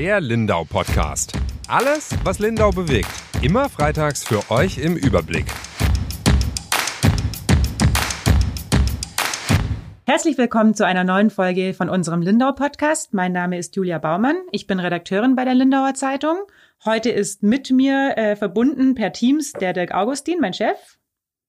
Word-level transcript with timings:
Der 0.00 0.18
Lindau 0.18 0.64
Podcast. 0.64 1.34
Alles, 1.68 2.16
was 2.24 2.38
Lindau 2.38 2.70
bewegt. 2.70 3.10
Immer 3.42 3.68
freitags 3.68 4.24
für 4.24 4.50
euch 4.50 4.78
im 4.78 4.96
Überblick. 4.96 5.44
Herzlich 10.06 10.38
willkommen 10.38 10.72
zu 10.72 10.86
einer 10.86 11.04
neuen 11.04 11.28
Folge 11.28 11.74
von 11.74 11.90
unserem 11.90 12.22
Lindau 12.22 12.52
Podcast. 12.52 13.12
Mein 13.12 13.32
Name 13.32 13.58
ist 13.58 13.76
Julia 13.76 13.98
Baumann. 13.98 14.36
Ich 14.52 14.66
bin 14.66 14.80
Redakteurin 14.80 15.36
bei 15.36 15.44
der 15.44 15.54
Lindauer 15.54 15.92
Zeitung. 15.92 16.38
Heute 16.86 17.10
ist 17.10 17.42
mit 17.42 17.70
mir 17.70 18.16
äh, 18.16 18.36
verbunden 18.36 18.94
per 18.94 19.12
Teams 19.12 19.52
der 19.52 19.74
Dirk 19.74 19.92
Augustin, 19.92 20.40
mein 20.40 20.54
Chef. 20.54 20.78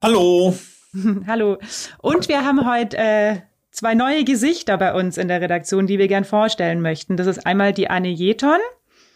Hallo. 0.04 0.54
Hallo. 1.25 1.57
Und 1.99 2.27
wir 2.27 2.43
haben 2.43 2.70
heute 2.70 2.97
äh, 2.97 3.38
zwei 3.71 3.95
neue 3.95 4.23
Gesichter 4.23 4.77
bei 4.77 4.93
uns 4.93 5.17
in 5.17 5.27
der 5.27 5.41
Redaktion, 5.41 5.88
die 5.88 5.98
wir 5.98 6.07
gern 6.07 6.25
vorstellen 6.25 6.81
möchten. 6.81 7.17
Das 7.17 7.27
ist 7.27 7.45
einmal 7.45 7.73
die 7.73 7.89
Anne 7.89 8.09
Jeton. 8.09 8.59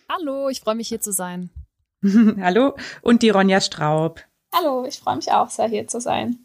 Hallo, 0.10 0.50
ich 0.50 0.62
freue 0.62 0.76
mich 0.76 0.88
hier 0.88 1.02
zu 1.02 1.12
sein. 1.12 1.50
Hallo. 2.42 2.76
Und 3.02 3.22
die 3.22 3.30
Ronja 3.30 3.62
Straub. 3.62 4.22
Hallo, 4.54 4.86
ich 4.86 5.00
freue 5.00 5.18
mich 5.18 5.32
auch 5.32 5.50
sehr 5.50 5.68
hier 5.68 5.88
zu 5.88 6.00
sein. 6.00 6.40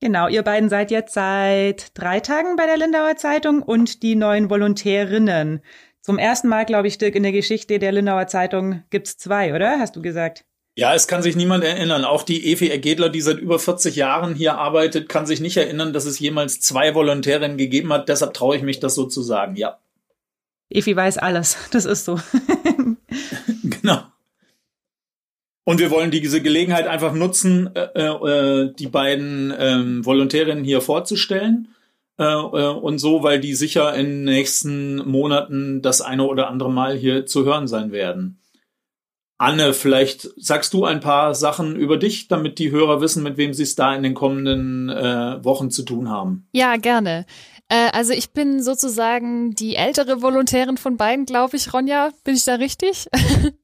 Genau, 0.00 0.28
ihr 0.28 0.42
beiden 0.42 0.68
seid 0.68 0.90
jetzt 0.90 1.14
seit 1.14 1.98
drei 1.98 2.20
Tagen 2.20 2.56
bei 2.56 2.66
der 2.66 2.76
Lindauer 2.76 3.16
Zeitung 3.16 3.62
und 3.62 4.02
die 4.02 4.16
neuen 4.16 4.50
Volontärinnen. 4.50 5.62
Zum 6.02 6.18
ersten 6.18 6.48
Mal, 6.48 6.66
glaube 6.66 6.88
ich, 6.88 6.98
Dirk, 6.98 7.14
in 7.14 7.22
der 7.22 7.32
Geschichte 7.32 7.78
der 7.78 7.92
Lindauer 7.92 8.26
Zeitung 8.26 8.82
gibt's 8.90 9.16
zwei, 9.16 9.54
oder? 9.54 9.78
Hast 9.78 9.96
du 9.96 10.02
gesagt? 10.02 10.44
Ja, 10.76 10.92
es 10.94 11.06
kann 11.06 11.22
sich 11.22 11.36
niemand 11.36 11.62
erinnern. 11.62 12.04
Auch 12.04 12.24
die 12.24 12.50
Evi 12.50 12.68
Ergedler, 12.68 13.08
die 13.08 13.20
seit 13.20 13.38
über 13.38 13.60
40 13.60 13.94
Jahren 13.94 14.34
hier 14.34 14.58
arbeitet, 14.58 15.08
kann 15.08 15.24
sich 15.24 15.40
nicht 15.40 15.56
erinnern, 15.56 15.92
dass 15.92 16.04
es 16.04 16.18
jemals 16.18 16.60
zwei 16.60 16.94
Volontärinnen 16.94 17.56
gegeben 17.56 17.92
hat. 17.92 18.08
Deshalb 18.08 18.34
traue 18.34 18.56
ich 18.56 18.62
mich, 18.62 18.80
das 18.80 18.96
so 18.96 19.04
zu 19.06 19.22
sagen, 19.22 19.54
ja. 19.54 19.78
Evi 20.70 20.96
weiß 20.96 21.18
alles. 21.18 21.56
Das 21.70 21.84
ist 21.84 22.04
so. 22.04 22.18
genau. 23.62 24.02
Und 25.62 25.78
wir 25.78 25.90
wollen 25.90 26.10
diese 26.10 26.42
Gelegenheit 26.42 26.88
einfach 26.88 27.14
nutzen, 27.14 27.70
äh, 27.74 27.80
äh, 28.00 28.74
die 28.74 28.88
beiden 28.88 29.54
ähm, 29.56 30.04
Volontärinnen 30.04 30.64
hier 30.64 30.80
vorzustellen. 30.80 31.68
Äh, 32.18 32.24
äh, 32.24 32.68
und 32.68 32.98
so, 32.98 33.22
weil 33.22 33.40
die 33.40 33.54
sicher 33.54 33.94
in 33.94 34.06
den 34.06 34.24
nächsten 34.24 34.96
Monaten 35.08 35.82
das 35.82 36.00
eine 36.00 36.24
oder 36.24 36.48
andere 36.48 36.70
Mal 36.70 36.96
hier 36.96 37.26
zu 37.26 37.44
hören 37.44 37.66
sein 37.66 37.92
werden. 37.92 38.38
Anne, 39.38 39.74
vielleicht 39.74 40.28
sagst 40.36 40.72
du 40.74 40.84
ein 40.84 41.00
paar 41.00 41.34
Sachen 41.34 41.74
über 41.76 41.96
dich, 41.96 42.28
damit 42.28 42.58
die 42.58 42.70
Hörer 42.70 43.00
wissen, 43.00 43.22
mit 43.22 43.36
wem 43.36 43.52
sie 43.52 43.64
es 43.64 43.74
da 43.74 43.94
in 43.94 44.02
den 44.02 44.14
kommenden 44.14 44.88
äh, 44.88 45.44
Wochen 45.44 45.70
zu 45.70 45.82
tun 45.82 46.08
haben. 46.08 46.48
Ja, 46.52 46.76
gerne. 46.76 47.26
Äh, 47.68 47.90
also 47.92 48.12
ich 48.12 48.32
bin 48.32 48.62
sozusagen 48.62 49.54
die 49.54 49.74
ältere 49.76 50.22
Volontärin 50.22 50.76
von 50.76 50.96
beiden, 50.96 51.26
glaube 51.26 51.56
ich, 51.56 51.72
Ronja. 51.72 52.10
Bin 52.22 52.34
ich 52.34 52.44
da 52.44 52.54
richtig? 52.54 53.08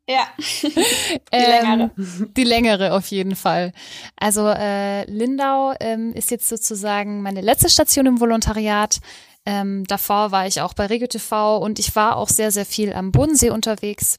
Ja. 0.09 0.27
die 0.39 1.37
längere. 1.37 1.91
Ähm, 1.97 2.33
die 2.37 2.45
längere 2.45 2.93
auf 2.95 3.07
jeden 3.07 3.37
Fall. 3.37 3.73
Also 4.17 4.49
äh, 4.49 5.05
Lindau 5.09 5.75
ähm, 5.79 6.13
ist 6.15 6.33
jetzt 6.33 6.49
sozusagen 6.49 7.23
meine 7.23 7.43
letzte 7.43 7.69
Station 7.69 8.07
im 8.07 8.21
Volontariat. 8.21 8.99
Ähm, 9.47 9.85
davor 9.87 10.33
war 10.33 10.49
ich 10.49 10.61
auch 10.61 10.75
bei 10.75 10.87
Regio 10.87 11.07
TV 11.07 11.59
und 11.59 11.79
ich 11.79 11.95
war 11.95 12.17
auch 12.17 12.29
sehr, 12.29 12.51
sehr 12.51 12.67
viel 12.67 12.93
am 12.93 13.13
Bodensee 13.13 13.51
unterwegs. 13.51 14.19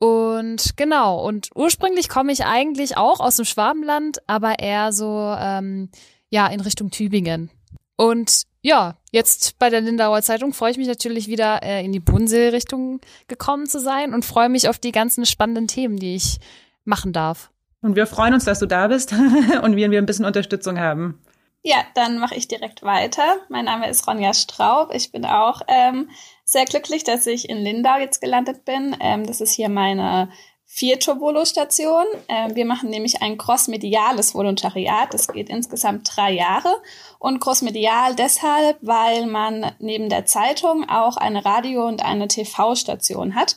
Und 0.00 0.78
genau, 0.78 1.22
und 1.22 1.50
ursprünglich 1.54 2.08
komme 2.08 2.32
ich 2.32 2.46
eigentlich 2.46 2.96
auch 2.96 3.20
aus 3.20 3.36
dem 3.36 3.44
Schwabenland, 3.44 4.18
aber 4.26 4.58
eher 4.58 4.92
so 4.92 5.34
ähm, 5.38 5.90
ja 6.30 6.46
in 6.46 6.60
Richtung 6.60 6.90
Tübingen. 6.90 7.50
Und 7.96 8.44
ja, 8.62 8.96
jetzt 9.12 9.58
bei 9.58 9.68
der 9.68 9.82
Lindauer 9.82 10.22
Zeitung 10.22 10.54
freue 10.54 10.70
ich 10.70 10.78
mich 10.78 10.88
natürlich 10.88 11.28
wieder 11.28 11.62
äh, 11.62 11.84
in 11.84 11.92
die 11.92 12.00
Bodensee-Richtung 12.00 13.00
gekommen 13.28 13.66
zu 13.66 13.78
sein 13.78 14.14
und 14.14 14.24
freue 14.24 14.48
mich 14.48 14.70
auf 14.70 14.78
die 14.78 14.92
ganzen 14.92 15.26
spannenden 15.26 15.68
Themen, 15.68 15.98
die 15.98 16.14
ich 16.14 16.38
machen 16.84 17.12
darf. 17.12 17.50
Und 17.82 17.94
wir 17.94 18.06
freuen 18.06 18.32
uns, 18.32 18.46
dass 18.46 18.58
du 18.58 18.66
da 18.66 18.88
bist 18.88 19.12
und 19.62 19.76
wir, 19.76 19.90
wir 19.90 19.98
ein 19.98 20.06
bisschen 20.06 20.24
Unterstützung 20.24 20.78
haben. 20.78 21.20
Ja, 21.62 21.76
dann 21.94 22.18
mache 22.18 22.36
ich 22.36 22.48
direkt 22.48 22.82
weiter. 22.82 23.36
Mein 23.50 23.66
Name 23.66 23.90
ist 23.90 24.08
Ronja 24.08 24.32
Straub. 24.32 24.94
Ich 24.94 25.12
bin 25.12 25.26
auch 25.26 25.60
ähm, 25.68 26.08
sehr 26.50 26.64
glücklich, 26.64 27.04
dass 27.04 27.26
ich 27.26 27.48
in 27.48 27.58
Lindau 27.58 27.96
jetzt 27.98 28.20
gelandet 28.20 28.64
bin. 28.64 28.96
Ähm, 29.00 29.24
das 29.24 29.40
ist 29.40 29.52
hier 29.52 29.68
meine 29.68 30.30
vierte 30.66 31.20
Volo-Station. 31.20 32.04
Ähm, 32.28 32.56
wir 32.56 32.64
machen 32.64 32.90
nämlich 32.90 33.22
ein 33.22 33.38
crossmediales 33.38 34.34
Volontariat. 34.34 35.14
Das 35.14 35.28
geht 35.28 35.48
insgesamt 35.48 36.10
drei 36.12 36.32
Jahre. 36.32 36.74
Und 37.20 37.38
crossmedial 37.38 38.16
deshalb, 38.16 38.78
weil 38.80 39.26
man 39.26 39.72
neben 39.78 40.08
der 40.08 40.26
Zeitung 40.26 40.88
auch 40.88 41.16
eine 41.16 41.44
Radio- 41.44 41.86
und 41.86 42.04
eine 42.04 42.26
TV-Station 42.26 43.36
hat. 43.36 43.56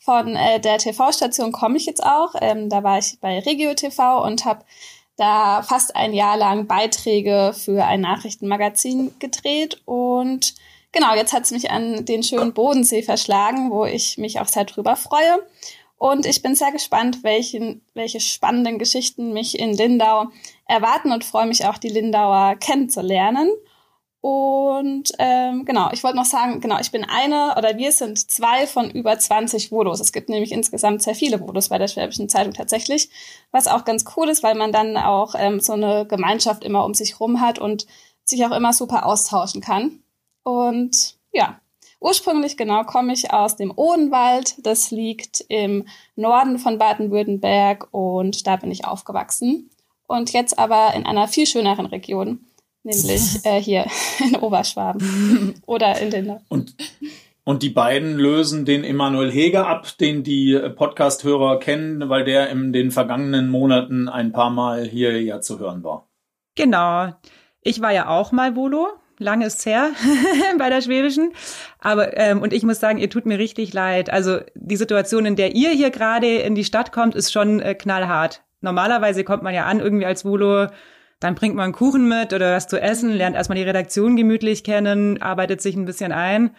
Von 0.00 0.34
äh, 0.34 0.58
der 0.58 0.78
TV-Station 0.78 1.52
komme 1.52 1.76
ich 1.76 1.86
jetzt 1.86 2.02
auch. 2.02 2.34
Ähm, 2.40 2.68
da 2.68 2.82
war 2.82 2.98
ich 2.98 3.20
bei 3.20 3.38
Regio 3.38 3.72
TV 3.74 4.24
und 4.24 4.44
habe 4.44 4.64
da 5.16 5.62
fast 5.62 5.94
ein 5.94 6.12
Jahr 6.12 6.36
lang 6.36 6.66
Beiträge 6.66 7.54
für 7.56 7.84
ein 7.84 8.00
Nachrichtenmagazin 8.00 9.14
gedreht 9.20 9.80
und 9.84 10.54
genau, 10.92 11.14
jetzt 11.14 11.32
hat 11.32 11.44
es 11.44 11.50
mich 11.50 11.70
an 11.70 12.04
den 12.04 12.22
schönen 12.22 12.52
Bodensee 12.52 13.02
verschlagen, 13.02 13.70
wo 13.70 13.84
ich 13.84 14.18
mich 14.18 14.40
auch 14.40 14.48
sehr 14.48 14.64
drüber 14.64 14.96
freue. 14.96 15.46
Und 15.96 16.26
ich 16.26 16.42
bin 16.42 16.54
sehr 16.56 16.72
gespannt, 16.72 17.22
welchen, 17.22 17.80
welche 17.94 18.20
spannenden 18.20 18.78
Geschichten 18.78 19.32
mich 19.32 19.58
in 19.58 19.72
Lindau 19.72 20.30
erwarten 20.66 21.12
und 21.12 21.24
freue 21.24 21.46
mich 21.46 21.64
auch, 21.66 21.78
die 21.78 21.90
Lindauer 21.90 22.56
kennenzulernen. 22.56 23.50
Und 24.20 25.12
ähm, 25.18 25.64
genau, 25.64 25.90
ich 25.92 26.04
wollte 26.04 26.16
noch 26.16 26.24
sagen, 26.24 26.60
genau, 26.60 26.78
ich 26.80 26.92
bin 26.92 27.04
eine 27.04 27.56
oder 27.56 27.76
wir 27.76 27.90
sind 27.90 28.30
zwei 28.30 28.68
von 28.68 28.88
über 28.90 29.18
20 29.18 29.72
Vodos. 29.72 29.98
Es 29.98 30.12
gibt 30.12 30.28
nämlich 30.28 30.52
insgesamt 30.52 31.02
sehr 31.02 31.16
viele 31.16 31.40
Vodos 31.40 31.70
bei 31.70 31.78
der 31.78 31.88
Schwäbischen 31.88 32.28
Zeitung 32.28 32.52
tatsächlich, 32.52 33.10
was 33.50 33.66
auch 33.66 33.84
ganz 33.84 34.04
cool 34.16 34.28
ist, 34.28 34.44
weil 34.44 34.54
man 34.54 34.70
dann 34.70 34.96
auch 34.96 35.34
ähm, 35.36 35.58
so 35.58 35.72
eine 35.72 36.06
Gemeinschaft 36.06 36.62
immer 36.62 36.84
um 36.84 36.94
sich 36.94 37.18
rum 37.18 37.40
hat 37.40 37.58
und 37.58 37.86
sich 38.24 38.44
auch 38.46 38.52
immer 38.52 38.72
super 38.72 39.06
austauschen 39.06 39.60
kann. 39.60 40.01
Und 40.42 41.16
ja, 41.32 41.60
ursprünglich 42.00 42.56
genau 42.56 42.84
komme 42.84 43.12
ich 43.12 43.32
aus 43.32 43.56
dem 43.56 43.72
Odenwald. 43.74 44.56
Das 44.66 44.90
liegt 44.90 45.44
im 45.48 45.86
Norden 46.16 46.58
von 46.58 46.78
Baden-Württemberg 46.78 47.88
und 47.92 48.46
da 48.46 48.56
bin 48.56 48.70
ich 48.70 48.84
aufgewachsen. 48.84 49.70
Und 50.06 50.32
jetzt 50.32 50.58
aber 50.58 50.94
in 50.94 51.06
einer 51.06 51.28
viel 51.28 51.46
schöneren 51.46 51.86
Region 51.86 52.44
nämlich 52.82 53.40
äh, 53.44 53.60
hier 53.60 53.86
in 54.20 54.36
Oberschwaben 54.36 55.54
oder 55.66 56.00
in 56.00 56.10
den. 56.10 56.40
Und, 56.48 56.74
und 57.44 57.62
die 57.62 57.70
beiden 57.70 58.16
lösen 58.16 58.64
den 58.64 58.84
Emanuel 58.84 59.30
Heger 59.30 59.66
ab, 59.66 59.86
den 59.98 60.22
die 60.22 60.58
Podcast-Hörer 60.76 61.58
kennen, 61.58 62.08
weil 62.08 62.24
der 62.24 62.50
in 62.50 62.72
den 62.72 62.90
vergangenen 62.90 63.48
Monaten 63.48 64.08
ein 64.08 64.32
paar 64.32 64.50
Mal 64.50 64.84
hier 64.84 65.20
ja 65.22 65.40
zu 65.40 65.58
hören 65.58 65.82
war. 65.82 66.08
Genau. 66.54 67.12
Ich 67.60 67.80
war 67.80 67.92
ja 67.92 68.08
auch 68.08 68.32
mal 68.32 68.56
Volo. 68.56 68.88
Lange 69.22 69.46
ist 69.46 69.64
her 69.64 69.90
bei 70.58 70.68
der 70.68 70.82
Schwäbischen. 70.82 71.32
Aber, 71.78 72.16
ähm, 72.16 72.42
und 72.42 72.52
ich 72.52 72.62
muss 72.62 72.80
sagen, 72.80 72.98
ihr 72.98 73.10
tut 73.10 73.26
mir 73.26 73.38
richtig 73.38 73.72
leid. 73.72 74.10
Also 74.10 74.40
die 74.54 74.76
Situation, 74.76 75.26
in 75.26 75.36
der 75.36 75.54
ihr 75.54 75.70
hier 75.70 75.90
gerade 75.90 76.38
in 76.38 76.54
die 76.54 76.64
Stadt 76.64 76.92
kommt, 76.92 77.14
ist 77.14 77.32
schon 77.32 77.60
äh, 77.60 77.74
knallhart. 77.74 78.42
Normalerweise 78.60 79.24
kommt 79.24 79.42
man 79.42 79.54
ja 79.54 79.64
an 79.66 79.80
irgendwie 79.80 80.06
als 80.06 80.24
Volo 80.24 80.68
dann 81.22 81.36
bringt 81.36 81.54
man 81.54 81.72
Kuchen 81.72 82.08
mit 82.08 82.32
oder 82.32 82.56
was 82.56 82.66
zu 82.66 82.80
essen, 82.80 83.12
lernt 83.12 83.36
erstmal 83.36 83.56
die 83.56 83.62
Redaktion 83.62 84.16
gemütlich 84.16 84.64
kennen, 84.64 85.22
arbeitet 85.22 85.62
sich 85.62 85.76
ein 85.76 85.84
bisschen 85.84 86.10
ein. 86.10 86.50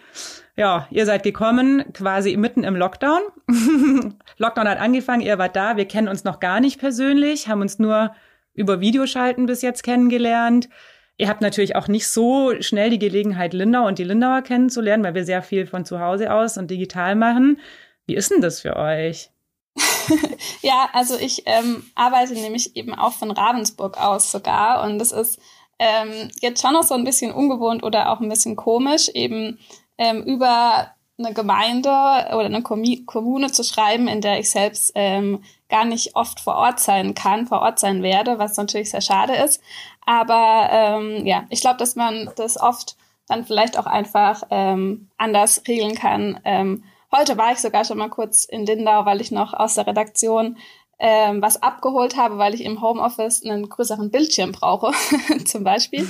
Ja, 0.56 0.88
ihr 0.90 1.06
seid 1.06 1.24
gekommen, 1.24 1.84
quasi 1.94 2.38
mitten 2.38 2.64
im 2.64 2.78
Lockdown. 2.78 3.22
Lockdown 4.38 4.70
hat 4.70 4.80
angefangen, 4.80 5.22
ihr 5.22 5.38
wart 5.38 5.58
da, 5.58 5.76
wir 5.76 5.86
kennen 5.86 6.08
uns 6.08 6.24
noch 6.24 6.40
gar 6.40 6.62
nicht 6.62 6.80
persönlich, 6.80 7.50
haben 7.50 7.62
uns 7.62 7.78
nur 7.78 8.16
über 8.54 8.80
Videoschalten 8.80 9.48
bis 9.48 9.62
jetzt 9.62 9.84
kennengelernt. 9.84 10.70
Ihr 11.18 11.30
habt 11.30 11.42
natürlich 11.42 11.76
auch 11.76 11.88
nicht 11.88 12.08
so 12.08 12.54
schnell 12.62 12.90
die 12.90 13.00
Gelegenheit, 13.00 13.54
Lindau 13.54 13.88
und 13.88 14.00
die 14.00 14.04
Lindauer 14.04 14.42
kennenzulernen, 14.42 15.04
weil 15.04 15.14
wir 15.14 15.26
sehr 15.26 15.44
viel 15.44 15.68
von 15.68 15.86
zu 15.86 16.00
Hause 16.00 16.34
aus 16.34 16.58
und 16.58 16.72
digital 16.72 17.16
machen. 17.16 17.60
Wie 18.06 18.16
ist 18.16 18.32
denn 18.32 18.42
das 18.42 18.62
für 18.62 18.76
euch? 18.76 19.30
ja, 20.62 20.90
also 20.94 21.18
ich 21.18 21.44
ähm, 21.46 21.86
arbeite 21.96 22.34
nämlich 22.34 22.76
eben 22.76 22.94
auch 22.94 23.14
von 23.14 23.32
Ravensburg 23.32 23.98
aus 23.98 24.32
sogar 24.32 24.84
und 24.84 25.00
das 25.00 25.12
ist 25.12 25.40
ähm, 25.80 26.30
jetzt 26.42 26.62
schon 26.62 26.74
noch 26.74 26.84
so 26.84 26.94
ein 26.94 27.04
bisschen 27.04 27.32
ungewohnt 27.32 27.84
oder 27.84 28.12
auch 28.12 28.20
ein 28.20 28.30
bisschen 28.30 28.56
komisch, 28.56 29.10
eben 29.10 29.60
ähm, 29.98 30.24
über 30.24 30.94
eine 31.18 31.34
Gemeinde 31.34 31.90
oder 31.90 32.46
eine 32.46 32.64
Kommune 32.64 33.52
zu 33.52 33.64
schreiben, 33.64 34.08
in 34.08 34.22
der 34.22 34.40
ich 34.40 34.50
selbst 34.50 34.92
ähm, 34.96 35.44
gar 35.70 35.86
nicht 35.86 36.16
oft 36.16 36.40
vor 36.40 36.56
Ort 36.56 36.80
sein 36.80 37.14
kann, 37.14 37.48
vor 37.48 37.62
Ort 37.62 37.80
sein 37.80 38.02
werde, 38.02 38.40
was 38.40 38.58
natürlich 38.58 38.92
sehr 38.92 39.02
schade 39.02 39.34
ist. 39.36 39.62
Aber 40.06 40.70
ähm, 40.72 41.26
ja, 41.26 41.46
ich 41.50 41.62
glaube, 41.62 41.78
dass 41.78 41.96
man 41.96 42.30
das 42.36 42.60
oft 42.60 42.98
dann 43.28 43.46
vielleicht 43.46 43.78
auch 43.78 43.86
einfach 43.86 44.44
ähm, 44.50 45.10
anders 45.18 45.64
regeln 45.68 45.96
kann. 45.96 46.40
Ähm, 46.44 46.84
Heute 47.16 47.38
war 47.38 47.52
ich 47.52 47.60
sogar 47.60 47.86
schon 47.86 48.00
mal 48.00 48.10
kurz 48.10 48.44
in 48.44 48.66
Lindau, 48.66 49.06
weil 49.06 49.22
ich 49.22 49.30
noch 49.30 49.54
aus 49.54 49.76
der 49.76 49.86
Redaktion 49.86 50.58
ähm, 50.98 51.44
was 51.44 51.62
abgeholt 51.62 52.18
habe, 52.18 52.40
weil 52.40 52.56
ich 52.56 52.64
im 52.64 52.82
Homeoffice 52.82 53.44
einen 53.44 53.70
größeren 53.70 54.10
Bildschirm 54.10 54.52
brauche, 54.52 54.94
zum 55.46 55.64
Beispiel. 55.64 56.08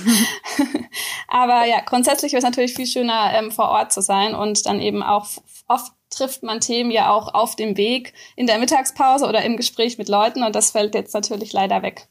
Aber 1.28 1.66
ja, 1.66 1.80
grundsätzlich 1.84 2.32
wäre 2.32 2.38
es 2.38 2.44
natürlich 2.44 2.72
viel 2.72 2.86
schöner, 2.86 3.34
ähm, 3.34 3.50
vor 3.50 3.68
Ort 3.68 3.92
zu 3.92 4.00
sein 4.00 4.34
und 4.34 4.64
dann 4.64 4.80
eben 4.80 5.02
auch 5.02 5.26
oft 5.68 5.92
trifft 6.08 6.42
man 6.42 6.60
Themen 6.60 6.90
ja 6.90 7.10
auch 7.10 7.34
auf 7.34 7.54
dem 7.54 7.76
Weg 7.76 8.14
in 8.34 8.46
der 8.46 8.58
Mittagspause 8.58 9.26
oder 9.26 9.42
im 9.42 9.58
Gespräch 9.58 9.98
mit 9.98 10.08
Leuten 10.08 10.42
und 10.42 10.54
das 10.54 10.70
fällt 10.70 10.94
jetzt 10.94 11.12
natürlich 11.12 11.52
leider 11.52 11.82
weg. 11.82 12.08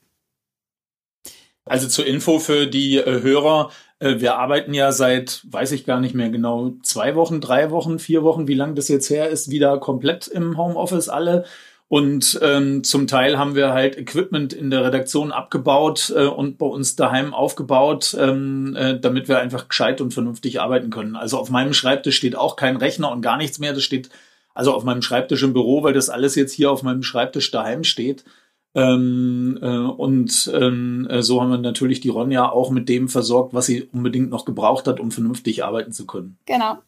Also 1.65 1.87
zur 1.87 2.05
Info 2.05 2.39
für 2.39 2.67
die 2.67 2.97
äh, 2.97 3.21
Hörer, 3.21 3.71
äh, 3.99 4.19
wir 4.19 4.35
arbeiten 4.35 4.73
ja 4.73 4.91
seit, 4.91 5.41
weiß 5.49 5.71
ich 5.71 5.85
gar 5.85 5.99
nicht 5.99 6.13
mehr 6.13 6.29
genau, 6.29 6.73
zwei 6.83 7.15
Wochen, 7.15 7.39
drei 7.39 7.71
Wochen, 7.71 7.99
vier 7.99 8.23
Wochen, 8.23 8.47
wie 8.47 8.53
lange 8.53 8.73
das 8.73 8.89
jetzt 8.89 9.09
her 9.09 9.29
ist, 9.29 9.49
wieder 9.49 9.77
komplett 9.79 10.27
im 10.27 10.57
Homeoffice 10.57 11.09
alle. 11.09 11.45
Und 11.87 12.39
ähm, 12.41 12.83
zum 12.83 13.07
Teil 13.07 13.37
haben 13.37 13.55
wir 13.55 13.71
halt 13.71 13.97
Equipment 13.97 14.51
in 14.51 14.71
der 14.71 14.83
Redaktion 14.83 15.31
abgebaut 15.31 16.11
äh, 16.15 16.25
und 16.25 16.57
bei 16.57 16.65
uns 16.65 16.95
daheim 16.95 17.33
aufgebaut, 17.33 18.17
ähm, 18.19 18.75
äh, 18.75 18.99
damit 18.99 19.27
wir 19.27 19.39
einfach 19.39 19.67
gescheit 19.67 20.01
und 20.01 20.13
vernünftig 20.13 20.59
arbeiten 20.59 20.89
können. 20.89 21.15
Also 21.15 21.37
auf 21.37 21.49
meinem 21.51 21.73
Schreibtisch 21.73 22.17
steht 22.17 22.35
auch 22.35 22.55
kein 22.55 22.77
Rechner 22.77 23.11
und 23.11 23.21
gar 23.21 23.37
nichts 23.37 23.59
mehr. 23.59 23.73
Das 23.73 23.83
steht 23.83 24.09
also 24.55 24.73
auf 24.73 24.83
meinem 24.83 25.01
Schreibtisch 25.01 25.43
im 25.43 25.53
Büro, 25.53 25.83
weil 25.83 25.93
das 25.93 26.09
alles 26.09 26.35
jetzt 26.35 26.53
hier 26.53 26.71
auf 26.71 26.83
meinem 26.83 27.03
Schreibtisch 27.03 27.51
daheim 27.51 27.83
steht. 27.83 28.23
Ähm, 28.75 29.59
äh, 29.61 29.67
und 29.67 30.51
ähm, 30.53 31.07
äh, 31.09 31.21
so 31.21 31.41
haben 31.41 31.51
wir 31.51 31.57
natürlich 31.57 32.01
die 32.01 32.09
Ronja 32.09 32.49
auch 32.49 32.71
mit 32.71 32.89
dem 32.89 33.07
versorgt, 33.07 33.53
was 33.53 33.67
sie 33.67 33.83
unbedingt 33.91 34.29
noch 34.29 34.45
gebraucht 34.45 34.87
hat, 34.87 34.99
um 34.99 35.11
vernünftig 35.11 35.63
arbeiten 35.63 35.91
zu 35.91 36.05
können. 36.05 36.37
Genau. 36.45 36.77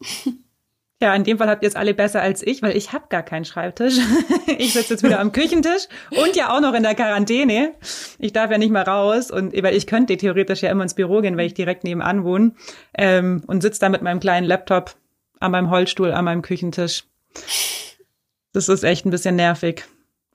Ja, 1.02 1.14
in 1.14 1.24
dem 1.24 1.36
Fall 1.36 1.50
habt 1.50 1.62
ihr 1.62 1.68
es 1.68 1.76
alle 1.76 1.92
besser 1.92 2.22
als 2.22 2.42
ich, 2.42 2.62
weil 2.62 2.74
ich 2.74 2.94
habe 2.94 3.04
gar 3.10 3.22
keinen 3.22 3.44
Schreibtisch. 3.44 3.98
ich 4.58 4.72
sitze 4.72 4.94
jetzt 4.94 5.02
wieder 5.02 5.20
am 5.20 5.30
Küchentisch 5.30 5.88
und 6.10 6.34
ja 6.36 6.56
auch 6.56 6.60
noch 6.62 6.72
in 6.72 6.82
der 6.82 6.94
Quarantäne. 6.94 7.74
Ich 8.18 8.32
darf 8.32 8.50
ja 8.50 8.56
nicht 8.56 8.70
mal 8.70 8.82
raus 8.82 9.30
und 9.30 9.52
weil 9.62 9.76
ich 9.76 9.86
könnte 9.86 10.16
theoretisch 10.16 10.62
ja 10.62 10.70
immer 10.70 10.84
ins 10.84 10.94
Büro 10.94 11.20
gehen, 11.20 11.36
weil 11.36 11.48
ich 11.48 11.52
direkt 11.52 11.84
nebenan 11.84 12.24
wohne 12.24 12.52
ähm, 12.96 13.44
und 13.46 13.60
sitze 13.60 13.80
da 13.80 13.90
mit 13.90 14.00
meinem 14.00 14.20
kleinen 14.20 14.46
Laptop 14.46 14.96
an 15.38 15.52
meinem 15.52 15.68
Holzstuhl 15.68 16.12
an 16.12 16.24
meinem 16.24 16.40
Küchentisch. 16.40 17.04
Das 18.54 18.70
ist 18.70 18.82
echt 18.82 19.04
ein 19.04 19.10
bisschen 19.10 19.36
nervig. 19.36 19.84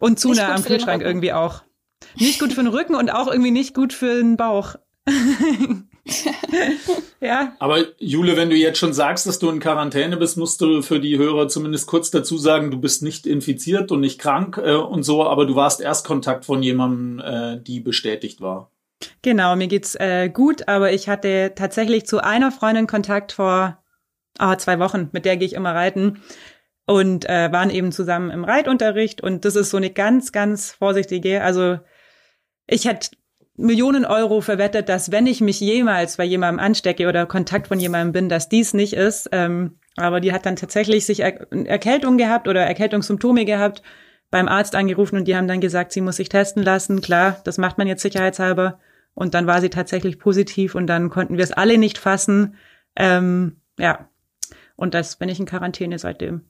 Und 0.02 0.20
zu 0.20 0.34
nah 0.34 0.54
am 0.54 0.66
Kühlschrank 0.66 1.02
irgendwie 1.02 1.32
auch. 1.32 1.62
Nicht 2.16 2.40
gut 2.40 2.52
für 2.52 2.64
den 2.64 2.74
Rücken 2.74 2.96
und 2.96 3.12
auch 3.12 3.28
irgendwie 3.28 3.52
nicht 3.52 3.74
gut 3.74 3.94
für 3.94 4.16
den 4.16 4.36
Bauch. 4.36 4.76
ja. 7.22 7.54
Aber 7.60 7.86
Jule, 8.00 8.36
wenn 8.36 8.50
du 8.50 8.56
jetzt 8.56 8.80
schon 8.80 8.94
sagst, 8.94 9.28
dass 9.28 9.38
du 9.38 9.50
in 9.50 9.60
Quarantäne 9.60 10.18
bist, 10.18 10.38
musst 10.38 10.60
du 10.62 10.82
für 10.82 11.00
die 11.00 11.18
Hörer 11.20 11.48
zumindest 11.48 11.86
kurz 11.88 12.10
dazu 12.10 12.38
sagen, 12.38 12.72
du 12.72 12.80
bist 12.80 13.04
nicht 13.04 13.28
infiziert 13.28 13.92
und 13.92 14.02
nicht 14.02 14.20
krank 14.20 14.60
äh, 14.64 14.74
und 14.74 15.04
so, 15.04 15.24
aber 15.24 15.46
du 15.46 15.56
warst 15.56 15.82
Erstkontakt 15.82 16.46
von 16.46 16.64
jemandem, 16.64 17.20
äh, 17.20 17.62
die 17.62 17.80
bestätigt 17.80 18.42
war. 18.42 18.72
Genau, 19.22 19.56
mir 19.56 19.68
geht's 19.68 19.96
äh, 19.96 20.30
gut, 20.30 20.68
aber 20.68 20.92
ich 20.94 21.10
hatte 21.10 21.54
tatsächlich 21.56 22.08
zu 22.08 22.24
einer 22.24 22.52
Freundin 22.52 22.88
Kontakt 22.88 23.32
vor 23.32 23.78
oh, 24.40 24.56
zwei 24.56 24.80
Wochen, 24.80 25.10
mit 25.12 25.26
der 25.26 25.38
gehe 25.38 25.48
ich 25.48 25.54
immer 25.54 25.76
reiten 25.76 26.20
und 26.92 27.28
äh, 27.30 27.52
waren 27.54 27.70
eben 27.70 27.94
zusammen 27.94 28.32
im 28.32 28.44
Reitunterricht 28.44 29.22
und 29.22 29.46
das 29.46 29.56
ist 29.56 29.70
so 29.70 29.78
eine 29.78 29.92
ganz, 29.92 30.34
ganz 30.34 30.72
vorsichtige. 30.72 31.42
Also 31.42 31.80
ich 32.68 32.86
hätte 32.86 33.12
Millionen 33.56 34.06
Euro 34.06 34.42
verwettet, 34.42 34.90
dass 34.90 35.10
wenn 35.10 35.26
ich 35.26 35.40
mich 35.40 35.62
jemals 35.62 36.18
bei 36.18 36.26
jemandem 36.26 36.60
anstecke 36.60 37.08
oder 37.08 37.26
Kontakt 37.26 37.68
von 37.68 37.80
jemandem 37.80 38.12
bin, 38.12 38.30
dass 38.30 38.50
dies 38.50 38.74
nicht 38.74 38.94
ist. 38.94 39.30
Ähm, 39.32 39.78
aber 39.96 40.20
die 40.20 40.34
hat 40.34 40.46
dann 40.46 40.58
tatsächlich 40.58 41.06
sich 41.06 41.22
er 41.22 41.50
Erkältung 41.52 42.18
gehabt 42.18 42.50
oder 42.50 42.62
Erkältungssymptome 42.62 43.46
gehabt, 43.46 43.84
beim 44.30 44.50
Arzt 44.50 44.76
angerufen 44.76 45.18
und 45.18 45.28
die 45.30 45.36
haben 45.36 45.48
dann 45.48 45.62
gesagt, 45.62 45.94
sie 45.94 46.02
muss 46.02 46.18
sich 46.18 46.30
testen 46.30 46.64
lassen. 46.64 47.02
Klar, 47.02 47.40
das 47.46 47.58
macht 47.58 47.78
man 47.78 47.88
jetzt 47.88 48.02
sicherheitshalber. 48.02 48.80
Und 49.14 49.34
dann 49.34 49.48
war 49.48 49.62
sie 49.62 49.70
tatsächlich 49.70 50.20
positiv 50.20 50.76
und 50.76 50.88
dann 50.88 51.10
konnten 51.10 51.38
wir 51.38 51.44
es 51.44 51.52
alle 51.52 51.78
nicht 51.78 51.98
fassen. 51.98 52.56
Ähm, 52.98 53.58
ja, 53.78 54.10
und 54.76 54.94
das 54.94 55.18
bin 55.18 55.30
ich 55.30 55.40
in 55.40 55.46
Quarantäne 55.46 56.00
seitdem. 56.00 56.42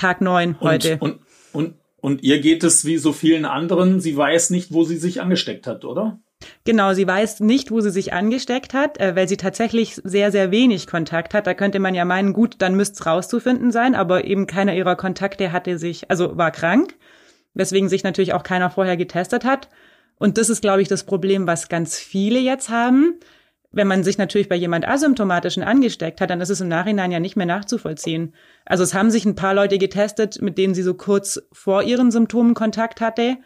Tag 0.00 0.20
neun 0.20 0.58
heute. 0.60 0.96
Und, 1.00 1.12
und, 1.12 1.20
und, 1.52 1.74
und 2.00 2.22
ihr 2.22 2.40
geht 2.40 2.64
es 2.64 2.84
wie 2.86 2.96
so 2.96 3.12
vielen 3.12 3.44
anderen. 3.44 4.00
Sie 4.00 4.16
weiß 4.16 4.50
nicht, 4.50 4.72
wo 4.72 4.84
sie 4.84 4.96
sich 4.96 5.20
angesteckt 5.20 5.66
hat, 5.66 5.84
oder? 5.84 6.20
Genau, 6.64 6.94
sie 6.94 7.06
weiß 7.06 7.40
nicht, 7.40 7.70
wo 7.70 7.80
sie 7.80 7.90
sich 7.90 8.14
angesteckt 8.14 8.72
hat, 8.72 8.98
äh, 8.98 9.14
weil 9.14 9.28
sie 9.28 9.36
tatsächlich 9.36 10.00
sehr, 10.02 10.32
sehr 10.32 10.50
wenig 10.50 10.86
Kontakt 10.86 11.34
hat. 11.34 11.46
Da 11.46 11.52
könnte 11.52 11.80
man 11.80 11.94
ja 11.94 12.06
meinen, 12.06 12.32
gut, 12.32 12.56
dann 12.58 12.74
müsste 12.76 12.94
es 12.94 13.06
rauszufinden 13.06 13.70
sein, 13.72 13.94
aber 13.94 14.24
eben 14.24 14.46
keiner 14.46 14.74
ihrer 14.74 14.96
Kontakte 14.96 15.52
hatte 15.52 15.78
sich, 15.78 16.10
also 16.10 16.38
war 16.38 16.50
krank, 16.50 16.94
weswegen 17.52 17.90
sich 17.90 18.04
natürlich 18.04 18.32
auch 18.32 18.42
keiner 18.42 18.70
vorher 18.70 18.96
getestet 18.96 19.44
hat. 19.44 19.68
Und 20.18 20.38
das 20.38 20.48
ist, 20.48 20.62
glaube 20.62 20.80
ich, 20.80 20.88
das 20.88 21.04
Problem, 21.04 21.46
was 21.46 21.68
ganz 21.68 21.98
viele 21.98 22.38
jetzt 22.38 22.70
haben. 22.70 23.20
Wenn 23.72 23.86
man 23.86 24.02
sich 24.02 24.18
natürlich 24.18 24.48
bei 24.48 24.56
jemand 24.56 24.86
asymptomatischen 24.86 25.62
angesteckt 25.62 26.20
hat, 26.20 26.30
dann 26.30 26.40
ist 26.40 26.50
es 26.50 26.60
im 26.60 26.66
Nachhinein 26.68 27.12
ja 27.12 27.20
nicht 27.20 27.36
mehr 27.36 27.46
nachzuvollziehen. 27.46 28.34
Also 28.64 28.82
es 28.82 28.94
haben 28.94 29.10
sich 29.10 29.24
ein 29.24 29.36
paar 29.36 29.54
Leute 29.54 29.78
getestet, 29.78 30.42
mit 30.42 30.58
denen 30.58 30.74
sie 30.74 30.82
so 30.82 30.94
kurz 30.94 31.40
vor 31.52 31.84
ihren 31.84 32.10
Symptomen 32.10 32.54
Kontakt 32.54 33.00
hatte. 33.00 33.36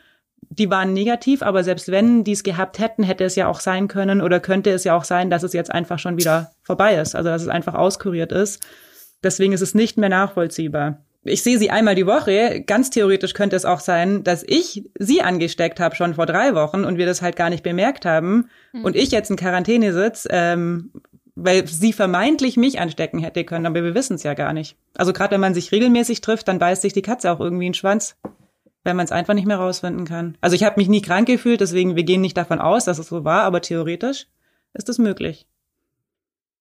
Die 0.49 0.71
waren 0.71 0.95
negativ, 0.95 1.43
aber 1.43 1.63
selbst 1.63 1.91
wenn 1.91 2.25
die 2.25 2.33
es 2.33 2.43
gehabt 2.43 2.79
hätten, 2.79 3.03
hätte 3.03 3.25
es 3.25 3.37
ja 3.37 3.49
auch 3.49 3.61
sein 3.61 3.87
können 3.87 4.23
oder 4.23 4.41
könnte 4.41 4.71
es 4.71 4.85
ja 4.85 4.97
auch 4.97 5.05
sein, 5.05 5.29
dass 5.29 5.43
es 5.43 5.53
jetzt 5.53 5.71
einfach 5.71 5.99
schon 5.99 6.17
wieder 6.17 6.53
vorbei 6.63 6.97
ist, 6.97 7.15
also 7.15 7.29
dass 7.29 7.43
es 7.43 7.49
einfach 7.49 7.75
auskuriert 7.75 8.33
ist. 8.33 8.63
Deswegen 9.23 9.53
ist 9.53 9.63
es 9.63 9.75
nicht 9.75 9.99
mehr 9.99 10.11
nachvollziehbar 10.11 11.05
ich 11.25 11.43
sehe 11.43 11.59
sie 11.59 11.71
einmal 11.71 11.95
die 11.95 12.07
Woche. 12.07 12.63
Ganz 12.67 12.91
theoretisch 12.91 13.35
könnte 13.35 13.57
es 13.57 13.65
auch 13.65 13.81
sein, 13.81 14.25
dass 14.25 14.45
ich 14.47 14.85
sie 14.99 15.23
angesteckt 15.23 15.81
habe 15.81 15.97
schon 15.97 16.15
vor 16.15 16.27
drei 16.27 16.55
Wochen 16.55 16.85
und 16.85 16.99
wir 16.99 17.07
das 17.07 17.23
halt 17.23 17.37
gar 17.37 17.51
nicht 17.51 17.63
bemerkt 17.63 18.05
haben 18.05 18.49
mhm. 18.73 18.85
und 18.85 18.97
ich 18.97 19.11
jetzt 19.11 19.31
in 19.31 19.37
Quarantäne 19.37 19.93
sitze, 19.93 20.29
ähm, 20.31 20.91
weil 21.35 21.67
sie 21.67 21.93
vermeintlich 21.93 22.57
mich 22.57 22.79
anstecken 22.79 23.19
hätte 23.19 23.45
können, 23.45 23.67
aber 23.67 23.83
wir 23.83 23.95
wissen 23.95 24.15
es 24.15 24.23
ja 24.23 24.35
gar 24.35 24.53
nicht. 24.53 24.77
Also 24.97 25.13
gerade 25.13 25.33
wenn 25.33 25.41
man 25.41 25.55
sich 25.55 25.73
regelmäßig 25.73 26.21
trifft, 26.21 26.47
dann 26.49 26.59
beißt 26.59 26.83
sich 26.83 26.93
die 26.93 27.03
Katze 27.03 27.33
auch 27.33 27.41
irgendwie 27.41 27.67
in 27.67 27.73
den 27.73 27.75
Schwanz, 27.75 28.17
wenn 28.85 28.97
man 28.97 29.05
es 29.05 29.13
einfach 29.13 29.35
nicht 29.35 29.47
mehr 29.47 29.57
rausfinden 29.57 30.05
kann. 30.05 30.37
Also 30.41 30.55
ich 30.55 30.63
habe 30.63 30.79
mich 30.79 30.89
nie 30.89 31.03
krank 31.03 31.27
gefühlt, 31.27 31.61
deswegen 31.61 31.97
wir 31.97 32.05
gehen 32.05 32.21
nicht 32.21 32.37
davon 32.37 32.61
aus, 32.61 32.85
dass 32.85 32.99
es 32.99 33.09
so 33.09 33.25
war, 33.25 33.43
aber 33.43 33.63
theoretisch 33.63 34.27
ist 34.75 34.89
es 34.89 34.99
möglich. 34.99 35.47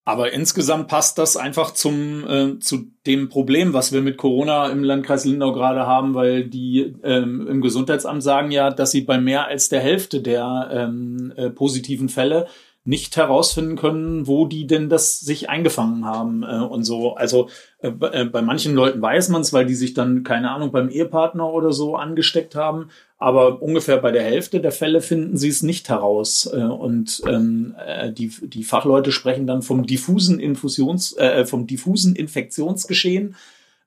Aber 0.05 0.33
insgesamt 0.33 0.89
passt 0.89 1.17
das 1.17 1.37
einfach 1.37 1.71
zum 1.71 2.27
äh, 2.27 2.59
zu 2.59 2.91
dem 3.07 3.29
Problem, 3.29 3.71
was 3.71 3.93
wir 3.93 4.01
mit 4.01 4.17
Corona 4.17 4.67
im 4.67 4.83
Landkreis 4.83 5.23
Lindau 5.23 5.53
gerade 5.53 5.87
haben, 5.87 6.13
weil 6.13 6.43
die 6.43 6.93
ähm, 7.03 7.47
im 7.47 7.61
Gesundheitsamt 7.61 8.21
sagen 8.21 8.51
ja, 8.51 8.69
dass 8.69 8.91
sie 8.91 9.01
bei 9.01 9.17
mehr 9.17 9.47
als 9.47 9.69
der 9.69 9.79
Hälfte 9.79 10.21
der 10.21 10.69
ähm, 10.73 11.31
äh, 11.37 11.49
positiven 11.49 12.09
Fälle 12.09 12.47
nicht 12.85 13.15
herausfinden 13.15 13.77
können, 13.77 14.27
wo 14.27 14.45
die 14.45 14.67
denn 14.67 14.89
das 14.89 15.21
sich 15.21 15.49
eingefangen 15.49 16.05
haben 16.05 16.43
äh, 16.43 16.57
und 16.57 16.83
so. 16.83 17.15
Also 17.15 17.47
äh, 17.79 17.87
äh 17.87 18.25
bei 18.25 18.41
manchen 18.41 18.75
Leuten 18.75 19.01
weiß 19.01 19.29
man 19.29 19.41
es, 19.41 19.53
weil 19.53 19.65
die 19.65 19.75
sich 19.75 19.93
dann, 19.93 20.23
keine 20.23 20.51
Ahnung, 20.51 20.71
beim 20.71 20.89
Ehepartner 20.89 21.47
oder 21.49 21.71
so 21.71 21.95
angesteckt 21.95 22.55
haben. 22.55 22.89
Aber 23.17 23.61
ungefähr 23.61 23.97
bei 23.97 24.11
der 24.11 24.23
Hälfte 24.23 24.59
der 24.59 24.73
Fälle 24.73 24.99
finden 24.99 25.37
sie 25.37 25.47
es 25.47 25.63
nicht 25.63 25.87
heraus. 25.87 26.49
Äh, 26.53 26.57
und 26.57 27.21
ähm, 27.25 27.73
äh, 27.85 28.11
die, 28.11 28.27
die 28.41 28.65
Fachleute 28.65 29.13
sprechen 29.13 29.47
dann 29.47 29.61
vom 29.61 29.85
diffusen 29.85 30.39
Infusions, 30.39 31.15
äh, 31.15 31.45
vom 31.45 31.67
diffusen 31.67 32.17
Infektionsgeschehen. 32.17 33.35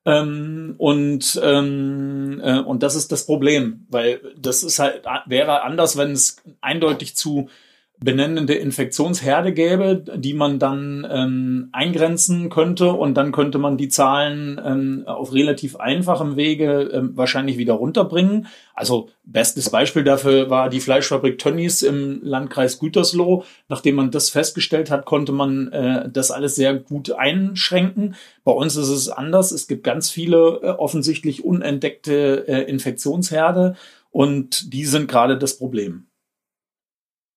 Ähm, 0.06 0.74
und 0.78 1.38
ähm, 1.42 2.40
äh, 2.42 2.60
und 2.60 2.82
das 2.82 2.94
ist 2.94 3.12
das 3.12 3.26
Problem, 3.26 3.84
weil 3.90 4.20
das 4.40 4.62
ist 4.62 4.78
halt 4.78 5.02
wäre 5.26 5.64
anders, 5.64 5.98
wenn 5.98 6.12
es 6.12 6.36
eindeutig 6.62 7.16
zu 7.16 7.48
benennende 7.98 8.54
Infektionsherde 8.54 9.52
gäbe, 9.54 10.04
die 10.16 10.34
man 10.34 10.58
dann 10.58 11.06
ähm, 11.10 11.68
eingrenzen 11.72 12.50
könnte 12.50 12.92
und 12.92 13.14
dann 13.14 13.32
könnte 13.32 13.58
man 13.58 13.78
die 13.78 13.88
Zahlen 13.88 14.60
ähm, 14.62 15.04
auf 15.06 15.32
relativ 15.32 15.76
einfachem 15.76 16.36
Wege 16.36 16.90
ähm, 16.92 17.16
wahrscheinlich 17.16 17.56
wieder 17.56 17.74
runterbringen. 17.74 18.48
Also 18.74 19.08
bestes 19.24 19.70
Beispiel 19.70 20.04
dafür 20.04 20.50
war 20.50 20.68
die 20.68 20.80
Fleischfabrik 20.80 21.38
Tönnies 21.38 21.82
im 21.82 22.20
Landkreis 22.22 22.78
Gütersloh. 22.78 23.44
Nachdem 23.68 23.94
man 23.96 24.10
das 24.10 24.28
festgestellt 24.28 24.90
hat, 24.90 25.06
konnte 25.06 25.32
man 25.32 25.72
äh, 25.72 26.10
das 26.10 26.30
alles 26.30 26.54
sehr 26.54 26.74
gut 26.74 27.12
einschränken. 27.12 28.14
Bei 28.44 28.52
uns 28.52 28.76
ist 28.76 28.88
es 28.88 29.08
anders. 29.08 29.52
Es 29.52 29.68
gibt 29.68 29.84
ganz 29.84 30.10
viele 30.10 30.60
äh, 30.62 30.68
offensichtlich 30.68 31.44
unentdeckte 31.44 32.46
äh, 32.46 32.62
Infektionsherde 32.70 33.74
und 34.10 34.74
die 34.74 34.84
sind 34.84 35.08
gerade 35.08 35.38
das 35.38 35.56
Problem. 35.56 36.06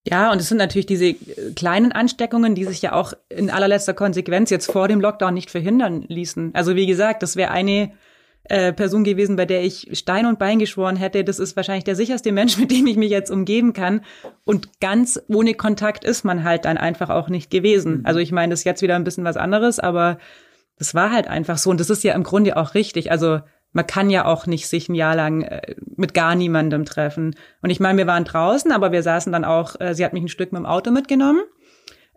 Ja, 0.07 0.31
und 0.31 0.39
es 0.39 0.47
sind 0.47 0.57
natürlich 0.57 0.85
diese 0.85 1.07
äh, 1.07 1.53
kleinen 1.55 1.91
Ansteckungen, 1.91 2.55
die 2.55 2.65
sich 2.65 2.81
ja 2.81 2.93
auch 2.93 3.13
in 3.29 3.49
allerletzter 3.49 3.93
Konsequenz 3.93 4.49
jetzt 4.49 4.71
vor 4.71 4.87
dem 4.87 5.01
Lockdown 5.01 5.33
nicht 5.33 5.51
verhindern 5.51 6.05
ließen. 6.07 6.51
Also 6.55 6.75
wie 6.75 6.87
gesagt, 6.87 7.21
das 7.21 7.35
wäre 7.35 7.51
eine 7.51 7.91
äh, 8.45 8.73
Person 8.73 9.03
gewesen, 9.03 9.35
bei 9.35 9.45
der 9.45 9.63
ich 9.63 9.89
Stein 9.93 10.25
und 10.25 10.39
Bein 10.39 10.57
geschworen 10.57 10.95
hätte. 10.95 11.23
Das 11.23 11.37
ist 11.37 11.55
wahrscheinlich 11.55 11.83
der 11.83 11.95
sicherste 11.95 12.31
Mensch, 12.31 12.57
mit 12.59 12.71
dem 12.71 12.87
ich 12.87 12.97
mich 12.97 13.11
jetzt 13.11 13.29
umgeben 13.29 13.73
kann. 13.73 14.01
Und 14.45 14.79
ganz 14.79 15.21
ohne 15.27 15.53
Kontakt 15.53 16.03
ist 16.03 16.23
man 16.23 16.43
halt 16.43 16.65
dann 16.65 16.77
einfach 16.77 17.09
auch 17.09 17.29
nicht 17.29 17.51
gewesen. 17.51 17.99
Mhm. 17.99 18.05
Also 18.05 18.19
ich 18.19 18.31
meine, 18.31 18.51
das 18.51 18.61
ist 18.61 18.65
jetzt 18.65 18.81
wieder 18.81 18.95
ein 18.95 19.03
bisschen 19.03 19.25
was 19.25 19.37
anderes, 19.37 19.79
aber 19.79 20.17
das 20.77 20.95
war 20.95 21.11
halt 21.11 21.27
einfach 21.27 21.57
so. 21.57 21.69
Und 21.69 21.79
das 21.79 21.89
ist 21.89 22.03
ja 22.03 22.13
im 22.13 22.23
Grunde 22.23 22.55
auch 22.55 22.73
richtig. 22.73 23.11
Also 23.11 23.41
man 23.71 23.85
kann 23.85 24.09
ja 24.09 24.25
auch 24.25 24.47
nicht 24.47 24.67
sich 24.67 24.89
ein 24.89 24.95
Jahr 24.95 25.15
lang 25.15 25.43
äh, 25.43 25.75
mit 25.95 26.13
gar 26.13 26.35
niemandem 26.35 26.85
treffen. 26.85 27.35
Und 27.61 27.69
ich 27.69 27.79
meine, 27.79 27.97
wir 27.97 28.07
waren 28.07 28.25
draußen, 28.25 28.71
aber 28.71 28.91
wir 28.91 29.03
saßen 29.03 29.31
dann 29.31 29.45
auch, 29.45 29.79
äh, 29.79 29.93
sie 29.93 30.03
hat 30.03 30.13
mich 30.13 30.23
ein 30.23 30.29
Stück 30.29 30.51
mit 30.51 30.59
dem 30.59 30.65
Auto 30.65 30.91
mitgenommen. 30.91 31.41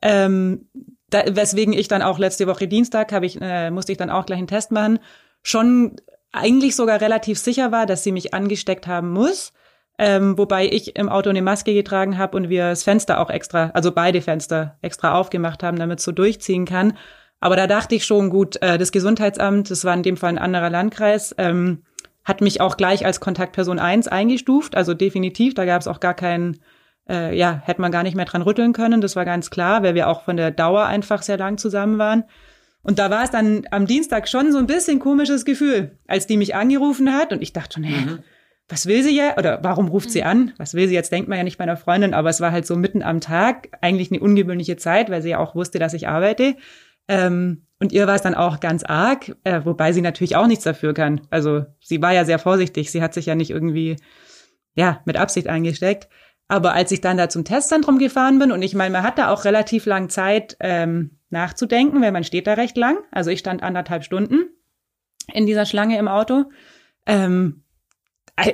Ähm, 0.00 0.68
da, 1.10 1.22
weswegen 1.28 1.74
ich 1.74 1.88
dann 1.88 2.02
auch 2.02 2.18
letzte 2.18 2.46
Woche 2.46 2.68
Dienstag 2.68 3.12
habe 3.12 3.26
ich, 3.26 3.40
äh, 3.40 3.70
musste 3.70 3.92
ich 3.92 3.98
dann 3.98 4.10
auch 4.10 4.26
gleich 4.26 4.38
einen 4.38 4.46
Test 4.46 4.72
machen. 4.72 4.98
schon 5.42 5.96
eigentlich 6.32 6.76
sogar 6.76 7.00
relativ 7.00 7.38
sicher 7.38 7.72
war, 7.72 7.84
dass 7.84 8.02
sie 8.02 8.12
mich 8.12 8.32
angesteckt 8.32 8.86
haben 8.86 9.10
muss. 9.10 9.52
Ähm, 9.98 10.38
wobei 10.38 10.66
ich 10.66 10.96
im 10.96 11.10
Auto 11.10 11.28
eine 11.28 11.42
Maske 11.42 11.74
getragen 11.74 12.16
habe 12.16 12.36
und 12.36 12.48
wir 12.48 12.70
das 12.70 12.82
Fenster 12.82 13.20
auch 13.20 13.28
extra, 13.28 13.70
also 13.74 13.92
beide 13.92 14.22
Fenster 14.22 14.78
extra 14.80 15.14
aufgemacht 15.14 15.62
haben, 15.62 15.78
damit 15.78 16.00
so 16.00 16.12
durchziehen 16.12 16.64
kann. 16.64 16.96
Aber 17.42 17.56
da 17.56 17.66
dachte 17.66 17.96
ich 17.96 18.04
schon, 18.04 18.30
gut, 18.30 18.62
äh, 18.62 18.78
das 18.78 18.92
Gesundheitsamt, 18.92 19.68
das 19.68 19.84
war 19.84 19.94
in 19.94 20.04
dem 20.04 20.16
Fall 20.16 20.30
ein 20.30 20.38
anderer 20.38 20.70
Landkreis, 20.70 21.34
ähm, 21.38 21.82
hat 22.22 22.40
mich 22.40 22.60
auch 22.60 22.76
gleich 22.76 23.04
als 23.04 23.18
Kontaktperson 23.18 23.80
eins 23.80 24.06
eingestuft. 24.06 24.76
Also 24.76 24.94
definitiv, 24.94 25.52
da 25.54 25.64
gab 25.64 25.80
es 25.80 25.88
auch 25.88 25.98
gar 25.98 26.14
keinen, 26.14 26.60
äh, 27.10 27.36
ja, 27.36 27.60
hätte 27.64 27.80
man 27.80 27.90
gar 27.90 28.04
nicht 28.04 28.14
mehr 28.14 28.26
dran 28.26 28.42
rütteln 28.42 28.72
können. 28.72 29.00
Das 29.00 29.16
war 29.16 29.24
ganz 29.24 29.50
klar, 29.50 29.82
weil 29.82 29.96
wir 29.96 30.08
auch 30.08 30.22
von 30.22 30.36
der 30.36 30.52
Dauer 30.52 30.84
einfach 30.84 31.22
sehr 31.22 31.36
lang 31.36 31.58
zusammen 31.58 31.98
waren. 31.98 32.22
Und 32.84 33.00
da 33.00 33.10
war 33.10 33.24
es 33.24 33.32
dann 33.32 33.66
am 33.72 33.88
Dienstag 33.88 34.28
schon 34.28 34.52
so 34.52 34.58
ein 34.58 34.68
bisschen 34.68 35.00
komisches 35.00 35.44
Gefühl, 35.44 35.98
als 36.06 36.28
die 36.28 36.36
mich 36.36 36.54
angerufen 36.54 37.12
hat 37.12 37.32
und 37.32 37.42
ich 37.42 37.52
dachte 37.52 37.74
schon, 37.74 37.84
hä, 37.84 38.04
mhm. 38.04 38.18
was 38.68 38.86
will 38.86 39.02
sie 39.02 39.16
ja? 39.16 39.36
Oder 39.36 39.58
warum 39.64 39.88
ruft 39.88 40.12
sie 40.12 40.20
mhm. 40.20 40.26
an? 40.28 40.52
Was 40.58 40.74
will 40.74 40.86
sie 40.86 40.94
jetzt? 40.94 41.10
Denkt 41.10 41.28
man 41.28 41.38
ja 41.38 41.44
nicht 41.44 41.58
meiner 41.58 41.76
Freundin, 41.76 42.14
aber 42.14 42.30
es 42.30 42.40
war 42.40 42.52
halt 42.52 42.66
so 42.66 42.76
mitten 42.76 43.02
am 43.02 43.20
Tag, 43.20 43.68
eigentlich 43.80 44.12
eine 44.12 44.20
ungewöhnliche 44.20 44.76
Zeit, 44.76 45.10
weil 45.10 45.22
sie 45.22 45.30
ja 45.30 45.38
auch 45.40 45.56
wusste, 45.56 45.80
dass 45.80 45.92
ich 45.92 46.06
arbeite. 46.06 46.54
Ähm, 47.08 47.66
und 47.80 47.92
ihr 47.92 48.06
war 48.06 48.14
es 48.14 48.22
dann 48.22 48.34
auch 48.34 48.60
ganz 48.60 48.84
arg, 48.84 49.36
äh, 49.44 49.62
wobei 49.64 49.92
sie 49.92 50.02
natürlich 50.02 50.36
auch 50.36 50.46
nichts 50.46 50.64
dafür 50.64 50.94
kann. 50.94 51.22
Also 51.30 51.66
sie 51.80 52.00
war 52.00 52.12
ja 52.12 52.24
sehr 52.24 52.38
vorsichtig, 52.38 52.90
sie 52.90 53.02
hat 53.02 53.12
sich 53.12 53.26
ja 53.26 53.34
nicht 53.34 53.50
irgendwie, 53.50 53.96
ja, 54.74 55.00
mit 55.04 55.16
Absicht 55.16 55.48
eingesteckt. 55.48 56.08
Aber 56.48 56.74
als 56.74 56.92
ich 56.92 57.00
dann 57.00 57.16
da 57.16 57.28
zum 57.28 57.44
Testzentrum 57.44 57.98
gefahren 57.98 58.38
bin, 58.38 58.52
und 58.52 58.62
ich 58.62 58.74
meine, 58.74 58.92
man 58.92 59.02
hat 59.02 59.18
da 59.18 59.30
auch 59.30 59.44
relativ 59.44 59.86
lang 59.86 60.10
Zeit, 60.10 60.56
ähm, 60.60 61.18
nachzudenken, 61.30 62.00
weil 62.02 62.12
man 62.12 62.24
steht 62.24 62.46
da 62.46 62.54
recht 62.54 62.76
lang. 62.76 62.98
Also 63.10 63.30
ich 63.30 63.40
stand 63.40 63.62
anderthalb 63.62 64.04
Stunden 64.04 64.50
in 65.32 65.46
dieser 65.46 65.66
Schlange 65.66 65.98
im 65.98 66.08
Auto. 66.08 66.44
Ähm, 67.06 67.64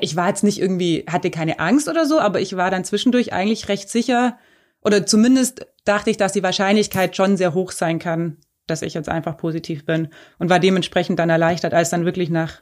ich 0.01 0.17
war 0.17 0.29
jetzt 0.29 0.45
nicht 0.45 0.61
irgendwie, 0.61 1.05
hatte 1.09 1.31
keine 1.31 1.59
Angst 1.59 1.89
oder 1.89 2.07
so, 2.07 2.19
aber 2.19 2.41
ich 2.41 2.57
war 2.57 2.71
dann 2.71 2.85
zwischendurch 2.85 3.33
eigentlich 3.33 3.69
recht 3.69 3.91
sicher, 3.91 4.39
oder 4.81 5.07
zumindest 5.07 5.67
dachte 5.89 6.11
ich, 6.11 6.17
dass 6.17 6.33
die 6.33 6.43
Wahrscheinlichkeit 6.43 7.17
schon 7.17 7.37
sehr 7.37 7.55
hoch 7.55 7.73
sein 7.73 7.99
kann, 7.99 8.37
dass 8.67 8.83
ich 8.83 8.95
jetzt 8.95 9.09
einfach 9.09 9.37
positiv 9.37 9.85
bin 9.85 10.09
und 10.39 10.51
war 10.51 10.61
dementsprechend 10.61 11.19
dann 11.19 11.31
erleichtert, 11.31 11.75
als 11.75 11.91
dann 11.91 12.05
wirklich 12.05 12.31
nach, 12.31 12.61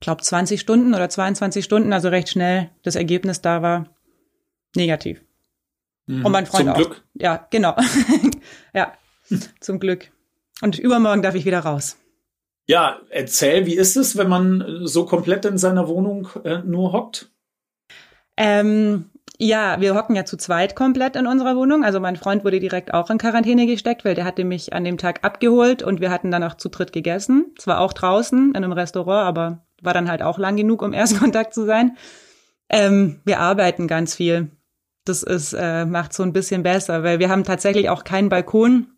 glaube 0.00 0.22
20 0.22 0.60
Stunden 0.60 0.94
oder 0.94 1.08
22 1.08 1.64
Stunden, 1.64 1.92
also 1.92 2.08
recht 2.08 2.28
schnell 2.28 2.70
das 2.82 2.94
Ergebnis 2.94 3.40
da 3.42 3.62
war, 3.62 3.86
negativ. 4.76 5.22
Mhm. 6.06 6.24
Und 6.24 6.32
mein 6.32 6.46
Freund 6.46 6.64
Zum 6.64 6.72
auch. 6.72 6.76
Glück. 6.76 7.04
Ja, 7.14 7.46
genau. 7.50 7.76
ja, 8.74 8.92
Zum 9.60 9.78
Glück. 9.78 10.10
Und 10.60 10.78
übermorgen 10.78 11.22
darf 11.22 11.34
ich 11.34 11.44
wieder 11.44 11.60
raus. 11.60 11.96
Ja, 12.66 13.00
erzähl, 13.10 13.66
wie 13.66 13.76
ist 13.76 13.96
es, 13.96 14.16
wenn 14.16 14.28
man 14.28 14.80
so 14.82 15.06
komplett 15.06 15.44
in 15.44 15.56
seiner 15.56 15.88
Wohnung 15.88 16.28
äh, 16.44 16.58
nur 16.58 16.92
hockt? 16.92 17.30
Ähm, 18.36 19.10
ja, 19.38 19.80
wir 19.80 19.94
hocken 19.94 20.16
ja 20.16 20.24
zu 20.24 20.36
zweit 20.36 20.74
komplett 20.74 21.16
in 21.16 21.26
unserer 21.26 21.56
Wohnung. 21.56 21.84
Also 21.84 22.00
mein 22.00 22.16
Freund 22.16 22.44
wurde 22.44 22.60
direkt 22.60 22.92
auch 22.92 23.08
in 23.10 23.18
Quarantäne 23.18 23.66
gesteckt, 23.66 24.04
weil 24.04 24.14
der 24.14 24.24
hatte 24.24 24.44
mich 24.44 24.72
an 24.72 24.84
dem 24.84 24.98
Tag 24.98 25.24
abgeholt 25.24 25.82
und 25.82 26.00
wir 26.00 26.10
hatten 26.10 26.30
dann 26.30 26.42
auch 26.42 26.54
zu 26.54 26.68
dritt 26.68 26.92
gegessen. 26.92 27.54
Zwar 27.58 27.80
auch 27.80 27.92
draußen 27.92 28.50
in 28.50 28.56
einem 28.56 28.72
Restaurant, 28.72 29.26
aber 29.26 29.64
war 29.80 29.94
dann 29.94 30.10
halt 30.10 30.22
auch 30.22 30.38
lang 30.38 30.56
genug, 30.56 30.82
um 30.82 30.92
Erstkontakt 30.94 31.54
zu 31.54 31.64
sein. 31.64 31.96
Ähm, 32.68 33.20
wir 33.24 33.40
arbeiten 33.40 33.86
ganz 33.86 34.14
viel. 34.14 34.50
Das 35.04 35.22
ist, 35.22 35.54
äh, 35.54 35.86
macht 35.86 36.12
so 36.12 36.22
ein 36.22 36.34
bisschen 36.34 36.62
besser, 36.62 37.02
weil 37.02 37.18
wir 37.18 37.30
haben 37.30 37.44
tatsächlich 37.44 37.88
auch 37.88 38.04
keinen 38.04 38.28
Balkon 38.28 38.88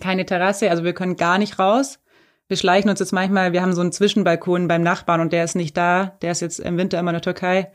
keine 0.00 0.24
Terrasse, 0.24 0.70
also 0.70 0.84
wir 0.84 0.92
können 0.92 1.16
gar 1.16 1.38
nicht 1.38 1.58
raus. 1.58 1.98
Wir 2.46 2.56
schleichen 2.56 2.90
uns 2.90 3.00
jetzt 3.00 3.12
manchmal, 3.12 3.52
wir 3.52 3.62
haben 3.62 3.72
so 3.72 3.80
einen 3.80 3.92
Zwischenbalkon 3.92 4.68
beim 4.68 4.82
Nachbarn 4.82 5.20
und 5.20 5.32
der 5.32 5.44
ist 5.44 5.56
nicht 5.56 5.76
da, 5.76 6.16
der 6.22 6.32
ist 6.32 6.40
jetzt 6.40 6.60
im 6.60 6.76
Winter 6.76 6.98
immer 6.98 7.10
in 7.10 7.14
der 7.14 7.22
Türkei. 7.22 7.72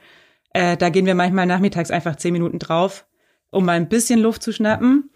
Äh, 0.55 0.77
da 0.77 0.87
gehen 0.87 1.05
wir 1.05 1.15
manchmal 1.15 1.45
nachmittags 1.45 1.91
einfach 1.91 2.15
zehn 2.15 2.31
Minuten 2.31 2.59
drauf, 2.59 3.05
um 3.51 3.65
mal 3.65 3.73
ein 3.73 3.89
bisschen 3.89 4.21
Luft 4.21 4.41
zu 4.41 4.53
schnappen. 4.53 5.11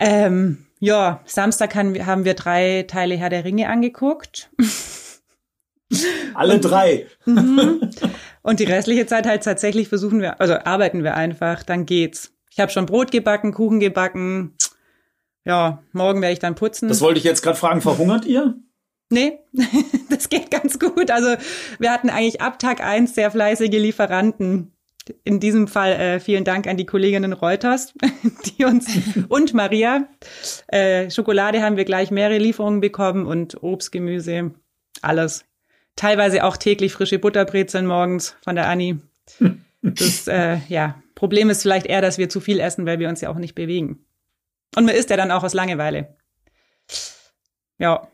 Ähm, 0.00 0.66
ja, 0.80 1.20
Samstag 1.26 1.76
haben, 1.76 1.94
haben 2.04 2.24
wir 2.24 2.34
drei 2.34 2.84
Teile 2.88 3.14
Herr 3.14 3.30
der 3.30 3.44
Ringe 3.44 3.68
angeguckt. 3.68 4.50
Alle 6.34 6.58
drei. 6.58 7.06
Mhm. 7.24 7.88
und 8.42 8.58
die 8.58 8.64
restliche 8.64 9.06
Zeit 9.06 9.28
halt 9.28 9.44
tatsächlich 9.44 9.88
versuchen 9.88 10.20
wir, 10.20 10.40
also 10.40 10.54
arbeiten 10.54 11.04
wir 11.04 11.14
einfach, 11.14 11.62
dann 11.62 11.86
geht's. 11.86 12.32
Ich 12.50 12.58
habe 12.58 12.72
schon 12.72 12.86
Brot 12.86 13.12
gebacken, 13.12 13.54
Kuchen 13.54 13.78
gebacken, 13.78 14.56
ja, 15.44 15.84
morgen 15.92 16.20
werde 16.20 16.32
ich 16.32 16.40
dann 16.40 16.56
putzen. 16.56 16.88
Das 16.88 17.00
wollte 17.00 17.18
ich 17.18 17.24
jetzt 17.24 17.42
gerade 17.42 17.56
fragen. 17.56 17.80
Verhungert 17.80 18.24
ihr? 18.24 18.56
Nee, 19.14 19.38
das 20.10 20.28
geht 20.28 20.50
ganz 20.50 20.80
gut. 20.80 21.10
Also 21.12 21.36
wir 21.78 21.92
hatten 21.92 22.10
eigentlich 22.10 22.40
ab 22.40 22.58
Tag 22.58 22.80
eins 22.80 23.14
sehr 23.14 23.30
fleißige 23.30 23.70
Lieferanten. 23.70 24.72
In 25.22 25.38
diesem 25.38 25.68
Fall 25.68 25.92
äh, 25.92 26.18
vielen 26.18 26.44
Dank 26.44 26.66
an 26.66 26.76
die 26.76 26.86
Kolleginnen 26.86 27.32
Reuters, 27.32 27.94
die 28.58 28.64
uns 28.64 28.88
und 29.28 29.54
Maria. 29.54 30.08
Äh, 30.66 31.10
Schokolade 31.10 31.62
haben 31.62 31.76
wir 31.76 31.84
gleich 31.84 32.10
mehrere 32.10 32.38
Lieferungen 32.38 32.80
bekommen 32.80 33.26
und 33.26 33.62
Obst, 33.62 33.92
Gemüse, 33.92 34.52
alles. 35.00 35.44
Teilweise 35.94 36.42
auch 36.42 36.56
täglich 36.56 36.92
frische 36.92 37.20
Butterbrezeln 37.20 37.86
morgens 37.86 38.36
von 38.42 38.56
der 38.56 38.66
Anni. 38.66 38.98
Das 39.82 40.26
äh, 40.26 40.56
ja, 40.68 41.00
Problem 41.14 41.50
ist 41.50 41.62
vielleicht 41.62 41.86
eher, 41.86 42.00
dass 42.00 42.18
wir 42.18 42.28
zu 42.28 42.40
viel 42.40 42.58
essen, 42.58 42.84
weil 42.84 42.98
wir 42.98 43.08
uns 43.08 43.20
ja 43.20 43.28
auch 43.28 43.36
nicht 43.36 43.54
bewegen. 43.54 44.04
Und 44.74 44.86
man 44.86 44.96
isst 44.96 45.10
ja 45.10 45.16
dann 45.16 45.30
auch 45.30 45.44
aus 45.44 45.54
Langeweile. 45.54 46.16
Ja. 47.78 48.08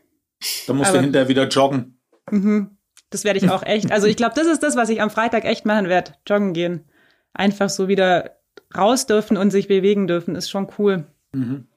Da 0.67 0.73
musst 0.73 0.89
Aber, 0.89 0.99
du 0.99 1.03
hinterher 1.03 1.27
wieder 1.27 1.47
joggen. 1.47 1.99
Mhm. 2.29 2.77
Das 3.09 3.23
werde 3.23 3.39
ich 3.39 3.49
auch 3.49 3.63
echt. 3.63 3.91
Also 3.91 4.07
ich 4.07 4.15
glaube, 4.15 4.33
das 4.35 4.47
ist 4.47 4.63
das, 4.63 4.75
was 4.75 4.89
ich 4.89 5.01
am 5.01 5.09
Freitag 5.09 5.45
echt 5.45 5.65
machen 5.65 5.89
werde. 5.89 6.13
Joggen 6.25 6.53
gehen. 6.53 6.85
Einfach 7.33 7.69
so 7.69 7.87
wieder 7.87 8.37
raus 8.75 9.05
dürfen 9.05 9.37
und 9.37 9.51
sich 9.51 9.67
bewegen 9.67 10.07
dürfen, 10.07 10.35
ist 10.35 10.49
schon 10.49 10.67
cool. 10.77 11.05
Mhm. 11.33 11.67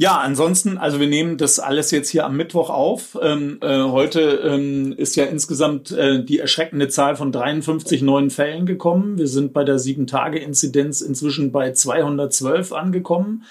Ja, 0.00 0.18
ansonsten, 0.18 0.78
also 0.78 1.00
wir 1.00 1.08
nehmen 1.08 1.38
das 1.38 1.58
alles 1.58 1.90
jetzt 1.90 2.08
hier 2.08 2.24
am 2.24 2.36
Mittwoch 2.36 2.70
auf. 2.70 3.18
Ähm, 3.20 3.58
äh, 3.62 3.82
heute 3.82 4.20
ähm, 4.44 4.92
ist 4.96 5.16
ja 5.16 5.24
insgesamt 5.24 5.90
äh, 5.90 6.24
die 6.24 6.38
erschreckende 6.38 6.88
Zahl 6.88 7.16
von 7.16 7.32
53 7.32 8.02
neuen 8.02 8.30
Fällen 8.30 8.64
gekommen. 8.64 9.18
Wir 9.18 9.26
sind 9.26 9.52
bei 9.52 9.64
der 9.64 9.78
7-Tage-Inzidenz 9.78 11.00
inzwischen 11.00 11.50
bei 11.50 11.72
212 11.72 12.72
angekommen. 12.72 13.42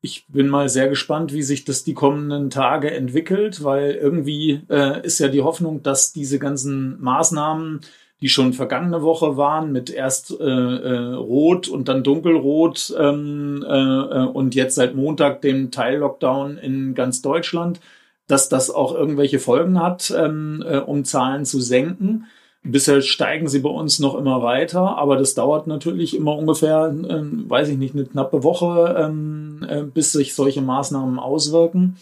Ich 0.00 0.26
bin 0.28 0.48
mal 0.48 0.68
sehr 0.68 0.88
gespannt, 0.88 1.32
wie 1.32 1.42
sich 1.42 1.64
das 1.64 1.82
die 1.82 1.94
kommenden 1.94 2.50
Tage 2.50 2.92
entwickelt, 2.92 3.64
weil 3.64 3.92
irgendwie 3.92 4.62
äh, 4.70 5.04
ist 5.04 5.18
ja 5.18 5.28
die 5.28 5.42
Hoffnung, 5.42 5.82
dass 5.82 6.12
diese 6.12 6.38
ganzen 6.38 7.00
Maßnahmen 7.00 7.80
die 8.20 8.28
schon 8.28 8.52
vergangene 8.52 9.02
Woche 9.02 9.36
waren, 9.36 9.70
mit 9.72 9.90
erst 9.90 10.32
äh, 10.32 10.44
äh, 10.44 11.14
Rot 11.14 11.68
und 11.68 11.88
dann 11.88 12.02
Dunkelrot 12.02 12.94
ähm, 12.98 13.64
äh, 13.66 13.72
äh, 13.72 14.26
und 14.26 14.54
jetzt 14.54 14.74
seit 14.74 14.94
Montag 14.96 15.40
dem 15.42 15.70
Teil-Lockdown 15.70 16.58
in 16.58 16.94
ganz 16.94 17.22
Deutschland, 17.22 17.80
dass 18.26 18.48
das 18.48 18.70
auch 18.70 18.94
irgendwelche 18.94 19.38
Folgen 19.38 19.80
hat, 19.80 20.12
ähm, 20.16 20.64
äh, 20.66 20.78
um 20.78 21.04
Zahlen 21.04 21.44
zu 21.44 21.60
senken. 21.60 22.26
Bisher 22.70 23.00
steigen 23.00 23.48
sie 23.48 23.60
bei 23.60 23.70
uns 23.70 23.98
noch 23.98 24.14
immer 24.14 24.42
weiter, 24.42 24.98
aber 24.98 25.16
das 25.16 25.34
dauert 25.34 25.66
natürlich 25.66 26.14
immer 26.14 26.36
ungefähr, 26.36 26.94
äh, 27.08 27.20
weiß 27.22 27.68
ich 27.70 27.78
nicht, 27.78 27.94
eine 27.94 28.04
knappe 28.04 28.42
Woche, 28.42 28.94
ähm, 28.98 29.66
äh, 29.68 29.82
bis 29.82 30.12
sich 30.12 30.34
solche 30.34 30.60
Maßnahmen 30.60 31.18
auswirken. 31.18 31.96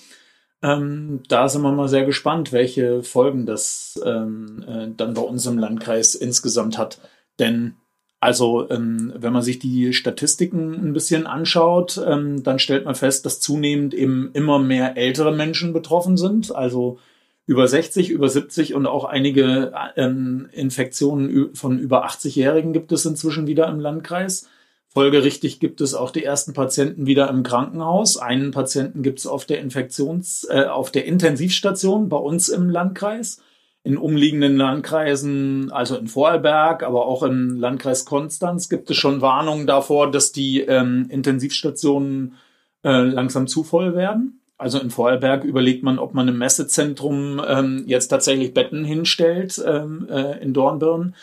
Ähm, 0.62 1.20
da 1.28 1.49
sind 1.49 1.62
wir 1.62 1.73
mal 1.73 1.88
sehr 1.88 2.04
gespannt, 2.04 2.52
welche 2.52 3.02
Folgen 3.02 3.46
das 3.46 4.00
ähm, 4.04 4.64
äh, 4.66 4.88
dann 4.96 5.14
bei 5.14 5.23
uns 5.23 5.46
im 5.46 5.58
Landkreis 5.58 6.14
insgesamt 6.14 6.78
hat. 6.78 7.00
Denn 7.38 7.76
also, 8.18 8.68
ähm, 8.70 9.12
wenn 9.14 9.32
man 9.32 9.42
sich 9.42 9.58
die 9.58 9.92
Statistiken 9.92 10.75
ein 10.75 10.92
bisschen 10.94 11.26
anschaut, 11.26 12.02
ähm, 12.04 12.42
dann 12.42 12.58
stellt 12.58 12.87
man 12.87 12.94
fest, 12.94 13.26
dass 13.26 13.40
zunehmend 13.40 13.94
eben 13.94 14.30
immer 14.32 14.58
mehr 14.58 14.96
ältere 14.96 15.32
Menschen 15.32 15.73
betroffen 15.73 16.16
sind. 16.16 16.54
Also 16.54 16.99
über 17.46 17.68
60, 17.68 18.10
über 18.10 18.28
70 18.28 18.74
und 18.74 18.86
auch 18.86 19.04
einige 19.04 19.72
ähm, 19.96 20.48
Infektionen 20.52 21.54
von 21.54 21.78
über 21.78 22.04
80-Jährigen 22.06 22.72
gibt 22.72 22.90
es 22.92 23.06
inzwischen 23.06 23.46
wieder 23.46 23.68
im 23.68 23.78
Landkreis. 23.78 24.48
Folgerichtig 24.88 25.60
gibt 25.60 25.80
es 25.80 25.94
auch 25.94 26.10
die 26.10 26.24
ersten 26.24 26.54
Patienten 26.54 27.06
wieder 27.06 27.28
im 27.28 27.42
Krankenhaus. 27.42 28.16
Einen 28.16 28.50
Patienten 28.50 29.02
gibt 29.02 29.18
es 29.18 29.26
auf 29.26 29.44
der 29.44 29.60
Infektions, 29.60 30.46
äh, 30.50 30.64
auf 30.64 30.90
der 30.90 31.04
Intensivstation 31.04 32.08
bei 32.08 32.16
uns 32.16 32.48
im 32.48 32.68
Landkreis. 32.70 33.40
In 33.84 33.98
umliegenden 33.98 34.56
Landkreisen, 34.56 35.70
also 35.70 35.96
in 35.96 36.08
Vorarlberg, 36.08 36.82
aber 36.82 37.06
auch 37.06 37.22
im 37.22 37.60
Landkreis 37.60 38.04
Konstanz, 38.04 38.68
gibt 38.68 38.90
es 38.90 38.96
schon 38.96 39.20
Warnungen 39.20 39.68
davor, 39.68 40.10
dass 40.10 40.32
die 40.32 40.62
ähm, 40.62 41.06
Intensivstationen 41.10 42.34
äh, 42.82 43.02
langsam 43.02 43.46
zu 43.46 43.62
voll 43.62 43.94
werden. 43.94 44.40
Also 44.58 44.80
in 44.80 44.90
Vorarlberg 44.90 45.44
überlegt 45.44 45.82
man, 45.82 45.98
ob 45.98 46.14
man 46.14 46.28
im 46.28 46.38
Messezentrum 46.38 47.42
ähm, 47.46 47.84
jetzt 47.86 48.08
tatsächlich 48.08 48.54
Betten 48.54 48.84
hinstellt 48.84 49.62
ähm, 49.66 50.08
äh, 50.10 50.42
in 50.42 50.54
Dornbirn 50.54 51.14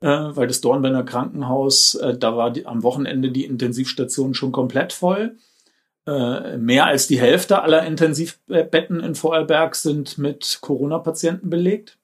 äh, 0.00 0.06
weil 0.06 0.46
das 0.46 0.60
Dornbirner 0.60 1.02
Krankenhaus, 1.02 1.94
äh, 1.96 2.16
da 2.16 2.36
war 2.36 2.50
die, 2.50 2.66
am 2.66 2.82
Wochenende 2.82 3.30
die 3.30 3.44
Intensivstation 3.44 4.34
schon 4.34 4.52
komplett 4.52 4.92
voll. 4.92 5.36
äh, 6.06 6.56
mehr 6.56 6.86
als 6.86 7.06
die 7.06 7.20
Hälfte 7.20 7.62
aller 7.62 7.84
Intensivbetten 7.84 9.00
in 9.00 9.14
Vorarlberg 9.14 9.74
sind 9.74 10.16
mit 10.16 10.58
Corona-Patienten 10.62 11.50
belegt. 11.50 11.98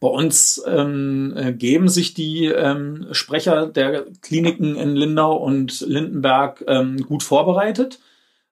Bei 0.00 0.08
uns 0.08 0.60
ähm, 0.66 1.34
äh, 1.36 1.52
geben 1.52 1.88
sich 1.88 2.14
die 2.14 2.46
ähm, 2.46 3.06
Sprecher 3.12 3.66
der 3.66 4.06
Kliniken 4.22 4.74
in 4.74 4.96
Lindau 4.96 5.36
und 5.36 5.82
Lindenberg 5.82 6.64
ähm, 6.66 6.96
gut 7.06 7.22
vorbereitet 7.22 8.00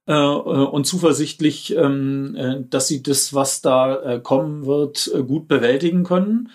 äh, 0.09 0.13
äh 0.13 0.15
und 0.15 0.87
zuversichtlich, 0.87 1.77
ähm, 1.77 2.35
äh, 2.37 2.65
dass 2.69 2.89
sie 2.89 3.03
das, 3.03 3.35
was 3.35 3.61
da 3.61 3.97
äh, 4.03 4.21
kommen 4.21 4.67
wird, 4.67 5.11
äh, 5.15 5.23
gut 5.23 5.47
bewältigen 5.47 6.03
können. 6.03 6.51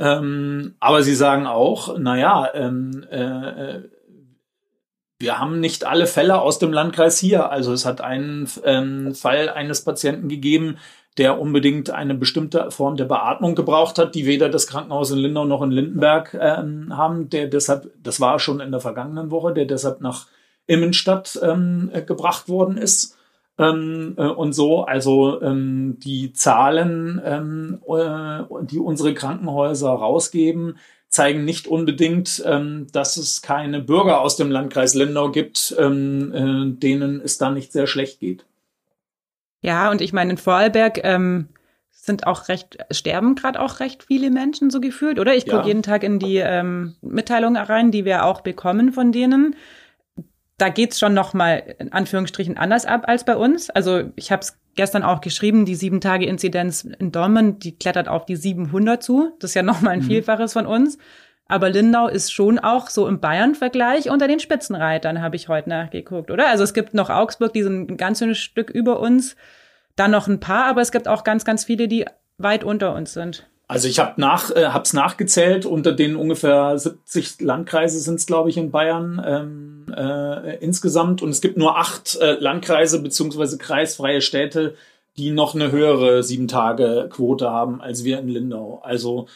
Ähm, 0.00 0.74
aber 0.78 1.02
sie 1.02 1.14
sagen 1.14 1.46
auch, 1.46 1.98
naja, 1.98 2.48
ähm, 2.54 3.04
äh, 3.10 3.80
wir 5.18 5.38
haben 5.40 5.58
nicht 5.58 5.84
alle 5.84 6.06
Fälle 6.06 6.40
aus 6.40 6.60
dem 6.60 6.72
Landkreis 6.72 7.18
hier. 7.18 7.50
Also 7.50 7.72
es 7.72 7.84
hat 7.84 8.00
einen 8.00 8.48
ähm, 8.64 9.14
Fall 9.14 9.48
eines 9.48 9.82
Patienten 9.82 10.28
gegeben, 10.28 10.78
der 11.16 11.40
unbedingt 11.40 11.90
eine 11.90 12.14
bestimmte 12.14 12.70
Form 12.70 12.96
der 12.96 13.06
Beatmung 13.06 13.56
gebraucht 13.56 13.98
hat, 13.98 14.14
die 14.14 14.26
weder 14.26 14.48
das 14.48 14.68
Krankenhaus 14.68 15.10
in 15.10 15.18
Lindau 15.18 15.44
noch 15.44 15.62
in 15.62 15.72
Lindenberg 15.72 16.38
ähm, 16.40 16.96
haben, 16.96 17.28
der 17.28 17.48
deshalb, 17.48 17.90
das 18.00 18.20
war 18.20 18.38
schon 18.38 18.60
in 18.60 18.70
der 18.70 18.80
vergangenen 18.80 19.32
Woche, 19.32 19.52
der 19.52 19.64
deshalb 19.64 20.00
nach 20.00 20.28
Immenstadt 20.68 21.38
ähm, 21.42 21.90
gebracht 22.06 22.48
worden 22.48 22.76
ist. 22.76 23.16
Ähm, 23.58 24.14
äh, 24.16 24.26
und 24.26 24.52
so, 24.52 24.84
also 24.84 25.42
ähm, 25.42 25.98
die 25.98 26.32
Zahlen, 26.32 27.20
ähm, 27.24 27.80
äh, 27.88 28.44
die 28.66 28.78
unsere 28.78 29.14
Krankenhäuser 29.14 29.88
rausgeben, 29.88 30.78
zeigen 31.08 31.44
nicht 31.44 31.66
unbedingt, 31.66 32.42
ähm, 32.46 32.86
dass 32.92 33.16
es 33.16 33.42
keine 33.42 33.80
Bürger 33.80 34.20
aus 34.20 34.36
dem 34.36 34.50
Landkreis 34.50 34.94
Lindau 34.94 35.32
gibt, 35.32 35.74
ähm, 35.76 36.32
äh, 36.32 36.78
denen 36.78 37.20
es 37.20 37.38
da 37.38 37.50
nicht 37.50 37.72
sehr 37.72 37.88
schlecht 37.88 38.20
geht. 38.20 38.44
Ja, 39.60 39.90
und 39.90 40.02
ich 40.02 40.12
meine, 40.12 40.30
in 40.30 40.36
Vorarlberg 40.36 41.02
sind 41.90 42.26
auch 42.26 42.48
recht, 42.48 42.78
sterben 42.92 43.34
gerade 43.34 43.60
auch 43.60 43.80
recht 43.80 44.04
viele 44.04 44.30
Menschen 44.30 44.70
so 44.70 44.80
gefühlt, 44.80 45.18
oder? 45.18 45.34
Ich 45.34 45.46
gucke 45.46 45.62
ja. 45.62 45.66
jeden 45.66 45.82
Tag 45.82 46.04
in 46.04 46.20
die 46.20 46.36
ähm, 46.36 46.94
Mitteilungen 47.02 47.62
rein, 47.62 47.90
die 47.90 48.04
wir 48.04 48.24
auch 48.24 48.40
bekommen 48.40 48.92
von 48.92 49.10
denen. 49.10 49.56
Da 50.58 50.68
geht's 50.68 50.98
schon 50.98 51.14
noch 51.14 51.34
mal 51.34 51.62
in 51.78 51.92
Anführungsstrichen 51.92 52.58
anders 52.58 52.84
ab 52.84 53.04
als 53.06 53.24
bei 53.24 53.36
uns. 53.36 53.70
Also 53.70 54.10
ich 54.16 54.32
habe 54.32 54.42
es 54.42 54.58
gestern 54.74 55.02
auch 55.02 55.20
geschrieben, 55.20 55.64
die 55.64 55.76
sieben 55.76 56.00
Tage 56.00 56.26
Inzidenz 56.26 56.84
in 56.84 57.12
Dortmund, 57.12 57.64
die 57.64 57.76
klettert 57.76 58.08
auf 58.08 58.26
die 58.26 58.36
700 58.36 59.02
zu. 59.02 59.32
Das 59.38 59.50
ist 59.50 59.54
ja 59.54 59.62
noch 59.62 59.80
mal 59.80 59.90
ein 59.90 60.00
mhm. 60.00 60.04
Vielfaches 60.06 60.52
von 60.52 60.66
uns. 60.66 60.98
Aber 61.48 61.70
Lindau 61.70 62.08
ist 62.08 62.30
schon 62.30 62.58
auch 62.58 62.90
so 62.90 63.08
im 63.08 63.20
Bayern-Vergleich 63.20 64.10
unter 64.10 64.28
den 64.28 64.38
Spitzenreitern, 64.38 65.22
habe 65.22 65.36
ich 65.36 65.48
heute 65.48 65.70
nachgeguckt, 65.70 66.30
oder? 66.30 66.48
Also 66.48 66.62
es 66.62 66.74
gibt 66.74 66.92
noch 66.92 67.08
Augsburg, 67.08 67.54
die 67.54 67.62
sind 67.62 67.90
ein 67.90 67.96
ganz 67.96 68.18
schönes 68.18 68.38
Stück 68.38 68.68
über 68.68 69.00
uns. 69.00 69.34
Dann 69.96 70.10
noch 70.10 70.28
ein 70.28 70.40
paar, 70.40 70.66
aber 70.66 70.82
es 70.82 70.92
gibt 70.92 71.08
auch 71.08 71.24
ganz, 71.24 71.44
ganz 71.46 71.64
viele, 71.64 71.88
die 71.88 72.04
weit 72.36 72.64
unter 72.64 72.94
uns 72.94 73.14
sind. 73.14 73.48
Also 73.68 73.86
ich 73.86 73.98
habe 73.98 74.18
nach, 74.18 74.50
äh, 74.50 74.68
hab's 74.68 74.94
nachgezählt, 74.94 75.66
unter 75.66 75.92
den 75.92 76.16
ungefähr 76.16 76.78
70 76.78 77.42
Landkreise 77.42 78.00
sind 78.00 78.14
es, 78.14 78.24
glaube 78.24 78.48
ich, 78.48 78.56
in 78.56 78.70
Bayern 78.70 79.22
ähm, 79.24 79.94
äh, 79.94 80.56
insgesamt. 80.64 81.20
Und 81.20 81.28
es 81.28 81.42
gibt 81.42 81.58
nur 81.58 81.76
acht 81.76 82.16
äh, 82.16 82.32
Landkreise 82.40 83.02
beziehungsweise 83.02 83.58
kreisfreie 83.58 84.22
Städte, 84.22 84.74
die 85.18 85.32
noch 85.32 85.54
eine 85.54 85.70
höhere 85.70 86.22
Sieben-Tage-Quote 86.22 87.50
haben 87.50 87.82
als 87.82 88.04
wir 88.04 88.18
in 88.18 88.28
Lindau. 88.28 88.80
Also 88.82 89.26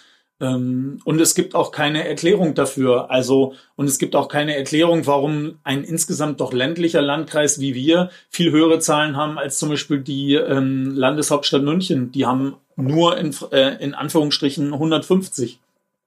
und 0.46 1.20
es 1.20 1.37
gibt 1.37 1.54
auch 1.54 1.70
keine 1.70 2.08
Erklärung 2.08 2.54
dafür. 2.54 3.11
Also, 3.11 3.54
und 3.76 3.87
es 3.87 3.99
gibt 3.99 4.16
auch 4.16 4.26
keine 4.26 4.56
Erklärung, 4.56 5.06
warum 5.06 5.58
ein 5.62 5.84
insgesamt 5.84 6.40
doch 6.40 6.52
ländlicher 6.52 7.00
Landkreis 7.00 7.61
wie 7.61 7.75
wir 7.75 8.11
viel 8.28 8.50
höhere 8.50 8.80
Zahlen 8.80 9.16
haben 9.16 9.38
als 9.38 9.58
zum 9.58 9.68
Beispiel 9.68 10.00
die 10.00 10.34
ähm, 10.34 10.96
Landeshauptstadt 10.96 11.62
München. 11.62 12.11
Die 12.11 12.26
haben 12.26 12.57
nur 12.74 13.16
in, 13.18 13.35
äh, 13.52 13.83
in 13.83 13.94
Anführungsstrichen 13.94 14.72
150. 14.72 15.61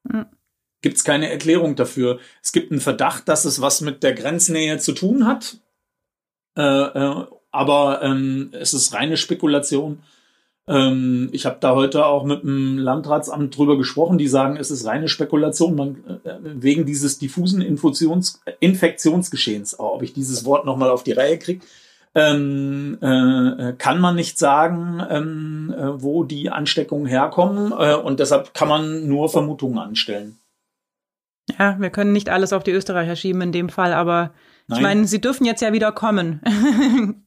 Mhm. 0.03 0.25
Gibt 0.81 0.97
es 0.97 1.03
keine 1.05 1.31
Erklärung 1.31 1.75
dafür. 1.75 2.19
Es 2.43 2.51
gibt 2.51 2.71
einen 2.71 2.81
Verdacht, 2.81 3.29
dass 3.29 3.45
es 3.45 3.61
was 3.61 3.81
mit 3.81 4.03
der 4.03 4.13
Grenznähe 4.13 4.79
zu 4.79 4.91
tun 4.91 5.25
hat. 5.25 5.57
Äh, 6.57 6.61
äh, 6.61 7.25
aber 7.51 8.01
ähm, 8.03 8.49
es 8.51 8.73
ist 8.73 8.93
reine 8.93 9.15
Spekulation. 9.15 10.03
Ähm, 10.67 11.29
ich 11.31 11.45
habe 11.45 11.57
da 11.59 11.75
heute 11.75 12.05
auch 12.05 12.25
mit 12.25 12.43
dem 12.43 12.77
Landratsamt 12.77 13.55
drüber 13.55 13.77
gesprochen. 13.77 14.17
Die 14.17 14.27
sagen, 14.27 14.57
es 14.57 14.71
ist 14.71 14.85
reine 14.85 15.07
Spekulation 15.07 15.75
man, 15.75 15.95
äh, 16.23 16.37
wegen 16.41 16.85
dieses 16.85 17.19
diffusen 17.19 17.61
Infusions 17.61 18.41
Infektionsgeschehens. 18.59 19.79
Oh, 19.79 19.91
ob 19.93 20.01
ich 20.01 20.13
dieses 20.13 20.45
Wort 20.45 20.65
nochmal 20.65 20.89
auf 20.89 21.03
die 21.03 21.11
Reihe 21.11 21.37
kriege, 21.37 21.63
ähm, 22.15 22.97
äh, 23.01 23.73
kann 23.73 23.99
man 23.99 24.15
nicht 24.15 24.39
sagen, 24.39 25.03
ähm, 25.09 25.75
äh, 25.77 26.01
wo 26.01 26.23
die 26.23 26.49
Ansteckungen 26.49 27.05
herkommen. 27.05 27.71
Äh, 27.71 27.95
und 27.95 28.19
deshalb 28.19 28.53
kann 28.53 28.69
man 28.69 29.07
nur 29.07 29.29
Vermutungen 29.29 29.77
anstellen. 29.77 30.37
Ja, 31.59 31.79
wir 31.79 31.91
können 31.91 32.13
nicht 32.13 32.29
alles 32.29 32.53
auf 32.53 32.63
die 32.63 32.71
Österreicher 32.71 33.15
schieben 33.15 33.41
in 33.41 33.51
dem 33.51 33.69
Fall, 33.69 33.93
aber 33.93 34.31
Nein. 34.67 34.77
ich 34.77 34.83
meine, 34.83 35.05
sie 35.05 35.21
dürfen 35.21 35.45
jetzt 35.45 35.61
ja 35.61 35.73
wieder 35.73 35.91
kommen. 35.91 36.41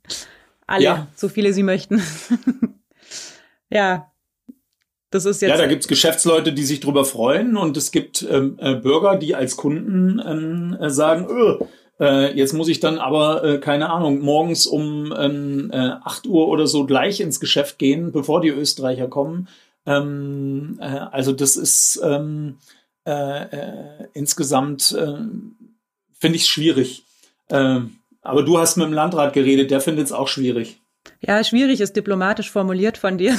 Alle, 0.66 0.84
ja. 0.84 1.06
so 1.14 1.28
viele 1.28 1.52
sie 1.52 1.62
möchten. 1.62 2.02
Ja, 3.70 4.10
das 5.10 5.24
ist 5.24 5.40
jetzt. 5.40 5.50
Ja, 5.50 5.56
da 5.56 5.66
gibt's 5.66 5.88
Geschäftsleute, 5.88 6.52
die 6.52 6.64
sich 6.64 6.80
drüber 6.80 7.04
freuen 7.04 7.56
und 7.56 7.76
es 7.76 7.90
gibt 7.90 8.26
ähm, 8.28 8.56
äh, 8.58 8.74
Bürger, 8.74 9.16
die 9.16 9.34
als 9.34 9.56
Kunden 9.56 10.20
ähm, 10.24 10.76
äh, 10.80 10.90
sagen, 10.90 11.26
öh, 11.30 11.64
äh, 12.00 12.36
jetzt 12.36 12.52
muss 12.52 12.68
ich 12.68 12.80
dann 12.80 12.98
aber, 12.98 13.42
äh, 13.42 13.58
keine 13.58 13.90
Ahnung, 13.90 14.20
morgens 14.20 14.66
um 14.66 15.14
ähm, 15.16 15.70
äh, 15.72 15.92
8 16.04 16.26
Uhr 16.26 16.48
oder 16.48 16.66
so 16.66 16.84
gleich 16.84 17.20
ins 17.20 17.40
Geschäft 17.40 17.78
gehen, 17.78 18.12
bevor 18.12 18.40
die 18.40 18.50
Österreicher 18.50 19.08
kommen. 19.08 19.48
Ähm, 19.86 20.78
äh, 20.80 20.84
also 20.84 21.32
das 21.32 21.56
ist 21.56 22.00
ähm, 22.04 22.58
äh, 23.06 23.42
äh, 23.44 24.08
insgesamt, 24.12 24.92
äh, 24.92 25.14
finde 26.20 26.36
ich 26.36 26.46
schwierig. 26.46 27.04
Äh, 27.48 27.80
aber 28.20 28.42
du 28.42 28.58
hast 28.58 28.76
mit 28.76 28.86
dem 28.86 28.92
Landrat 28.92 29.32
geredet, 29.32 29.70
der 29.70 29.80
findet 29.80 30.06
es 30.06 30.12
auch 30.12 30.28
schwierig. 30.28 30.78
Ja, 31.20 31.42
schwierig 31.44 31.80
ist 31.80 31.96
diplomatisch 31.96 32.50
formuliert 32.50 32.98
von 32.98 33.18
dir. 33.18 33.36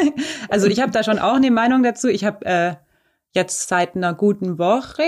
also 0.48 0.66
ich 0.66 0.80
habe 0.80 0.92
da 0.92 1.02
schon 1.02 1.18
auch 1.18 1.34
eine 1.34 1.50
Meinung 1.50 1.82
dazu. 1.82 2.08
Ich 2.08 2.24
habe 2.24 2.44
äh, 2.44 2.74
jetzt 3.32 3.68
seit 3.68 3.96
einer 3.96 4.14
guten 4.14 4.58
Woche, 4.58 5.04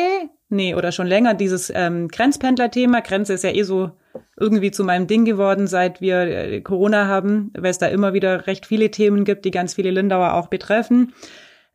nee, 0.49 0.75
oder 0.75 0.93
schon 0.93 1.07
länger 1.07 1.35
dieses 1.35 1.73
ähm, 1.75 2.09
Grenzpendler-Thema. 2.09 3.01
Grenze 3.01 3.35
ist 3.35 3.45
ja 3.45 3.51
eh 3.51 3.63
so 3.63 3.91
irgendwie 4.37 4.71
zu 4.71 4.85
meinem 4.85 5.07
Ding 5.07 5.25
geworden, 5.25 5.67
seit 5.67 6.01
wir 6.01 6.21
äh, 6.21 6.61
Corona 6.61 7.07
haben, 7.07 7.53
weil 7.57 7.71
es 7.71 7.79
da 7.79 7.87
immer 7.87 8.13
wieder 8.13 8.47
recht 8.47 8.67
viele 8.67 8.91
Themen 8.91 9.25
gibt, 9.25 9.45
die 9.45 9.51
ganz 9.51 9.75
viele 9.75 9.91
Lindauer 9.91 10.35
auch 10.35 10.49
betreffen. 10.49 11.15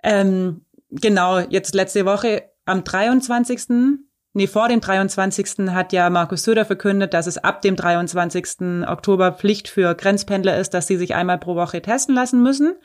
Ähm, 0.03 0.61
genau, 0.91 1.39
jetzt 1.39 1.75
letzte 1.75 2.05
Woche 2.05 2.43
am 2.65 2.83
23 2.83 4.06
nee, 4.37 4.47
vor 4.47 4.69
dem 4.69 4.79
23. 4.79 5.69
hat 5.71 5.91
ja 5.91 6.09
Markus 6.09 6.43
Söder 6.43 6.63
verkündet, 6.63 7.13
dass 7.13 7.27
es 7.27 7.37
ab 7.37 7.61
dem 7.61 7.75
23. 7.75 8.87
Oktober 8.87 9.33
Pflicht 9.33 9.67
für 9.67 9.93
Grenzpendler 9.95 10.57
ist, 10.57 10.73
dass 10.73 10.87
sie 10.87 10.97
sich 10.97 11.15
einmal 11.15 11.39
pro 11.39 11.55
Woche 11.55 11.81
testen 11.81 12.15
lassen 12.15 12.41
müssen. 12.41 12.75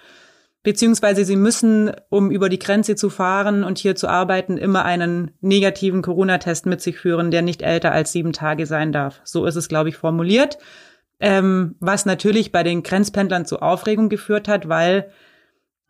Beziehungsweise 0.64 1.24
sie 1.24 1.36
müssen, 1.36 1.92
um 2.08 2.30
über 2.30 2.48
die 2.48 2.58
Grenze 2.58 2.94
zu 2.96 3.10
fahren 3.10 3.64
und 3.64 3.78
hier 3.78 3.96
zu 3.96 4.08
arbeiten, 4.08 4.56
immer 4.56 4.84
einen 4.84 5.32
negativen 5.40 6.02
Corona-Test 6.02 6.66
mit 6.66 6.80
sich 6.80 6.98
führen, 6.98 7.30
der 7.30 7.42
nicht 7.42 7.62
älter 7.62 7.92
als 7.92 8.12
sieben 8.12 8.32
Tage 8.32 8.66
sein 8.66 8.92
darf. 8.92 9.20
So 9.24 9.44
ist 9.44 9.56
es, 9.56 9.68
glaube 9.68 9.88
ich, 9.88 9.96
formuliert. 9.96 10.58
Ähm, 11.18 11.76
was 11.80 12.06
natürlich 12.06 12.52
bei 12.52 12.62
den 12.62 12.82
Grenzpendlern 12.82 13.44
zu 13.44 13.60
Aufregung 13.60 14.08
geführt 14.08 14.48
hat, 14.48 14.68
weil 14.68 15.10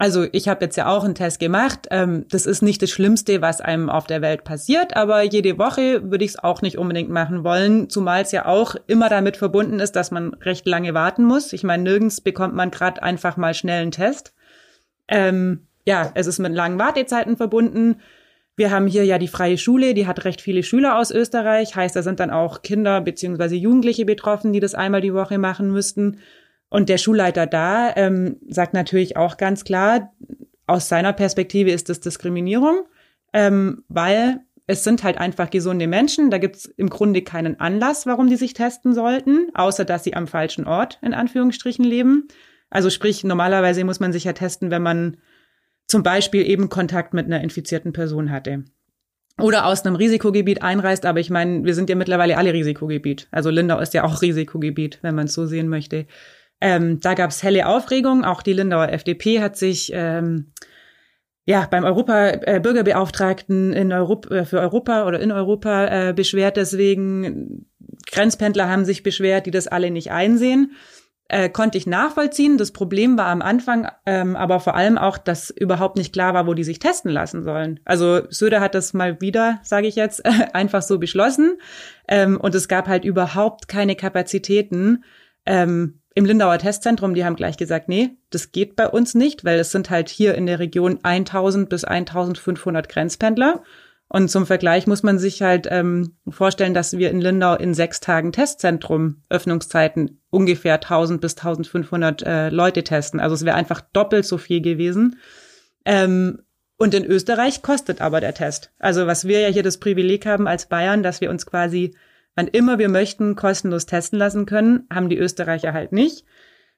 also 0.02 0.26
ich 0.32 0.48
habe 0.48 0.64
jetzt 0.64 0.74
ja 0.74 0.88
auch 0.88 1.04
einen 1.04 1.14
Test 1.14 1.38
gemacht. 1.38 1.86
Ähm, 1.92 2.26
das 2.28 2.44
ist 2.44 2.60
nicht 2.60 2.82
das 2.82 2.90
Schlimmste, 2.90 3.40
was 3.40 3.60
einem 3.60 3.88
auf 3.88 4.08
der 4.08 4.20
Welt 4.20 4.42
passiert, 4.42 4.96
aber 4.96 5.22
jede 5.22 5.58
Woche 5.58 6.10
würde 6.10 6.24
ich 6.24 6.32
es 6.32 6.38
auch 6.42 6.60
nicht 6.60 6.76
unbedingt 6.76 7.08
machen 7.08 7.44
wollen, 7.44 7.88
zumal 7.88 8.22
es 8.22 8.32
ja 8.32 8.46
auch 8.46 8.74
immer 8.88 9.08
damit 9.08 9.36
verbunden 9.36 9.78
ist, 9.78 9.92
dass 9.92 10.10
man 10.10 10.34
recht 10.34 10.66
lange 10.66 10.92
warten 10.92 11.22
muss. 11.22 11.52
Ich 11.52 11.62
meine, 11.62 11.84
nirgends 11.84 12.20
bekommt 12.20 12.52
man 12.52 12.72
gerade 12.72 13.00
einfach 13.00 13.36
mal 13.36 13.54
schnell 13.54 13.80
einen 13.80 13.92
Test. 13.92 14.34
Ähm, 15.06 15.68
ja, 15.86 16.10
es 16.16 16.26
ist 16.26 16.40
mit 16.40 16.52
langen 16.52 16.80
Wartezeiten 16.80 17.36
verbunden. 17.36 18.00
Wir 18.56 18.72
haben 18.72 18.88
hier 18.88 19.04
ja 19.04 19.18
die 19.18 19.28
freie 19.28 19.56
Schule, 19.56 19.94
die 19.94 20.08
hat 20.08 20.24
recht 20.24 20.40
viele 20.40 20.64
Schüler 20.64 20.98
aus 20.98 21.12
Österreich, 21.12 21.76
heißt, 21.76 21.94
da 21.94 22.02
sind 22.02 22.18
dann 22.18 22.30
auch 22.32 22.62
Kinder 22.62 23.02
beziehungsweise 23.02 23.54
Jugendliche 23.54 24.04
betroffen, 24.04 24.52
die 24.52 24.58
das 24.58 24.74
einmal 24.74 25.00
die 25.00 25.14
Woche 25.14 25.38
machen 25.38 25.70
müssten. 25.70 26.18
Und 26.72 26.88
der 26.88 26.96
Schulleiter 26.96 27.46
da 27.46 27.94
ähm, 27.96 28.38
sagt 28.48 28.72
natürlich 28.72 29.18
auch 29.18 29.36
ganz 29.36 29.62
klar, 29.62 30.10
aus 30.66 30.88
seiner 30.88 31.12
Perspektive 31.12 31.70
ist 31.70 31.90
das 31.90 32.00
Diskriminierung, 32.00 32.86
ähm, 33.34 33.84
weil 33.88 34.40
es 34.66 34.82
sind 34.82 35.04
halt 35.04 35.18
einfach 35.18 35.50
gesunde 35.50 35.86
Menschen. 35.86 36.30
Da 36.30 36.38
gibt's 36.38 36.64
im 36.64 36.88
Grunde 36.88 37.20
keinen 37.20 37.60
Anlass, 37.60 38.06
warum 38.06 38.28
die 38.28 38.36
sich 38.36 38.54
testen 38.54 38.94
sollten, 38.94 39.48
außer 39.52 39.84
dass 39.84 40.02
sie 40.02 40.14
am 40.14 40.26
falschen 40.26 40.66
Ort 40.66 40.98
in 41.02 41.12
Anführungsstrichen 41.12 41.84
leben. 41.84 42.26
Also 42.70 42.88
sprich, 42.88 43.22
normalerweise 43.22 43.84
muss 43.84 44.00
man 44.00 44.14
sich 44.14 44.24
ja 44.24 44.32
testen, 44.32 44.70
wenn 44.70 44.82
man 44.82 45.18
zum 45.88 46.02
Beispiel 46.02 46.48
eben 46.48 46.70
Kontakt 46.70 47.12
mit 47.12 47.26
einer 47.26 47.42
infizierten 47.42 47.92
Person 47.92 48.30
hatte. 48.30 48.64
oder 49.38 49.66
aus 49.66 49.84
einem 49.84 49.96
Risikogebiet 49.96 50.62
einreist. 50.62 51.04
Aber 51.04 51.20
ich 51.20 51.28
meine, 51.28 51.64
wir 51.64 51.74
sind 51.74 51.90
ja 51.90 51.96
mittlerweile 51.96 52.38
alle 52.38 52.54
Risikogebiet. 52.54 53.28
Also 53.30 53.50
Lindau 53.50 53.78
ist 53.78 53.92
ja 53.92 54.04
auch 54.04 54.22
Risikogebiet, 54.22 55.00
wenn 55.02 55.14
man 55.14 55.26
es 55.26 55.34
so 55.34 55.44
sehen 55.44 55.68
möchte. 55.68 56.06
Ähm, 56.62 57.00
da 57.00 57.14
gab 57.14 57.30
es 57.30 57.42
helle 57.42 57.66
Aufregung. 57.66 58.24
Auch 58.24 58.42
die 58.42 58.52
Lindauer 58.52 58.88
FDP 58.88 59.40
hat 59.40 59.56
sich 59.56 59.90
ähm, 59.92 60.52
ja 61.44 61.66
beim 61.70 61.84
Europa 61.84 62.28
äh, 62.28 62.60
Bürgerbeauftragten 62.62 63.72
in 63.72 63.92
Europa 63.92 64.34
äh, 64.34 64.44
für 64.44 64.60
Europa 64.60 65.06
oder 65.06 65.20
in 65.20 65.32
Europa 65.32 66.08
äh, 66.08 66.12
beschwert. 66.12 66.56
Deswegen 66.56 67.66
Grenzpendler 68.10 68.68
haben 68.68 68.84
sich 68.84 69.02
beschwert, 69.02 69.46
die 69.46 69.50
das 69.50 69.66
alle 69.66 69.90
nicht 69.90 70.12
einsehen 70.12 70.72
äh, 71.32 71.48
konnte 71.48 71.78
ich 71.78 71.86
nachvollziehen. 71.86 72.58
Das 72.58 72.72
Problem 72.72 73.16
war 73.16 73.26
am 73.26 73.42
Anfang 73.42 73.88
ähm, 74.04 74.36
aber 74.36 74.60
vor 74.60 74.74
allem 74.74 74.98
auch, 74.98 75.16
dass 75.18 75.50
überhaupt 75.50 75.96
nicht 75.96 76.12
klar 76.12 76.34
war, 76.34 76.46
wo 76.46 76.54
die 76.54 76.62
sich 76.62 76.78
testen 76.78 77.10
lassen 77.10 77.42
sollen. 77.42 77.80
Also 77.84 78.20
Söder 78.28 78.60
hat 78.60 78.74
das 78.74 78.92
mal 78.92 79.20
wieder, 79.20 79.58
sage 79.62 79.86
ich 79.86 79.96
jetzt, 79.96 80.24
einfach 80.54 80.82
so 80.82 80.98
beschlossen. 80.98 81.56
Ähm, 82.06 82.38
und 82.38 82.54
es 82.54 82.68
gab 82.68 82.86
halt 82.86 83.04
überhaupt 83.04 83.66
keine 83.66 83.96
Kapazitäten. 83.96 85.04
Ähm, 85.46 86.01
im 86.14 86.24
Lindauer 86.24 86.58
Testzentrum, 86.58 87.14
die 87.14 87.24
haben 87.24 87.36
gleich 87.36 87.56
gesagt, 87.56 87.88
nee, 87.88 88.10
das 88.30 88.52
geht 88.52 88.76
bei 88.76 88.88
uns 88.88 89.14
nicht, 89.14 89.44
weil 89.44 89.58
es 89.58 89.70
sind 89.70 89.90
halt 89.90 90.08
hier 90.08 90.34
in 90.34 90.46
der 90.46 90.58
Region 90.58 90.98
1000 91.02 91.68
bis 91.68 91.84
1500 91.84 92.88
Grenzpendler. 92.88 93.62
Und 94.08 94.30
zum 94.30 94.44
Vergleich 94.44 94.86
muss 94.86 95.02
man 95.02 95.18
sich 95.18 95.40
halt 95.40 95.66
ähm, 95.70 96.16
vorstellen, 96.28 96.74
dass 96.74 96.98
wir 96.98 97.10
in 97.10 97.22
Lindau 97.22 97.54
in 97.54 97.72
sechs 97.72 97.98
Tagen 98.00 98.30
Testzentrum 98.30 99.22
Öffnungszeiten 99.30 100.20
ungefähr 100.28 100.74
1000 100.74 101.18
bis 101.18 101.34
1500 101.38 102.22
äh, 102.22 102.48
Leute 102.50 102.84
testen. 102.84 103.20
Also 103.20 103.34
es 103.34 103.46
wäre 103.46 103.56
einfach 103.56 103.80
doppelt 103.80 104.26
so 104.26 104.36
viel 104.36 104.60
gewesen. 104.60 105.16
Ähm, 105.86 106.42
und 106.76 106.92
in 106.92 107.06
Österreich 107.06 107.62
kostet 107.62 108.02
aber 108.02 108.20
der 108.20 108.34
Test. 108.34 108.70
Also 108.78 109.06
was 109.06 109.26
wir 109.26 109.40
ja 109.40 109.48
hier 109.48 109.62
das 109.62 109.78
Privileg 109.78 110.26
haben 110.26 110.46
als 110.46 110.66
Bayern, 110.66 111.02
dass 111.02 111.22
wir 111.22 111.30
uns 111.30 111.46
quasi, 111.46 111.94
wann 112.34 112.48
immer 112.48 112.78
wir 112.78 112.88
möchten, 112.88 113.36
kostenlos 113.36 113.86
testen 113.86 114.18
lassen 114.18 114.46
können, 114.46 114.86
haben 114.92 115.08
die 115.08 115.18
Österreicher 115.18 115.72
halt 115.72 115.92
nicht. 115.92 116.24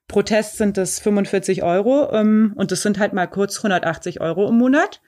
Pro 0.08 0.22
Test 0.22 0.58
sind 0.58 0.76
das 0.76 0.98
45 1.00 1.62
Euro 1.62 2.10
ähm, 2.12 2.52
und 2.56 2.70
das 2.72 2.82
sind 2.82 2.98
halt 2.98 3.12
mal 3.12 3.26
kurz 3.26 3.58
180 3.58 4.20
Euro 4.20 4.48
im 4.48 4.58
Monat 4.58 5.00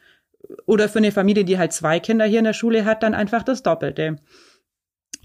oder 0.66 0.88
für 0.88 0.98
eine 0.98 1.12
Familie, 1.12 1.44
die 1.44 1.58
halt 1.58 1.72
zwei 1.72 2.00
Kinder 2.00 2.24
hier 2.24 2.38
in 2.38 2.44
der 2.44 2.52
Schule 2.52 2.84
hat, 2.84 3.02
dann 3.02 3.14
einfach 3.14 3.42
das 3.42 3.62
Doppelte. 3.62 4.16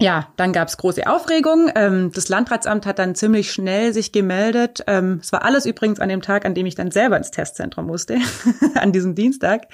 Ja, 0.02 0.32
dann 0.34 0.52
gab's 0.52 0.78
große 0.78 1.06
Aufregung. 1.06 1.70
Ähm, 1.76 2.10
das 2.12 2.28
Landratsamt 2.28 2.86
hat 2.86 2.98
dann 2.98 3.14
ziemlich 3.14 3.52
schnell 3.52 3.92
sich 3.92 4.10
gemeldet. 4.10 4.82
Ähm, 4.88 5.20
es 5.22 5.30
war 5.30 5.44
alles 5.44 5.64
übrigens 5.64 6.00
an 6.00 6.08
dem 6.08 6.22
Tag, 6.22 6.44
an 6.44 6.54
dem 6.54 6.66
ich 6.66 6.74
dann 6.74 6.90
selber 6.90 7.16
ins 7.16 7.30
Testzentrum 7.30 7.86
musste, 7.86 8.18
an 8.74 8.90
diesem 8.90 9.14
Dienstag. 9.14 9.68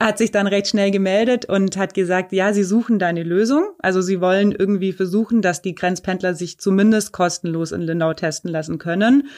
Hat 0.00 0.16
sich 0.16 0.30
dann 0.30 0.46
recht 0.46 0.68
schnell 0.68 0.90
gemeldet 0.90 1.44
und 1.44 1.76
hat 1.76 1.92
gesagt, 1.92 2.32
ja, 2.32 2.54
sie 2.54 2.64
suchen 2.64 2.98
da 2.98 3.08
eine 3.08 3.22
Lösung. 3.22 3.66
Also 3.80 4.00
sie 4.00 4.22
wollen 4.22 4.52
irgendwie 4.52 4.94
versuchen, 4.94 5.42
dass 5.42 5.60
die 5.60 5.74
Grenzpendler 5.74 6.32
sich 6.34 6.58
zumindest 6.58 7.12
kostenlos 7.12 7.72
in 7.72 7.82
Lindau 7.82 8.14
testen 8.14 8.50
lassen 8.50 8.78
können. 8.78 9.28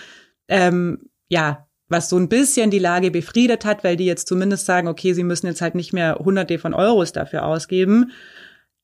Ähm, 0.47 1.11
ja, 1.31 1.67
was 1.89 2.09
so 2.09 2.17
ein 2.17 2.29
bisschen 2.29 2.71
die 2.71 2.79
Lage 2.79 3.11
befriedet 3.11 3.65
hat, 3.65 3.83
weil 3.83 3.97
die 3.97 4.07
jetzt 4.07 4.29
zumindest 4.29 4.67
sagen, 4.67 4.87
okay, 4.87 5.15
sie 5.15 5.25
müssen 5.25 5.49
jetzt 5.49 5.63
halt 5.63 5.75
nicht 5.75 5.93
mehr 5.93 6.15
hunderte 6.15 6.61
von 6.61 6.75
Euros 6.75 7.11
dafür 7.11 7.45
ausgeben. 7.45 8.13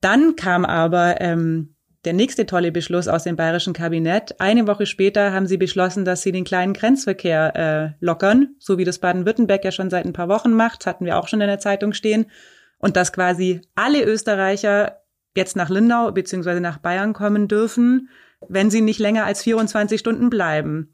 Dann 0.00 0.36
kam 0.36 0.64
aber 0.64 1.20
ähm, 1.20 1.74
der 2.04 2.12
nächste 2.12 2.46
tolle 2.46 2.72
Beschluss 2.72 3.08
aus 3.08 3.24
dem 3.24 3.36
bayerischen 3.36 3.72
Kabinett. 3.72 4.40
Eine 4.40 4.66
Woche 4.66 4.86
später 4.86 5.32
haben 5.32 5.46
sie 5.46 5.56
beschlossen, 5.56 6.04
dass 6.04 6.22
sie 6.22 6.32
den 6.32 6.44
kleinen 6.44 6.72
Grenzverkehr 6.72 7.56
äh, 7.56 8.04
lockern, 8.04 8.54
so 8.58 8.78
wie 8.78 8.84
das 8.84 8.98
Baden-Württemberg 8.98 9.64
ja 9.64 9.72
schon 9.72 9.90
seit 9.90 10.06
ein 10.06 10.12
paar 10.12 10.28
Wochen 10.28 10.52
macht, 10.52 10.86
hatten 10.86 11.04
wir 11.04 11.18
auch 11.18 11.28
schon 11.28 11.40
in 11.40 11.48
der 11.48 11.58
Zeitung 11.58 11.92
stehen. 11.92 12.30
Und 12.78 12.96
dass 12.96 13.12
quasi 13.12 13.60
alle 13.74 14.04
Österreicher 14.04 15.00
jetzt 15.36 15.56
nach 15.56 15.68
Lindau 15.68 16.12
beziehungsweise 16.12 16.60
nach 16.60 16.78
Bayern 16.78 17.12
kommen 17.12 17.48
dürfen, 17.48 18.08
wenn 18.48 18.70
sie 18.70 18.80
nicht 18.80 19.00
länger 19.00 19.24
als 19.24 19.42
24 19.42 19.98
Stunden 19.98 20.30
bleiben. 20.30 20.92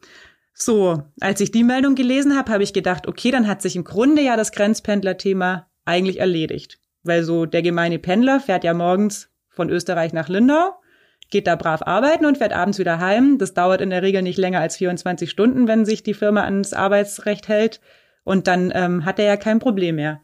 So, 0.54 1.02
als 1.20 1.40
ich 1.40 1.50
die 1.50 1.64
Meldung 1.64 1.94
gelesen 1.94 2.36
habe, 2.36 2.50
habe 2.52 2.62
ich 2.62 2.72
gedacht, 2.72 3.06
okay, 3.06 3.30
dann 3.30 3.46
hat 3.46 3.60
sich 3.60 3.76
im 3.76 3.84
Grunde 3.84 4.22
ja 4.22 4.36
das 4.36 4.52
Grenzpendler-Thema 4.52 5.68
eigentlich 5.84 6.20
erledigt. 6.20 6.78
Weil 7.04 7.22
so 7.22 7.46
der 7.46 7.62
gemeine 7.62 7.98
Pendler 7.98 8.40
fährt 8.40 8.64
ja 8.64 8.74
morgens 8.74 9.30
von 9.50 9.70
Österreich 9.70 10.12
nach 10.12 10.28
Lindau, 10.28 10.74
geht 11.30 11.46
da 11.46 11.56
brav 11.56 11.82
arbeiten 11.82 12.26
und 12.26 12.38
fährt 12.38 12.52
abends 12.52 12.78
wieder 12.78 12.98
heim. 12.98 13.38
Das 13.38 13.54
dauert 13.54 13.80
in 13.80 13.90
der 13.90 14.02
Regel 14.02 14.22
nicht 14.22 14.38
länger 14.38 14.60
als 14.60 14.76
24 14.76 15.30
Stunden, 15.30 15.68
wenn 15.68 15.84
sich 15.84 16.02
die 16.02 16.14
Firma 16.14 16.44
ans 16.44 16.72
Arbeitsrecht 16.72 17.48
hält. 17.48 17.80
Und 18.24 18.46
dann 18.46 18.72
ähm, 18.74 19.04
hat 19.04 19.18
er 19.18 19.26
ja 19.26 19.36
kein 19.36 19.58
Problem 19.58 19.96
mehr. 19.96 20.20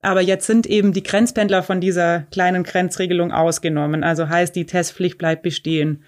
Aber 0.00 0.20
jetzt 0.20 0.46
sind 0.46 0.66
eben 0.66 0.92
die 0.92 1.02
Grenzpendler 1.02 1.62
von 1.62 1.80
dieser 1.80 2.20
kleinen 2.30 2.62
Grenzregelung 2.62 3.32
ausgenommen. 3.32 4.04
Also 4.04 4.28
heißt, 4.28 4.54
die 4.54 4.66
Testpflicht 4.66 5.18
bleibt 5.18 5.42
bestehen. 5.42 6.04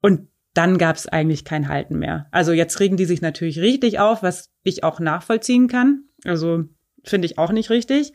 Und 0.00 0.28
dann 0.54 0.78
gab 0.78 0.96
es 0.96 1.06
eigentlich 1.06 1.44
kein 1.44 1.68
Halten 1.68 1.98
mehr. 1.98 2.26
Also 2.32 2.52
jetzt 2.52 2.80
regen 2.80 2.96
die 2.96 3.04
sich 3.04 3.20
natürlich 3.20 3.60
richtig 3.60 4.00
auf, 4.00 4.22
was 4.22 4.50
ich 4.64 4.82
auch 4.82 4.98
nachvollziehen 4.98 5.68
kann. 5.68 6.04
Also 6.24 6.64
finde 7.04 7.26
ich 7.26 7.38
auch 7.38 7.52
nicht 7.52 7.70
richtig. 7.70 8.12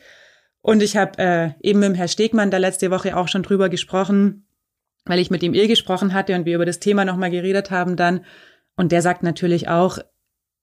Und 0.65 0.81
ich 0.81 0.97
habe 0.97 1.19
äh, 1.19 1.49
eben 1.61 1.79
mit 1.79 1.89
dem 1.89 1.93
Herr 1.93 2.07
Stegmann 2.07 2.49
da 2.49 2.57
letzte 2.57 2.89
Woche 2.89 3.15
auch 3.15 3.27
schon 3.27 3.43
drüber 3.43 3.69
gesprochen, 3.69 4.47
weil 5.05 5.19
ich 5.19 5.29
mit 5.29 5.43
ihm 5.43 5.53
eh 5.53 5.67
gesprochen 5.67 6.11
hatte 6.11 6.33
und 6.33 6.45
wir 6.47 6.55
über 6.55 6.65
das 6.65 6.79
Thema 6.79 7.05
nochmal 7.05 7.29
geredet 7.29 7.69
haben 7.69 7.95
dann. 7.95 8.25
Und 8.75 8.91
der 8.91 9.03
sagt 9.03 9.21
natürlich 9.21 9.69
auch, 9.69 9.99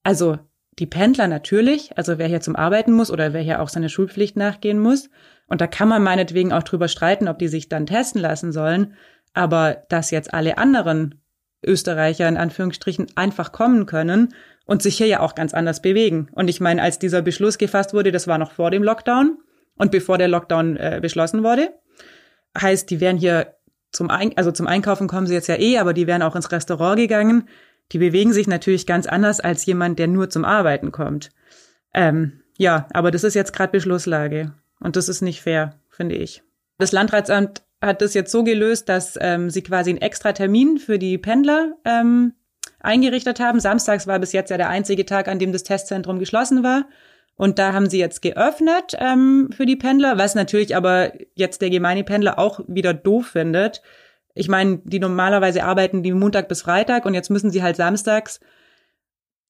also 0.02 0.40
die 0.80 0.88
Pendler 0.88 1.28
natürlich, 1.28 1.96
also 1.96 2.18
wer 2.18 2.26
hier 2.26 2.40
zum 2.40 2.56
Arbeiten 2.56 2.90
muss 2.90 3.12
oder 3.12 3.32
wer 3.32 3.42
hier 3.42 3.62
auch 3.62 3.68
seine 3.68 3.88
Schulpflicht 3.88 4.36
nachgehen 4.36 4.80
muss. 4.80 5.08
Und 5.46 5.60
da 5.60 5.68
kann 5.68 5.86
man 5.86 6.02
meinetwegen 6.02 6.52
auch 6.52 6.64
drüber 6.64 6.88
streiten, 6.88 7.28
ob 7.28 7.38
die 7.38 7.46
sich 7.46 7.68
dann 7.68 7.86
testen 7.86 8.20
lassen 8.20 8.50
sollen. 8.50 8.94
Aber 9.34 9.84
dass 9.88 10.10
jetzt 10.10 10.34
alle 10.34 10.58
anderen 10.58 11.22
Österreicher 11.64 12.26
in 12.26 12.38
Anführungsstrichen 12.38 13.06
einfach 13.14 13.52
kommen 13.52 13.86
können 13.86 14.34
und 14.66 14.82
sich 14.82 14.96
hier 14.96 15.06
ja 15.06 15.20
auch 15.20 15.36
ganz 15.36 15.54
anders 15.54 15.80
bewegen. 15.80 16.28
Und 16.32 16.50
ich 16.50 16.60
meine, 16.60 16.82
als 16.82 16.98
dieser 16.98 17.22
Beschluss 17.22 17.56
gefasst 17.56 17.94
wurde, 17.94 18.10
das 18.10 18.26
war 18.26 18.38
noch 18.38 18.50
vor 18.50 18.72
dem 18.72 18.82
Lockdown 18.82 19.38
und 19.76 19.90
bevor 19.90 20.18
der 20.18 20.28
Lockdown 20.28 20.76
äh, 20.76 20.98
beschlossen 21.00 21.42
wurde, 21.42 21.70
heißt, 22.60 22.90
die 22.90 23.00
wären 23.00 23.16
hier 23.16 23.54
zum 23.90 24.10
Ein 24.10 24.36
also 24.36 24.50
zum 24.50 24.66
Einkaufen 24.66 25.06
kommen 25.06 25.26
sie 25.26 25.34
jetzt 25.34 25.48
ja 25.48 25.58
eh, 25.58 25.78
aber 25.78 25.92
die 25.92 26.06
wären 26.06 26.22
auch 26.22 26.34
ins 26.34 26.50
Restaurant 26.50 26.96
gegangen. 26.96 27.48
Die 27.92 27.98
bewegen 27.98 28.32
sich 28.32 28.46
natürlich 28.46 28.86
ganz 28.86 29.06
anders 29.06 29.40
als 29.40 29.66
jemand, 29.66 29.98
der 29.98 30.08
nur 30.08 30.30
zum 30.30 30.44
Arbeiten 30.44 30.92
kommt. 30.92 31.30
Ähm, 31.92 32.40
ja, 32.56 32.86
aber 32.92 33.10
das 33.10 33.24
ist 33.24 33.34
jetzt 33.34 33.52
gerade 33.52 33.72
Beschlusslage 33.72 34.54
und 34.80 34.96
das 34.96 35.08
ist 35.08 35.20
nicht 35.20 35.42
fair, 35.42 35.74
finde 35.90 36.14
ich. 36.14 36.42
Das 36.78 36.92
Landratsamt 36.92 37.62
hat 37.82 38.00
das 38.00 38.14
jetzt 38.14 38.32
so 38.32 38.44
gelöst, 38.44 38.88
dass 38.88 39.18
ähm, 39.20 39.50
sie 39.50 39.62
quasi 39.62 39.90
einen 39.90 40.00
extra 40.00 40.32
Termin 40.32 40.78
für 40.78 40.98
die 40.98 41.18
Pendler 41.18 41.76
ähm, 41.84 42.32
eingerichtet 42.80 43.40
haben. 43.40 43.60
Samstags 43.60 44.06
war 44.06 44.18
bis 44.18 44.32
jetzt 44.32 44.50
ja 44.50 44.56
der 44.56 44.68
einzige 44.68 45.04
Tag, 45.04 45.28
an 45.28 45.38
dem 45.38 45.52
das 45.52 45.64
Testzentrum 45.64 46.18
geschlossen 46.18 46.62
war. 46.62 46.86
Und 47.42 47.58
da 47.58 47.72
haben 47.72 47.90
sie 47.90 47.98
jetzt 47.98 48.22
geöffnet 48.22 48.94
ähm, 49.00 49.50
für 49.52 49.66
die 49.66 49.74
Pendler, 49.74 50.16
was 50.16 50.36
natürlich 50.36 50.76
aber 50.76 51.10
jetzt 51.34 51.60
der 51.60 51.70
gemeine 51.70 52.04
Pendler 52.04 52.38
auch 52.38 52.60
wieder 52.68 52.94
doof 52.94 53.30
findet. 53.32 53.82
Ich 54.32 54.46
meine, 54.46 54.80
die 54.84 55.00
normalerweise 55.00 55.64
arbeiten 55.64 56.04
die 56.04 56.12
Montag 56.12 56.46
bis 56.46 56.62
Freitag 56.62 57.04
und 57.04 57.14
jetzt 57.14 57.30
müssen 57.30 57.50
sie 57.50 57.60
halt 57.60 57.74
samstags 57.74 58.38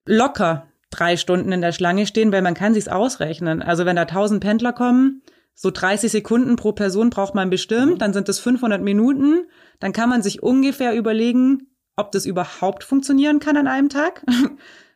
locker 0.07 0.69
drei 0.89 1.19
Stunden 1.19 1.53
in 1.53 1.61
der 1.61 1.73
Schlange 1.73 2.07
stehen, 2.07 2.33
weil 2.33 2.41
man 2.41 2.55
kann 2.55 2.73
sich's 2.73 2.89
ausrechnen. 2.89 3.61
Also 3.61 3.85
wenn 3.85 3.97
da 3.97 4.07
tausend 4.07 4.43
Pendler 4.43 4.73
kommen, 4.73 5.21
so 5.55 5.71
30 5.71 6.11
Sekunden 6.11 6.57
pro 6.57 6.73
Person 6.73 7.11
braucht 7.11 7.35
man 7.35 7.51
bestimmt, 7.51 7.97
mhm. 7.97 7.99
dann 7.99 8.15
sind 8.15 8.27
es 8.31 8.39
500 8.39 8.81
Minuten. 8.81 9.45
Dann 9.81 9.93
kann 9.93 10.09
man 10.09 10.23
sich 10.23 10.43
ungefähr 10.43 10.95
überlegen, 10.95 11.69
ob 11.97 12.11
das 12.13 12.25
überhaupt 12.25 12.85
funktionieren 12.85 13.39
kann 13.39 13.59
an 13.59 13.67
einem 13.67 13.91
Tag. 13.91 14.25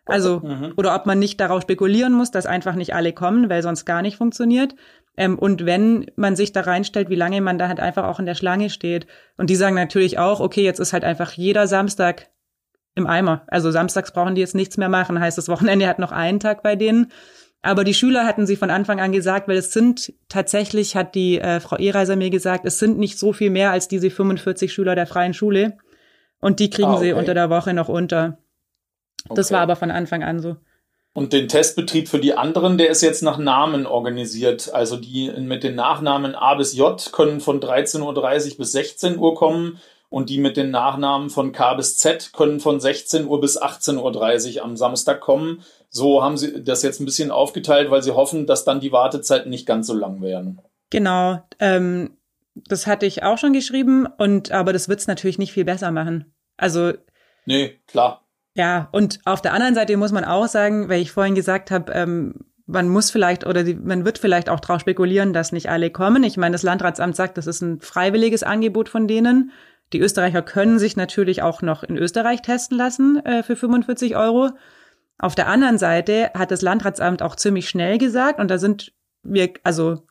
Also, 0.06 0.40
mhm. 0.40 0.72
oder 0.76 0.94
ob 0.94 1.06
man 1.06 1.18
nicht 1.18 1.40
darauf 1.40 1.62
spekulieren 1.62 2.12
muss, 2.12 2.30
dass 2.30 2.46
einfach 2.46 2.74
nicht 2.74 2.94
alle 2.94 3.12
kommen, 3.12 3.50
weil 3.50 3.62
sonst 3.62 3.84
gar 3.84 4.02
nicht 4.02 4.16
funktioniert. 4.16 4.74
Ähm, 5.16 5.38
und 5.38 5.66
wenn 5.66 6.06
man 6.16 6.36
sich 6.36 6.52
da 6.52 6.60
reinstellt, 6.60 7.10
wie 7.10 7.16
lange 7.16 7.40
man 7.40 7.58
da 7.58 7.68
halt 7.68 7.80
einfach 7.80 8.04
auch 8.04 8.20
in 8.20 8.26
der 8.26 8.36
Schlange 8.36 8.70
steht. 8.70 9.06
Und 9.36 9.50
die 9.50 9.56
sagen 9.56 9.74
natürlich 9.74 10.18
auch, 10.18 10.40
okay, 10.40 10.62
jetzt 10.62 10.78
ist 10.78 10.92
halt 10.92 11.04
einfach 11.04 11.32
jeder 11.32 11.66
Samstag 11.66 12.28
im 12.94 13.06
Eimer. 13.06 13.42
Also 13.48 13.70
samstags 13.70 14.12
brauchen 14.12 14.34
die 14.34 14.40
jetzt 14.40 14.54
nichts 14.54 14.76
mehr 14.76 14.88
machen. 14.88 15.20
Heißt, 15.20 15.36
das 15.36 15.48
Wochenende 15.48 15.86
hat 15.88 15.98
noch 15.98 16.12
einen 16.12 16.40
Tag 16.40 16.62
bei 16.62 16.76
denen. 16.76 17.10
Aber 17.62 17.82
die 17.82 17.94
Schüler 17.94 18.26
hatten 18.26 18.46
sie 18.46 18.54
von 18.54 18.70
Anfang 18.70 19.00
an 19.00 19.10
gesagt, 19.10 19.48
weil 19.48 19.56
es 19.56 19.72
sind 19.72 20.12
tatsächlich, 20.28 20.94
hat 20.94 21.16
die 21.16 21.40
äh, 21.40 21.58
Frau 21.58 21.76
Ehreiser 21.76 22.14
mir 22.14 22.30
gesagt, 22.30 22.64
es 22.64 22.78
sind 22.78 22.96
nicht 22.98 23.18
so 23.18 23.32
viel 23.32 23.50
mehr 23.50 23.72
als 23.72 23.88
diese 23.88 24.08
45 24.08 24.72
Schüler 24.72 24.94
der 24.94 25.06
freien 25.06 25.34
Schule. 25.34 25.76
Und 26.40 26.60
die 26.60 26.70
kriegen 26.70 26.88
ah, 26.88 26.94
okay. 26.94 27.06
sie 27.06 27.12
unter 27.12 27.34
der 27.34 27.50
Woche 27.50 27.74
noch 27.74 27.88
unter. 27.88 28.38
Das 29.30 29.46
okay. 29.46 29.54
war 29.54 29.62
aber 29.62 29.76
von 29.76 29.90
Anfang 29.90 30.22
an 30.22 30.40
so. 30.40 30.56
Und 31.12 31.32
den 31.32 31.48
Testbetrieb 31.48 32.08
für 32.08 32.18
die 32.18 32.34
anderen, 32.34 32.76
der 32.76 32.90
ist 32.90 33.00
jetzt 33.00 33.22
nach 33.22 33.38
Namen 33.38 33.86
organisiert. 33.86 34.74
Also 34.74 34.98
die 34.98 35.30
mit 35.30 35.64
den 35.64 35.74
Nachnamen 35.74 36.34
A 36.34 36.54
bis 36.54 36.76
J 36.76 37.10
können 37.10 37.40
von 37.40 37.58
13.30 37.58 38.02
Uhr 38.02 38.56
bis 38.58 38.72
16 38.72 39.18
Uhr 39.18 39.34
kommen 39.34 39.80
und 40.10 40.28
die 40.28 40.38
mit 40.38 40.56
den 40.56 40.70
Nachnamen 40.70 41.30
von 41.30 41.52
K 41.52 41.74
bis 41.74 41.96
Z 41.96 42.32
können 42.34 42.60
von 42.60 42.80
16 42.80 43.26
Uhr 43.26 43.40
bis 43.40 43.60
18.30 43.60 44.56
Uhr 44.58 44.64
am 44.64 44.76
Samstag 44.76 45.20
kommen. 45.20 45.62
So 45.88 46.22
haben 46.22 46.36
sie 46.36 46.62
das 46.62 46.82
jetzt 46.82 47.00
ein 47.00 47.06
bisschen 47.06 47.30
aufgeteilt, 47.30 47.90
weil 47.90 48.02
sie 48.02 48.12
hoffen, 48.14 48.46
dass 48.46 48.64
dann 48.64 48.80
die 48.80 48.92
Wartezeiten 48.92 49.50
nicht 49.50 49.66
ganz 49.66 49.86
so 49.86 49.94
lang 49.94 50.20
werden. 50.20 50.60
Genau, 50.90 51.42
ähm, 51.58 52.16
das 52.54 52.86
hatte 52.86 53.06
ich 53.06 53.22
auch 53.22 53.38
schon 53.38 53.52
geschrieben 53.52 54.06
und 54.06 54.52
aber 54.52 54.72
das 54.72 54.88
wird's 54.88 55.06
natürlich 55.06 55.38
nicht 55.38 55.52
viel 55.52 55.64
besser 55.64 55.90
machen. 55.90 56.34
Also 56.56 56.92
nee, 57.46 57.80
klar. 57.86 58.25
Ja, 58.56 58.88
und 58.90 59.20
auf 59.26 59.42
der 59.42 59.52
anderen 59.52 59.74
Seite 59.74 59.96
muss 59.98 60.12
man 60.12 60.24
auch 60.24 60.46
sagen, 60.46 60.88
weil 60.88 61.02
ich 61.02 61.12
vorhin 61.12 61.34
gesagt 61.34 61.70
habe, 61.70 61.92
ähm, 61.92 62.46
man 62.64 62.88
muss 62.88 63.10
vielleicht 63.10 63.46
oder 63.46 63.62
die, 63.62 63.74
man 63.74 64.06
wird 64.06 64.18
vielleicht 64.18 64.48
auch 64.48 64.60
darauf 64.60 64.80
spekulieren, 64.80 65.34
dass 65.34 65.52
nicht 65.52 65.68
alle 65.68 65.90
kommen. 65.90 66.24
Ich 66.24 66.38
meine, 66.38 66.54
das 66.54 66.62
Landratsamt 66.62 67.14
sagt, 67.14 67.36
das 67.36 67.46
ist 67.46 67.60
ein 67.60 67.80
freiwilliges 67.80 68.42
Angebot 68.42 68.88
von 68.88 69.06
denen. 69.06 69.52
Die 69.92 70.00
Österreicher 70.00 70.40
können 70.40 70.78
sich 70.78 70.96
natürlich 70.96 71.42
auch 71.42 71.60
noch 71.60 71.82
in 71.84 71.98
Österreich 71.98 72.40
testen 72.40 72.78
lassen 72.78 73.24
äh, 73.26 73.42
für 73.42 73.56
45 73.56 74.16
Euro. 74.16 74.50
Auf 75.18 75.34
der 75.34 75.48
anderen 75.48 75.76
Seite 75.76 76.30
hat 76.34 76.50
das 76.50 76.62
Landratsamt 76.62 77.20
auch 77.20 77.36
ziemlich 77.36 77.68
schnell 77.68 77.98
gesagt, 77.98 78.40
und 78.40 78.50
da 78.50 78.56
sind 78.56 78.94
wir 79.22 79.50
also 79.64 80.06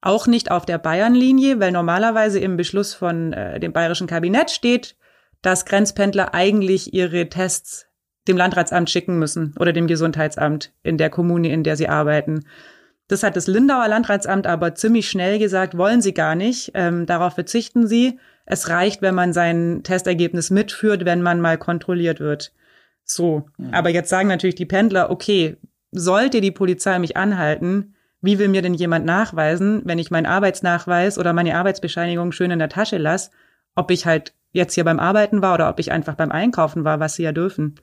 auch 0.00 0.28
nicht 0.28 0.52
auf 0.52 0.64
der 0.64 0.78
Bayern-Linie, 0.78 1.58
weil 1.58 1.72
normalerweise 1.72 2.38
im 2.38 2.56
Beschluss 2.56 2.94
von 2.94 3.32
äh, 3.32 3.58
dem 3.58 3.72
bayerischen 3.72 4.06
Kabinett 4.06 4.52
steht, 4.52 4.96
dass 5.42 5.64
Grenzpendler 5.64 6.34
eigentlich 6.34 6.94
ihre 6.94 7.28
Tests 7.28 7.86
dem 8.28 8.36
Landratsamt 8.36 8.90
schicken 8.90 9.18
müssen 9.18 9.54
oder 9.58 9.72
dem 9.72 9.86
Gesundheitsamt 9.86 10.72
in 10.82 10.98
der 10.98 11.10
Kommune, 11.10 11.50
in 11.50 11.64
der 11.64 11.76
sie 11.76 11.88
arbeiten. 11.88 12.44
Das 13.08 13.22
hat 13.22 13.36
das 13.36 13.46
Lindauer 13.46 13.88
Landratsamt 13.88 14.46
aber 14.46 14.74
ziemlich 14.74 15.08
schnell 15.08 15.38
gesagt, 15.38 15.76
wollen 15.76 16.00
sie 16.00 16.14
gar 16.14 16.34
nicht. 16.34 16.72
Ähm, 16.74 17.06
darauf 17.06 17.34
verzichten 17.34 17.88
sie. 17.88 18.18
Es 18.46 18.68
reicht, 18.68 19.02
wenn 19.02 19.14
man 19.14 19.32
sein 19.32 19.80
Testergebnis 19.82 20.50
mitführt, 20.50 21.04
wenn 21.04 21.22
man 21.22 21.40
mal 21.40 21.58
kontrolliert 21.58 22.20
wird. 22.20 22.52
So. 23.04 23.48
Aber 23.72 23.90
jetzt 23.90 24.10
sagen 24.10 24.28
natürlich 24.28 24.54
die 24.54 24.66
Pendler, 24.66 25.10
okay, 25.10 25.56
sollte 25.90 26.40
die 26.40 26.52
Polizei 26.52 26.98
mich 26.98 27.16
anhalten, 27.16 27.94
wie 28.20 28.38
will 28.38 28.48
mir 28.48 28.62
denn 28.62 28.74
jemand 28.74 29.06
nachweisen, 29.06 29.82
wenn 29.84 29.98
ich 29.98 30.10
meinen 30.10 30.26
Arbeitsnachweis 30.26 31.18
oder 31.18 31.32
meine 31.32 31.56
Arbeitsbescheinigung 31.56 32.32
schön 32.32 32.50
in 32.50 32.58
der 32.58 32.68
Tasche 32.68 32.98
lasse, 32.98 33.30
ob 33.74 33.90
ich 33.90 34.06
halt 34.06 34.34
jetzt 34.52 34.74
hier 34.74 34.84
beim 34.84 34.98
Arbeiten 34.98 35.42
war 35.42 35.54
oder 35.54 35.68
ob 35.68 35.78
ich 35.78 35.92
einfach 35.92 36.14
beim 36.14 36.32
Einkaufen 36.32 36.84
war, 36.84 37.00
was 37.00 37.14
sie 37.14 37.22
ja 37.22 37.32
dürfen. 37.32 37.76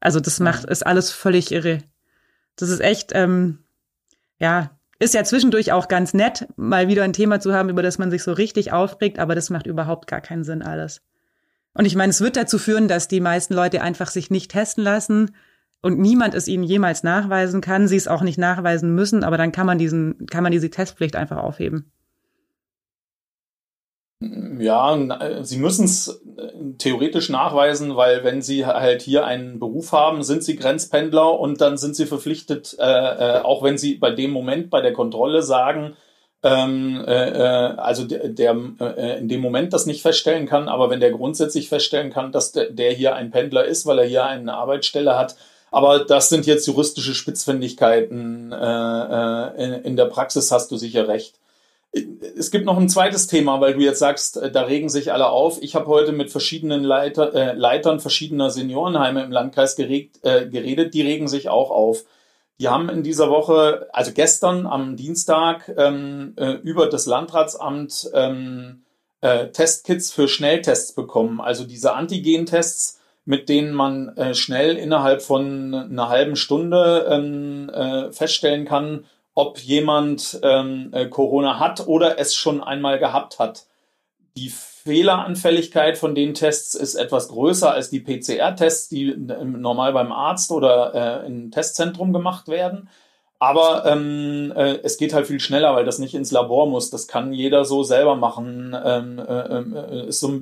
Also 0.00 0.20
das 0.20 0.40
macht, 0.40 0.64
ist 0.64 0.86
alles 0.86 1.10
völlig 1.10 1.52
irre. 1.52 1.78
Das 2.56 2.70
ist 2.70 2.80
echt, 2.80 3.12
ähm, 3.14 3.64
ja, 4.38 4.70
ist 4.98 5.14
ja 5.14 5.24
zwischendurch 5.24 5.72
auch 5.72 5.88
ganz 5.88 6.14
nett, 6.14 6.46
mal 6.56 6.88
wieder 6.88 7.04
ein 7.04 7.12
Thema 7.12 7.40
zu 7.40 7.52
haben, 7.52 7.68
über 7.68 7.82
das 7.82 7.98
man 7.98 8.10
sich 8.10 8.22
so 8.22 8.32
richtig 8.32 8.72
aufregt, 8.72 9.18
aber 9.18 9.34
das 9.34 9.50
macht 9.50 9.66
überhaupt 9.66 10.06
gar 10.06 10.20
keinen 10.20 10.44
Sinn 10.44 10.62
alles. 10.62 11.02
Und 11.74 11.84
ich 11.84 11.96
meine, 11.96 12.10
es 12.10 12.22
wird 12.22 12.36
dazu 12.36 12.58
führen, 12.58 12.88
dass 12.88 13.08
die 13.08 13.20
meisten 13.20 13.52
Leute 13.52 13.82
einfach 13.82 14.08
sich 14.08 14.30
nicht 14.30 14.50
testen 14.50 14.82
lassen 14.82 15.32
und 15.82 15.98
niemand 15.98 16.34
es 16.34 16.48
ihnen 16.48 16.64
jemals 16.64 17.02
nachweisen 17.02 17.60
kann, 17.60 17.88
sie 17.88 17.96
es 17.96 18.08
auch 18.08 18.22
nicht 18.22 18.38
nachweisen 18.38 18.94
müssen, 18.94 19.22
aber 19.22 19.36
dann 19.36 19.52
kann 19.52 19.66
man 19.66 19.76
diesen, 19.76 20.26
kann 20.26 20.42
man 20.42 20.52
diese 20.52 20.70
Testpflicht 20.70 21.16
einfach 21.16 21.36
aufheben. 21.36 21.92
Ja, 24.18 25.42
sie 25.42 25.58
müssen 25.58 25.84
es 25.84 26.08
äh, 26.38 26.50
theoretisch 26.78 27.28
nachweisen, 27.28 27.96
weil 27.96 28.24
wenn 28.24 28.40
sie 28.40 28.64
halt 28.64 29.02
hier 29.02 29.26
einen 29.26 29.58
Beruf 29.58 29.92
haben, 29.92 30.22
sind 30.22 30.42
sie 30.42 30.56
Grenzpendler 30.56 31.38
und 31.38 31.60
dann 31.60 31.76
sind 31.76 31.96
sie 31.96 32.06
verpflichtet, 32.06 32.76
äh, 32.78 32.82
äh, 32.82 33.40
auch 33.42 33.62
wenn 33.62 33.76
sie 33.76 33.96
bei 33.96 34.10
dem 34.10 34.30
Moment 34.30 34.70
bei 34.70 34.80
der 34.80 34.94
Kontrolle 34.94 35.42
sagen, 35.42 35.96
ähm, 36.42 37.04
äh, 37.06 37.28
äh 37.28 37.76
also 37.76 38.04
der, 38.04 38.28
der 38.28 38.56
äh, 38.80 39.18
in 39.18 39.28
dem 39.28 39.42
Moment 39.42 39.74
das 39.74 39.84
nicht 39.84 40.00
feststellen 40.00 40.46
kann, 40.46 40.68
aber 40.68 40.88
wenn 40.88 41.00
der 41.00 41.10
grundsätzlich 41.10 41.68
feststellen 41.68 42.10
kann, 42.10 42.32
dass 42.32 42.52
der, 42.52 42.70
der 42.70 42.92
hier 42.92 43.14
ein 43.16 43.30
Pendler 43.30 43.66
ist, 43.66 43.84
weil 43.84 43.98
er 43.98 44.06
hier 44.06 44.24
eine 44.24 44.54
Arbeitsstelle 44.54 45.18
hat, 45.18 45.36
aber 45.70 46.06
das 46.06 46.30
sind 46.30 46.46
jetzt 46.46 46.66
juristische 46.66 47.14
Spitzfindigkeiten. 47.14 48.50
Äh, 48.50 49.64
in, 49.64 49.72
in 49.84 49.96
der 49.96 50.06
Praxis 50.06 50.50
hast 50.50 50.70
du 50.70 50.78
sicher 50.78 51.06
recht. 51.06 51.38
Es 51.92 52.50
gibt 52.50 52.66
noch 52.66 52.76
ein 52.76 52.88
zweites 52.88 53.26
Thema, 53.26 53.60
weil 53.60 53.74
du 53.74 53.80
jetzt 53.80 53.98
sagst, 53.98 54.36
äh, 54.36 54.50
da 54.50 54.62
regen 54.62 54.88
sich 54.88 55.12
alle 55.12 55.28
auf. 55.28 55.62
Ich 55.62 55.74
habe 55.74 55.86
heute 55.86 56.12
mit 56.12 56.30
verschiedenen 56.30 56.84
Leiter, 56.84 57.34
äh, 57.34 57.52
Leitern 57.54 58.00
verschiedener 58.00 58.50
Seniorenheime 58.50 59.22
im 59.24 59.32
Landkreis 59.32 59.76
geregt, 59.76 60.18
äh, 60.22 60.48
geredet, 60.48 60.94
die 60.94 61.02
regen 61.02 61.28
sich 61.28 61.48
auch 61.48 61.70
auf. 61.70 62.04
Die 62.58 62.68
haben 62.68 62.88
in 62.88 63.02
dieser 63.02 63.30
Woche, 63.30 63.88
also 63.92 64.12
gestern 64.12 64.66
am 64.66 64.96
Dienstag, 64.96 65.72
ähm, 65.76 66.34
äh, 66.36 66.52
über 66.52 66.86
das 66.86 67.06
Landratsamt 67.06 68.10
ähm, 68.14 68.82
äh, 69.20 69.48
Testkits 69.48 70.12
für 70.12 70.28
Schnelltests 70.28 70.94
bekommen. 70.94 71.40
Also 71.40 71.64
diese 71.64 71.94
Antigen-Tests, 71.94 73.00
mit 73.24 73.48
denen 73.48 73.74
man 73.74 74.16
äh, 74.16 74.34
schnell 74.34 74.76
innerhalb 74.76 75.20
von 75.20 75.74
einer 75.74 76.08
halben 76.08 76.36
Stunde 76.36 77.06
ähm, 77.10 77.68
äh, 77.68 78.12
feststellen 78.12 78.64
kann, 78.64 79.04
ob 79.36 79.58
jemand 79.58 80.40
ähm, 80.42 80.88
äh, 80.92 81.06
Corona 81.06 81.60
hat 81.60 81.86
oder 81.86 82.18
es 82.18 82.34
schon 82.34 82.62
einmal 82.62 82.98
gehabt 82.98 83.38
hat. 83.38 83.66
Die 84.34 84.48
Fehleranfälligkeit 84.48 85.98
von 85.98 86.14
den 86.14 86.32
Tests 86.32 86.74
ist 86.74 86.94
etwas 86.94 87.28
größer 87.28 87.70
als 87.70 87.90
die 87.90 88.00
PCR-Tests, 88.00 88.88
die 88.88 89.14
normal 89.14 89.92
beim 89.92 90.10
Arzt 90.10 90.50
oder 90.50 91.22
äh, 91.22 91.26
im 91.26 91.50
Testzentrum 91.50 92.14
gemacht 92.14 92.48
werden. 92.48 92.88
Aber 93.38 93.84
ähm, 93.84 94.54
äh, 94.56 94.78
es 94.82 94.96
geht 94.96 95.12
halt 95.12 95.26
viel 95.26 95.40
schneller, 95.40 95.74
weil 95.74 95.84
das 95.84 95.98
nicht 95.98 96.14
ins 96.14 96.30
Labor 96.32 96.66
muss. 96.66 96.88
Das 96.88 97.06
kann 97.06 97.34
jeder 97.34 97.66
so 97.66 97.82
selber 97.82 98.16
machen. 98.16 98.74
Ähm, 98.82 99.18
äh, 99.18 100.06
äh, 100.06 100.12
so, 100.12 100.40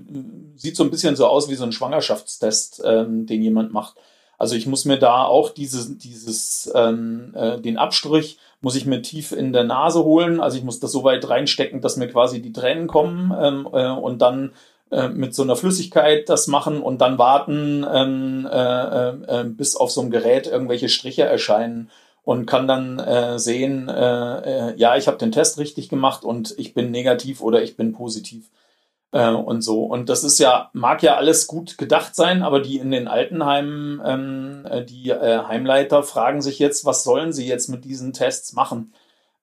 sieht 0.54 0.76
so 0.76 0.84
ein 0.84 0.90
bisschen 0.92 1.16
so 1.16 1.26
aus 1.26 1.48
wie 1.48 1.56
so 1.56 1.64
ein 1.64 1.72
Schwangerschaftstest, 1.72 2.82
ähm, 2.84 3.26
den 3.26 3.42
jemand 3.42 3.72
macht. 3.72 3.96
Also 4.38 4.54
ich 4.54 4.66
muss 4.66 4.84
mir 4.84 4.98
da 4.98 5.24
auch 5.24 5.50
dieses, 5.50 5.98
dieses 5.98 6.70
ähm, 6.74 7.32
äh, 7.34 7.60
den 7.60 7.78
Abstrich 7.78 8.38
muss 8.64 8.76
ich 8.76 8.86
mir 8.86 9.02
tief 9.02 9.30
in 9.30 9.52
der 9.52 9.64
Nase 9.64 10.02
holen. 10.04 10.40
Also 10.40 10.56
ich 10.56 10.64
muss 10.64 10.80
das 10.80 10.90
so 10.90 11.04
weit 11.04 11.28
reinstecken, 11.28 11.82
dass 11.82 11.98
mir 11.98 12.08
quasi 12.08 12.40
die 12.40 12.52
Tränen 12.52 12.86
kommen 12.86 13.30
ähm, 13.38 13.68
äh, 13.70 13.90
und 13.90 14.22
dann 14.22 14.52
äh, 14.90 15.08
mit 15.08 15.34
so 15.34 15.42
einer 15.42 15.54
Flüssigkeit 15.54 16.30
das 16.30 16.46
machen 16.46 16.80
und 16.80 17.02
dann 17.02 17.18
warten, 17.18 17.84
ähm, 17.92 18.48
äh, 18.50 19.08
äh, 19.08 19.44
bis 19.44 19.76
auf 19.76 19.90
so 19.90 20.00
einem 20.00 20.10
Gerät 20.10 20.46
irgendwelche 20.46 20.88
Striche 20.88 21.24
erscheinen 21.24 21.90
und 22.24 22.46
kann 22.46 22.66
dann 22.66 22.98
äh, 22.98 23.38
sehen, 23.38 23.90
äh, 23.90 24.70
äh, 24.70 24.74
ja, 24.76 24.96
ich 24.96 25.08
habe 25.08 25.18
den 25.18 25.30
Test 25.30 25.58
richtig 25.58 25.90
gemacht 25.90 26.24
und 26.24 26.54
ich 26.56 26.72
bin 26.72 26.90
negativ 26.90 27.42
oder 27.42 27.62
ich 27.62 27.76
bin 27.76 27.92
positiv 27.92 28.48
äh, 29.14 29.30
und 29.30 29.62
so. 29.62 29.84
Und 29.84 30.08
das 30.08 30.24
ist 30.24 30.38
ja, 30.40 30.70
mag 30.72 31.02
ja 31.02 31.14
alles 31.14 31.46
gut 31.46 31.78
gedacht 31.78 32.16
sein, 32.16 32.42
aber 32.42 32.60
die 32.60 32.78
in 32.78 32.90
den 32.90 33.08
Altenheimen, 33.08 34.02
ähm, 34.04 34.66
äh, 34.68 34.84
die 34.84 35.10
äh, 35.10 35.44
Heimleiter 35.46 36.02
fragen 36.02 36.42
sich 36.42 36.58
jetzt, 36.58 36.84
was 36.84 37.04
sollen 37.04 37.32
sie 37.32 37.46
jetzt 37.46 37.68
mit 37.68 37.84
diesen 37.84 38.12
Tests 38.12 38.52
machen? 38.54 38.92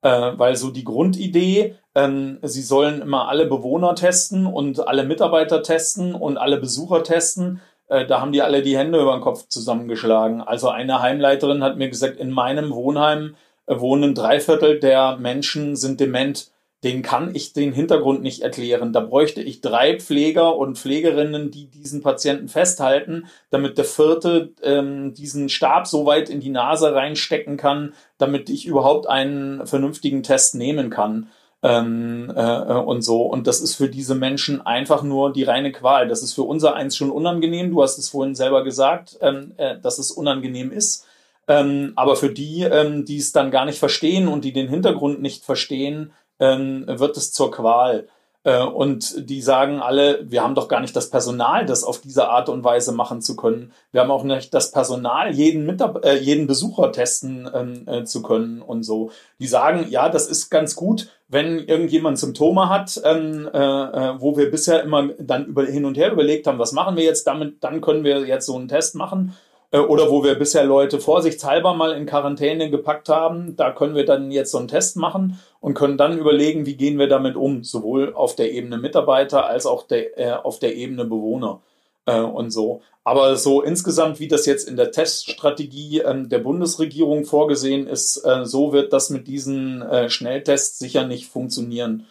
Äh, 0.02 0.34
weil 0.36 0.58
so 0.58 0.72
die 0.72 0.84
Grundidee, 0.84 1.76
ähm, 1.96 2.40
sie 2.42 2.62
sollen 2.62 3.02
immer 3.02 3.30
alle 3.30 3.46
Bewohner 3.46 3.96
testen 3.96 4.46
und 4.46 4.86
alle 4.88 5.06
Mitarbeiter 5.06 5.64
testen 5.64 6.16
und 6.16 6.38
alle 6.38 6.58
Besucher 6.58 7.04
testen. 7.04 7.62
Äh, 7.88 8.06
da 8.06 8.20
haben 8.20 8.34
die 8.34 8.42
alle 8.42 8.64
die 8.64 8.78
Hände 8.78 9.00
über 9.00 9.14
den 9.14 9.22
Kopf 9.22 9.48
zusammengeschlagen. 9.48 10.42
Also 10.42 10.68
eine 10.68 11.02
Heimleiterin 11.02 11.64
hat 11.64 11.78
mir 11.78 11.90
gesagt, 11.90 12.18
in 12.18 12.32
meinem 12.32 12.74
Wohnheim 12.74 13.36
äh, 13.68 13.80
wohnen 13.80 14.16
drei 14.16 14.42
Viertel 14.42 14.82
der 14.82 15.16
Menschen 15.16 15.78
sind 15.78 16.02
dement 16.02 16.52
den 16.84 17.04
kann 17.04 17.36
ich 17.36 17.54
den 17.54 17.74
Hintergrund 17.74 18.24
nicht 18.24 18.42
erklären. 18.42 18.92
Da 18.92 19.02
bräuchte 19.02 19.42
ich 19.42 19.62
drei 19.62 20.00
Pfleger 20.00 20.56
und 20.56 20.80
Pflegerinnen, 20.80 21.52
die 21.52 21.68
diesen 21.68 22.02
Patienten 22.02 22.48
festhalten, 22.48 23.28
damit 23.52 23.78
der 23.78 23.86
vierte 23.86 24.52
ähm, 24.64 25.14
diesen 25.14 25.50
Stab 25.50 25.86
so 25.86 26.06
weit 26.06 26.30
in 26.30 26.40
die 26.40 26.50
Nase 26.50 26.94
reinstecken 26.96 27.58
kann, 27.58 27.94
damit 28.18 28.50
ich 28.50 28.66
überhaupt 28.66 29.08
einen 29.08 29.68
vernünftigen 29.68 30.24
Test 30.24 30.56
nehmen 30.56 30.90
kann. 30.90 31.30
Ähm, 31.64 32.34
äh, 32.36 32.74
und 32.74 33.04
so. 33.04 33.22
Und 33.22 33.46
das 33.46 33.62
ist 33.62 33.76
für 33.76 33.88
diese 33.88 34.16
Menschen 34.16 34.66
einfach 34.66 35.04
nur 35.04 35.32
die 35.32 35.44
reine 35.44 35.72
Qual. 35.72 36.08
Das 36.08 36.24
ist 36.24 36.34
für 36.34 36.42
unser 36.42 36.74
eins 36.74 36.98
schon 36.98 37.12
unangenehm. 37.12 37.70
Du 37.70 37.84
hast 37.84 38.00
es 38.00 38.10
vorhin 38.10 38.34
selber 38.34 38.64
gesagt, 38.64 39.20
ähm, 39.22 39.52
äh, 39.58 39.78
dass 39.80 40.00
es 40.00 40.10
unangenehm 40.10 40.72
ist. 40.72 41.06
Ähm, 41.48 41.94
aber 41.96 42.16
für 42.16 42.30
die, 42.30 42.62
ähm, 42.64 43.06
die 43.06 43.18
es 43.18 43.32
dann 43.32 43.52
gar 43.52 43.66
nicht 43.66 43.78
verstehen 43.78 44.28
und 44.28 44.44
die 44.44 44.54
den 44.54 44.70
Hintergrund 44.70 45.22
nicht 45.22 45.44
verstehen, 45.44 46.14
ähm, 46.42 46.84
wird 46.88 47.16
es 47.16 47.32
zur 47.32 47.52
Qual. 47.52 48.10
Äh, 48.44 48.64
und 48.64 49.30
die 49.30 49.42
sagen 49.42 49.80
alle, 49.80 50.26
wir 50.30 50.42
haben 50.42 50.56
doch 50.56 50.68
gar 50.68 50.80
nicht 50.82 50.96
das 50.96 51.12
Personal, 51.12 51.66
das 51.66 51.84
auf 51.84 52.02
diese 52.02 52.28
Art 52.30 52.50
und 52.50 52.64
Weise 52.64 52.92
machen 52.92 53.22
zu 53.22 53.36
können. 53.36 53.72
Wir 53.92 54.02
haben 54.02 54.12
auch 54.12 54.24
nicht 54.24 54.54
das 54.54 54.72
Personal, 54.72 55.32
jeden, 55.32 55.66
Mitab 55.66 56.04
äh, 56.04 56.18
jeden 56.18 56.48
Besucher 56.48 56.92
testen 56.92 57.50
ähm, 57.54 57.88
äh, 57.88 58.04
zu 58.04 58.24
können 58.24 58.62
und 58.62 58.84
so. 58.84 59.12
Die 59.40 59.48
sagen, 59.48 59.86
ja, 59.90 60.10
das 60.10 60.28
ist 60.28 60.50
ganz 60.50 60.76
gut, 60.76 61.10
wenn 61.28 61.60
irgendjemand 61.60 62.18
Symptome 62.18 62.68
hat, 62.68 63.00
ähm, 63.06 63.48
äh, 63.54 63.58
äh, 63.58 64.20
wo 64.20 64.36
wir 64.36 64.50
bisher 64.50 64.82
immer 64.84 65.10
dann 65.20 65.46
über, 65.46 65.64
hin 65.66 65.86
und 65.86 65.98
her 65.98 66.12
überlegt 66.12 66.48
haben, 66.48 66.60
was 66.60 66.72
machen 66.74 66.98
wir 66.98 67.04
jetzt 67.04 67.28
damit, 67.28 67.64
dann 67.64 67.80
können 67.80 68.04
wir 68.04 68.26
jetzt 68.26 68.48
so 68.48 68.58
einen 68.58 68.68
Test 68.68 68.96
machen. 68.96 69.36
Äh, 69.72 69.80
oder 69.80 70.10
wo 70.10 70.24
wir 70.24 70.36
bisher 70.36 70.64
Leute 70.64 71.00
vorsichtshalber 71.00 71.74
mal 71.74 71.92
in 71.94 72.06
Quarantäne 72.06 72.70
gepackt 72.70 73.10
haben, 73.10 73.56
da 73.56 73.72
können 73.72 73.96
wir 73.96 74.06
dann 74.06 74.32
jetzt 74.32 74.52
so 74.52 74.58
einen 74.58 74.68
Test 74.68 74.98
machen 74.98 75.40
und 75.60 75.74
können 75.74 75.98
dann 75.98 76.18
überlegen, 76.18 76.66
wie 76.66 76.76
gehen 76.78 77.00
wir 77.00 77.08
damit 77.08 77.36
um, 77.36 77.64
sowohl 77.64 78.14
auf 78.14 78.36
der 78.36 78.52
Ebene 78.52 78.78
Mitarbeiter 78.78 79.46
als 79.46 79.66
auch 79.66 79.88
der, 79.88 80.18
äh, 80.20 80.34
auf 80.34 80.60
der 80.60 80.76
Ebene 80.76 81.06
Bewohner. 81.06 81.62
äh, 82.06 82.20
und 82.20 82.52
so. 82.52 82.82
Aber 83.04 83.36
so 83.36 83.62
insgesamt, 83.62 84.20
wie 84.20 84.28
das 84.28 84.46
jetzt 84.46 84.68
in 84.68 84.76
der 84.76 84.92
Teststrategie 84.92 86.00
ähm, 86.02 86.30
der 86.30 86.40
Bundesregierung 86.40 87.26
vorgesehen 87.26 87.88
ist, 87.88 88.18
äh, 88.26 88.46
so 88.46 88.74
wird 88.74 88.94
das 88.94 89.10
mit 89.10 89.28
diesen 89.28 89.82
äh, 89.82 90.10
Schnelltests 90.10 90.80
sicher 90.80 91.08
nicht 91.08 91.28
funktionieren. 91.28 92.08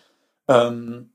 Ähm, 0.49 1.11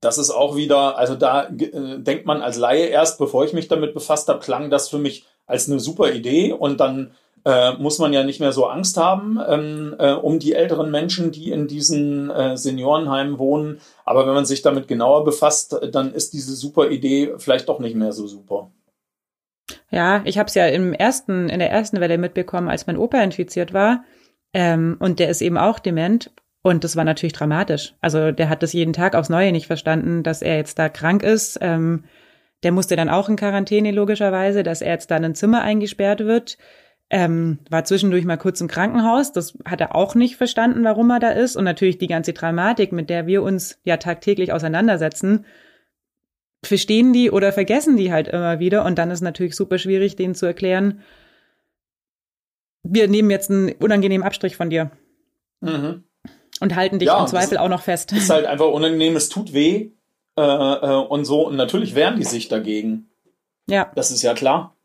das 0.00 0.18
ist 0.18 0.30
auch 0.30 0.56
wieder, 0.56 0.98
also 0.98 1.14
da 1.14 1.48
äh, 1.48 1.98
denkt 2.00 2.26
man 2.26 2.42
als 2.42 2.58
Laie 2.58 2.86
erst, 2.86 3.18
bevor 3.18 3.44
ich 3.44 3.52
mich 3.52 3.68
damit 3.68 3.94
befasst 3.94 4.28
habe, 4.28 4.40
klang 4.40 4.70
das 4.70 4.88
für 4.88 4.98
mich 4.98 5.26
als 5.46 5.68
eine 5.68 5.80
super 5.80 6.12
Idee 6.12 6.52
und 6.52 6.80
dann 6.80 7.12
äh, 7.44 7.72
muss 7.74 7.98
man 7.98 8.12
ja 8.12 8.22
nicht 8.22 8.40
mehr 8.40 8.52
so 8.52 8.66
Angst 8.66 8.96
haben 8.96 9.40
ähm, 9.48 9.96
äh, 9.98 10.12
um 10.12 10.38
die 10.38 10.52
älteren 10.52 10.90
Menschen, 10.90 11.32
die 11.32 11.50
in 11.50 11.66
diesen 11.66 12.30
äh, 12.30 12.56
Seniorenheimen 12.56 13.38
wohnen. 13.38 13.80
Aber 14.04 14.26
wenn 14.26 14.34
man 14.34 14.46
sich 14.46 14.62
damit 14.62 14.86
genauer 14.86 15.24
befasst, 15.24 15.76
dann 15.90 16.14
ist 16.14 16.32
diese 16.32 16.54
super 16.54 16.90
Idee 16.90 17.34
vielleicht 17.38 17.68
doch 17.68 17.80
nicht 17.80 17.96
mehr 17.96 18.12
so 18.12 18.26
super. 18.26 18.70
Ja, 19.90 20.22
ich 20.24 20.38
habe 20.38 20.48
es 20.48 20.54
ja 20.54 20.66
im 20.66 20.92
ersten, 20.92 21.48
in 21.48 21.58
der 21.58 21.70
ersten 21.70 22.00
Welle 22.00 22.18
mitbekommen, 22.18 22.68
als 22.68 22.86
mein 22.86 22.96
Opa 22.96 23.20
infiziert 23.20 23.72
war. 23.72 24.04
Ähm, 24.54 24.96
und 25.00 25.18
der 25.18 25.28
ist 25.28 25.42
eben 25.42 25.58
auch 25.58 25.78
dement. 25.78 26.30
Und 26.62 26.84
das 26.84 26.94
war 26.94 27.04
natürlich 27.04 27.32
dramatisch. 27.32 27.94
Also 28.00 28.30
der 28.30 28.48
hat 28.48 28.62
das 28.62 28.72
jeden 28.72 28.92
Tag 28.92 29.16
aufs 29.16 29.28
Neue 29.30 29.50
nicht 29.50 29.66
verstanden, 29.66 30.22
dass 30.22 30.42
er 30.42 30.56
jetzt 30.56 30.78
da 30.78 30.88
krank 30.88 31.24
ist. 31.24 31.58
Ähm, 31.60 32.04
der 32.62 32.72
musste 32.72 32.96
dann 32.96 33.08
auch 33.08 33.28
in 33.28 33.36
Quarantäne 33.36 33.90
logischerweise, 33.90 34.62
dass 34.62 34.82
er 34.82 34.92
jetzt 34.92 35.10
da 35.10 35.16
in 35.16 35.24
ein 35.24 35.34
Zimmer 35.34 35.62
eingesperrt 35.62 36.20
wird. 36.20 36.58
Ähm, 37.10 37.58
war 37.68 37.84
zwischendurch 37.84 38.24
mal 38.24 38.38
kurz 38.38 38.60
im 38.60 38.68
Krankenhaus. 38.68 39.32
Das 39.32 39.58
hat 39.66 39.80
er 39.80 39.94
auch 39.94 40.14
nicht 40.14 40.36
verstanden, 40.36 40.84
warum 40.84 41.10
er 41.10 41.20
da 41.20 41.30
ist. 41.30 41.56
Und 41.56 41.64
natürlich 41.64 41.98
die 41.98 42.06
ganze 42.06 42.32
Dramatik, 42.32 42.92
mit 42.92 43.10
der 43.10 43.26
wir 43.26 43.42
uns 43.42 43.78
ja 43.84 43.96
tagtäglich 43.98 44.52
auseinandersetzen, 44.52 45.44
verstehen 46.64 47.12
die 47.12 47.30
oder 47.30 47.52
vergessen 47.52 47.96
die 47.96 48.12
halt 48.12 48.28
immer 48.28 48.60
wieder. 48.60 48.84
Und 48.84 48.96
dann 48.98 49.10
ist 49.10 49.20
natürlich 49.20 49.56
super 49.56 49.78
schwierig, 49.78 50.16
denen 50.16 50.34
zu 50.34 50.46
erklären, 50.46 51.02
wir 52.84 53.08
nehmen 53.08 53.30
jetzt 53.30 53.50
einen 53.50 53.72
unangenehmen 53.72 54.26
Abstrich 54.26 54.56
von 54.56 54.70
dir. 54.70 54.90
Mhm. 55.60 56.04
Und 56.60 56.76
halten 56.76 56.98
dich 56.98 57.08
ja, 57.08 57.20
im 57.20 57.26
Zweifel 57.26 57.58
auch 57.58 57.68
noch 57.68 57.82
fest. 57.82 58.12
Ist 58.12 58.30
halt 58.30 58.46
einfach 58.46 58.68
unangenehm, 58.68 59.16
es 59.16 59.28
tut 59.28 59.52
weh 59.52 59.90
äh, 60.36 60.42
äh, 60.42 61.06
und 61.06 61.24
so. 61.24 61.46
Und 61.46 61.56
natürlich 61.56 61.94
wehren 61.94 62.16
die 62.16 62.24
sich 62.24 62.48
dagegen. 62.48 63.08
Ja. 63.66 63.90
Das 63.94 64.10
ist 64.10 64.22
ja 64.22 64.34
klar. 64.34 64.76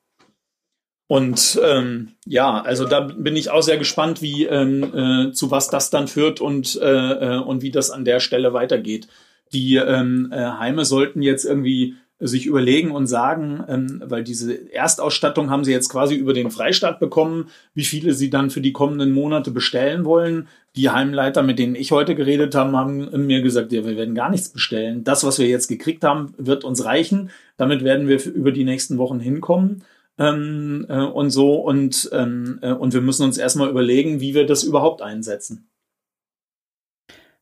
Und 1.08 1.60
ähm, 1.64 2.16
ja, 2.26 2.62
also 2.62 2.86
da 2.86 3.00
bin 3.00 3.38
ich 3.38 3.50
auch 3.50 3.62
sehr 3.62 3.78
gespannt, 3.78 4.22
wie 4.22 4.46
ähm, 4.46 5.30
äh, 5.30 5.32
zu 5.32 5.52
was 5.52 5.70
das 5.70 5.90
dann 5.90 6.10
führt 6.10 6.42
und 6.42 6.78
äh, 6.82 7.36
äh, 7.36 7.38
und 7.38 7.62
wie 7.62 7.72
das 7.72 7.92
an 7.92 8.04
der 8.04 8.20
Stelle 8.20 8.54
weitergeht. 8.54 9.08
Die 9.54 9.78
ähm, 9.78 10.30
äh, 10.34 10.38
Heime 10.38 10.84
sollten 10.84 11.22
jetzt 11.22 11.46
irgendwie 11.46 11.96
sich 12.20 12.48
überlegen 12.48 12.92
und 12.92 13.06
sagen, 13.06 13.64
ähm, 13.68 14.02
weil 14.06 14.24
diese 14.24 14.72
Erstausstattung 14.74 15.50
haben 15.52 15.64
sie 15.64 15.72
jetzt 15.72 15.90
quasi 15.90 16.16
über 16.16 16.34
den 16.34 16.50
Freistaat 16.50 17.00
bekommen, 17.00 17.50
wie 17.76 17.84
viele 17.84 18.14
sie 18.14 18.30
dann 18.30 18.50
für 18.50 18.62
die 18.62 18.74
kommenden 18.74 19.12
Monate 19.12 19.52
bestellen 19.52 20.04
wollen. 20.04 20.48
Die 20.76 20.90
Heimleiter, 20.90 21.44
mit 21.44 21.60
denen 21.60 21.76
ich 21.76 21.92
heute 21.92 22.16
geredet 22.16 22.56
habe, 22.56 22.76
haben 22.76 23.28
mir 23.28 23.42
gesagt, 23.42 23.72
ja, 23.72 23.86
wir 23.86 23.98
werden 23.98 24.16
gar 24.16 24.32
nichts 24.32 24.50
bestellen. 24.50 25.04
Das, 25.04 25.24
was 25.24 25.38
wir 25.38 25.48
jetzt 25.48 25.68
gekriegt 25.68 26.04
haben, 26.04 26.34
wird 26.38 26.64
uns 26.64 26.86
reichen. 26.86 27.30
Damit 27.56 27.84
werden 27.84 28.08
wir 28.08 28.24
über 28.26 28.52
die 28.52 28.64
nächsten 28.66 28.98
Wochen 28.98 29.20
hinkommen 29.20 29.84
ähm, 30.18 30.86
äh, 30.90 31.02
und 31.02 31.30
so. 31.30 31.56
Und, 31.56 32.10
ähm, 32.14 32.60
äh, 32.64 32.72
und 32.72 32.94
wir 32.94 33.02
müssen 33.02 33.24
uns 33.24 33.38
erstmal 33.38 33.70
überlegen, 33.70 34.20
wie 34.22 34.34
wir 34.34 34.46
das 34.48 34.64
überhaupt 34.64 35.02
einsetzen. 35.04 35.70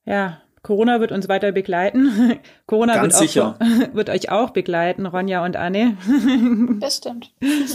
Ja, 0.06 0.42
Corona 0.65 0.99
wird 0.99 1.12
uns 1.12 1.30
weiter 1.30 1.51
begleiten. 1.51 2.39
Corona 2.65 2.99
wird, 2.99 3.13
auch, 3.13 3.60
wird, 3.93 4.10
euch 4.10 4.32
auch 4.32 4.49
begleiten, 4.49 5.06
Ronja 5.06 5.45
und 5.45 5.56
Anne. 5.56 5.95
Bestimmt. 6.80 7.32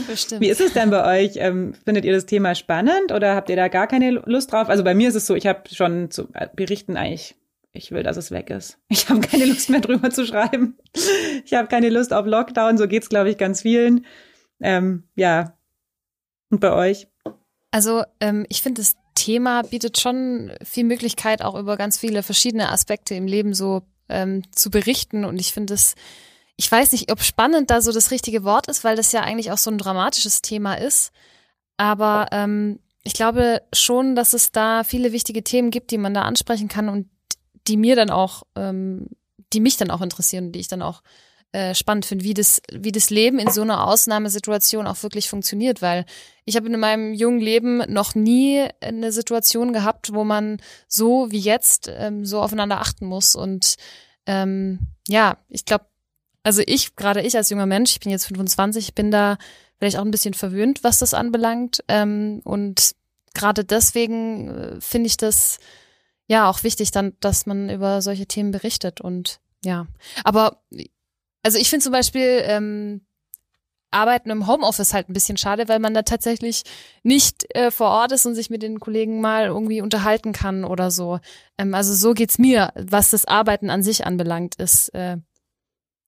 Bestimmt. 0.09 0.41
Wie 0.41 0.49
ist 0.49 0.61
es 0.61 0.73
denn 0.73 0.91
bei 0.91 1.23
euch? 1.23 1.35
Ähm, 1.37 1.73
findet 1.85 2.05
ihr 2.05 2.13
das 2.13 2.27
Thema 2.27 2.57
spannend 2.57 3.13
oder 3.13 3.37
habt 3.37 3.49
ihr 3.49 3.55
da 3.55 3.69
gar 3.69 3.87
keine 3.87 4.11
Lust 4.11 4.51
drauf? 4.51 4.69
Also 4.69 4.83
bei 4.83 4.95
mir 4.95 5.09
ist 5.09 5.15
es 5.15 5.25
so, 5.25 5.37
ich 5.37 5.47
habe 5.47 5.61
schon 5.73 6.11
zu 6.11 6.27
berichten 6.57 6.97
eigentlich, 6.97 7.37
ich 7.73 7.93
will, 7.93 8.03
dass 8.03 8.17
es 8.17 8.33
weg 8.33 8.51
ist. 8.51 8.77
Ich 8.89 9.09
habe 9.09 9.21
keine 9.21 9.45
Lust 9.45 9.71
mehr 9.71 9.81
drüber 9.81 10.11
zu 10.11 10.27
schreiben. 10.27 10.77
Ich 11.45 11.55
habe 11.55 11.69
keine 11.69 11.91
Lust 11.91 12.13
auf 12.13 12.27
Lockdown, 12.27 12.77
so 12.77 12.89
geht's 12.89 13.09
glaube 13.09 13.31
ich 13.31 13.39
ganz 13.39 13.63
vielen. 13.63 14.05
Ähm, 14.61 15.05
ja. 15.15 15.57
Und 16.51 16.59
bei 16.59 16.73
euch? 16.73 17.07
Also 17.71 18.03
ähm, 18.19 18.47
ich 18.49 18.63
finde, 18.63 18.83
das 18.83 18.97
Thema 19.15 19.63
bietet 19.63 20.01
schon 20.01 20.53
viel 20.63 20.85
Möglichkeit, 20.85 21.43
auch 21.43 21.55
über 21.55 21.77
ganz 21.77 21.99
viele 21.99 22.23
verschiedene 22.23 22.71
Aspekte 22.71 23.15
im 23.15 23.27
Leben 23.27 23.55
so 23.55 23.83
ähm, 24.09 24.43
zu 24.53 24.71
berichten. 24.71 25.25
Und 25.25 25.41
ich 25.41 25.53
finde 25.53 25.75
es, 25.75 25.95
ich 26.57 26.71
weiß 26.71 26.93
nicht, 26.93 27.11
ob 27.11 27.23
spannend 27.23 27.71
da 27.71 27.81
so 27.81 27.93
das 27.93 28.11
richtige 28.11 28.45
Wort 28.45 28.67
ist, 28.69 28.85
weil 28.85 28.97
das 28.97 29.13
ja 29.13 29.23
eigentlich 29.23 29.53
auch 29.53 29.59
so 29.59 29.71
ein 29.71 29.79
dramatisches 29.79 30.43
Thema 30.43 30.75
ist. 30.75 31.13
Aber 31.77 32.27
ähm, 32.33 32.81
ich 33.03 33.15
glaube 33.15 33.63
schon, 33.73 34.15
dass 34.15 34.33
es 34.35 34.53
da 34.53 34.85
viele 34.85 35.13
wichtige 35.13 35.43
Themen 35.43 35.71
gibt, 35.71 35.91
die 35.91 35.99
man 35.99 36.15
da 36.15 36.23
ansprechen 36.23 36.69
kann 36.69 36.89
und 36.89 37.09
die 37.67 37.77
mir 37.77 37.97
dann 37.97 38.11
auch, 38.11 38.43
ähm, 38.57 39.07
die 39.53 39.61
mich 39.61 39.77
dann 39.77 39.91
auch 39.91 40.03
interessieren 40.03 40.53
die 40.53 40.61
ich 40.61 40.69
dann 40.69 40.83
auch 40.83 41.03
äh, 41.53 41.75
spannend 41.75 42.07
finde, 42.07 42.25
wie 42.25 42.35
das, 42.35 42.63
wie 42.73 42.93
das 42.93 43.11
Leben 43.11 43.39
in 43.39 43.51
so 43.51 43.63
einer 43.63 43.87
Ausnahmesituation 43.87 44.87
auch 44.87 45.03
wirklich 45.03 45.29
funktioniert, 45.29 45.83
weil 45.83 46.05
ich 46.45 46.57
habe 46.57 46.69
in 46.69 46.79
meinem 46.79 47.13
jungen 47.13 47.41
Leben 47.41 47.79
noch 47.93 48.15
nie 48.15 48.69
eine 48.81 49.11
Situation 49.11 49.73
gehabt, 49.73 50.15
wo 50.15 50.23
man 50.25 50.61
so 50.87 51.31
wie 51.31 51.41
jetzt 51.41 51.91
ähm, 51.93 52.25
so 52.25 52.41
aufeinander 52.41 52.81
achten 52.81 53.07
muss. 53.07 53.35
Und 53.35 53.77
ähm, 54.27 54.79
ja, 55.09 55.39
ich 55.49 55.65
glaube, 55.65 55.87
also 56.43 56.63
ich, 56.67 56.95
gerade 56.97 57.21
ich 57.23 57.37
als 57.37 57.51
junger 57.51 57.67
Mensch, 57.67 57.93
ich 57.93 58.01
bin 58.01 58.13
jetzt 58.13 58.27
25, 58.27 58.95
bin 58.95 59.11
da 59.11 59.37
vielleicht 59.79 59.97
auch 59.97 60.05
ein 60.05 60.11
bisschen 60.11 60.35
verwöhnt, 60.35 60.85
was 60.85 60.99
das 60.99 61.15
anbelangt. 61.15 61.83
Ähm, 61.89 62.43
und 62.45 62.95
gerade 63.35 63.65
deswegen 63.65 64.49
äh, 64.49 64.81
finde 64.81 65.09
ich 65.09 65.17
das 65.17 65.59
ja 66.27 66.49
auch 66.49 66.63
wichtig, 66.63 66.93
dann, 66.93 67.17
dass 67.19 67.47
man 67.47 67.69
über 67.71 68.03
solche 68.03 68.27
Themen 68.27 68.53
berichtet 68.53 69.01
und 69.01 69.41
ja. 69.65 69.87
Aber 70.23 70.63
also 71.43 71.59
ich 71.59 71.71
finde 71.71 71.85
zum 71.85 71.93
Beispiel 71.93 72.43
ähm, 72.45 73.01
Arbeiten 73.91 74.31
im 74.31 74.47
Homeoffice 74.47 74.95
halt 74.95 75.09
ein 75.09 75.15
bisschen 75.15 75.37
schade, 75.37 75.69
weil 75.69 75.81
man 75.81 75.95
da 75.95 76.03
tatsächlich 76.03 76.63
nicht 77.03 77.45
äh, 77.55 77.71
vor 77.71 77.89
Ort 77.89 78.13
ist 78.13 78.27
und 78.27 78.35
sich 78.35 78.51
mit 78.51 78.63
den 78.63 78.79
Kollegen 78.79 79.21
mal 79.21 79.47
irgendwie 79.47 79.81
unterhalten 79.81 80.33
kann 80.33 80.65
oder 80.65 80.91
so. 80.91 81.19
Ähm, 81.59 81.75
also 81.75 81.93
so 81.95 82.15
geht's 82.15 82.39
mir, 82.39 82.73
was 82.77 83.11
das 83.11 83.25
Arbeiten 83.25 83.71
an 83.71 83.83
sich 83.83 84.07
anbelangt, 84.07 84.55
ist 84.57 84.95
äh, 84.95 85.17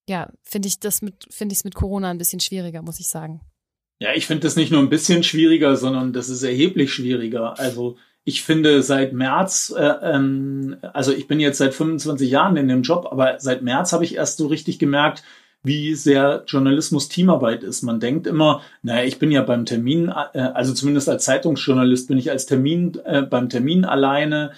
ja 0.08 0.30
finde 0.42 0.68
ich 0.68 0.80
das 0.80 1.02
mit 1.02 1.26
finde 1.30 1.52
ich 1.52 1.60
es 1.60 1.64
mit 1.64 1.74
Corona 1.74 2.10
ein 2.10 2.18
bisschen 2.18 2.40
schwieriger, 2.40 2.82
muss 2.82 3.00
ich 3.00 3.08
sagen. 3.08 3.40
Ja, 3.98 4.14
ich 4.14 4.26
finde 4.26 4.42
das 4.42 4.56
nicht 4.56 4.72
nur 4.72 4.80
ein 4.80 4.88
bisschen 4.88 5.22
schwieriger, 5.22 5.76
sondern 5.76 6.12
das 6.12 6.28
ist 6.28 6.42
erheblich 6.42 6.92
schwieriger. 6.92 7.58
Also 7.58 7.98
ich 8.24 8.42
finde 8.42 8.82
seit 8.82 9.12
März, 9.12 9.74
äh, 9.76 9.82
ähm, 9.82 10.76
also 10.92 11.12
ich 11.12 11.26
bin 11.26 11.40
jetzt 11.40 11.58
seit 11.58 11.74
25 11.74 12.30
Jahren 12.30 12.56
in 12.56 12.68
dem 12.68 12.82
Job, 12.82 13.08
aber 13.10 13.40
seit 13.40 13.62
März 13.62 13.92
habe 13.92 14.04
ich 14.04 14.14
erst 14.14 14.38
so 14.38 14.46
richtig 14.46 14.78
gemerkt, 14.78 15.24
wie 15.64 15.94
sehr 15.94 16.44
Journalismus 16.46 17.08
Teamarbeit 17.08 17.62
ist. 17.62 17.82
Man 17.82 18.00
denkt 18.00 18.26
immer, 18.26 18.62
naja, 18.82 19.04
ich 19.04 19.18
bin 19.18 19.30
ja 19.30 19.42
beim 19.42 19.64
Termin, 19.64 20.08
äh, 20.08 20.38
also 20.38 20.72
zumindest 20.72 21.08
als 21.08 21.24
Zeitungsjournalist 21.24 22.08
bin 22.08 22.18
ich 22.18 22.30
als 22.30 22.46
Termin 22.46 22.98
äh, 23.04 23.22
beim 23.22 23.48
Termin 23.48 23.84
alleine, 23.84 24.52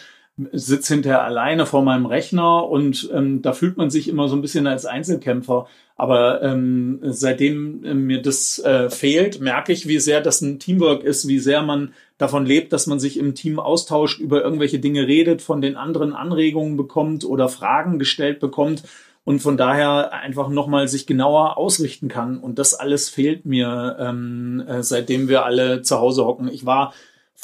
sitze 0.52 0.94
hinterher 0.94 1.22
alleine 1.22 1.64
vor 1.64 1.82
meinem 1.82 2.06
Rechner 2.06 2.68
und 2.68 3.08
ähm, 3.12 3.40
da 3.42 3.52
fühlt 3.52 3.76
man 3.76 3.90
sich 3.90 4.08
immer 4.08 4.28
so 4.28 4.34
ein 4.34 4.42
bisschen 4.42 4.66
als 4.66 4.84
Einzelkämpfer. 4.84 5.66
Aber 5.96 6.42
ähm, 6.42 6.98
seitdem 7.02 7.84
äh, 7.84 7.94
mir 7.94 8.20
das 8.20 8.58
äh, 8.58 8.90
fehlt, 8.90 9.40
merke 9.40 9.72
ich, 9.72 9.86
wie 9.86 10.00
sehr 10.00 10.20
das 10.20 10.40
ein 10.40 10.58
Teamwork 10.58 11.04
ist, 11.04 11.28
wie 11.28 11.38
sehr 11.38 11.62
man 11.62 11.94
davon 12.18 12.46
lebt, 12.46 12.72
dass 12.72 12.88
man 12.88 12.98
sich 12.98 13.16
im 13.16 13.36
Team 13.36 13.60
austauscht, 13.60 14.18
über 14.18 14.42
irgendwelche 14.42 14.80
Dinge 14.80 15.06
redet, 15.06 15.40
von 15.40 15.60
den 15.60 15.76
anderen 15.76 16.12
Anregungen 16.12 16.76
bekommt 16.76 17.24
oder 17.24 17.48
Fragen 17.48 18.00
gestellt 18.00 18.40
bekommt 18.40 18.82
und 19.24 19.40
von 19.40 19.56
daher 19.56 20.12
einfach 20.12 20.48
nochmal 20.48 20.88
sich 20.88 21.06
genauer 21.06 21.56
ausrichten 21.56 22.08
kann. 22.08 22.38
Und 22.38 22.58
das 22.58 22.74
alles 22.74 23.08
fehlt 23.08 23.46
mir, 23.46 23.96
ähm, 24.00 24.64
äh, 24.66 24.82
seitdem 24.82 25.28
wir 25.28 25.44
alle 25.44 25.82
zu 25.82 25.98
Hause 25.98 26.24
hocken. 26.24 26.48
Ich 26.48 26.66
war 26.66 26.92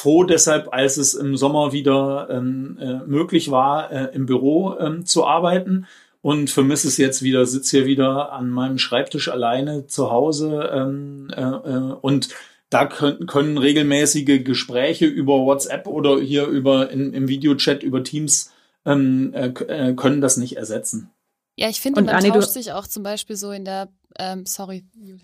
froh 0.00 0.24
deshalb, 0.24 0.72
als 0.72 0.96
es 0.96 1.14
im 1.14 1.36
Sommer 1.36 1.72
wieder 1.72 2.28
ähm, 2.30 2.78
äh, 2.80 3.06
möglich 3.06 3.50
war, 3.50 3.92
äh, 3.92 4.14
im 4.14 4.26
Büro 4.26 4.76
ähm, 4.78 5.04
zu 5.04 5.26
arbeiten 5.26 5.86
und 6.22 6.50
vermisse 6.50 6.88
es 6.88 6.96
jetzt 6.96 7.22
wieder, 7.22 7.44
sitze 7.46 7.78
hier 7.78 7.86
wieder 7.86 8.32
an 8.32 8.50
meinem 8.50 8.78
Schreibtisch 8.78 9.28
alleine 9.28 9.86
zu 9.86 10.10
Hause 10.10 10.70
ähm, 10.72 11.28
äh, 11.36 11.42
äh, 11.42 11.94
und 12.00 12.30
da 12.70 12.86
können, 12.86 13.26
können 13.26 13.58
regelmäßige 13.58 14.44
Gespräche 14.44 15.06
über 15.06 15.34
WhatsApp 15.34 15.86
oder 15.86 16.20
hier 16.20 16.46
über 16.46 16.90
in, 16.90 17.12
im 17.12 17.28
Videochat 17.28 17.82
über 17.82 18.02
Teams 18.02 18.52
ähm, 18.86 19.34
äh, 19.34 19.48
äh 19.48 19.94
können 19.94 20.20
das 20.20 20.36
nicht 20.36 20.56
ersetzen. 20.56 21.10
Ja, 21.56 21.68
ich 21.68 21.80
finde, 21.80 22.00
man 22.00 22.14
Anni, 22.14 22.30
tauscht 22.30 22.50
sich 22.50 22.72
auch 22.72 22.86
zum 22.86 23.02
Beispiel 23.02 23.36
so 23.36 23.50
in 23.50 23.66
der 23.66 23.88
ähm, 24.18 24.44
sorry, 24.46 24.84
Juli. 24.94 25.20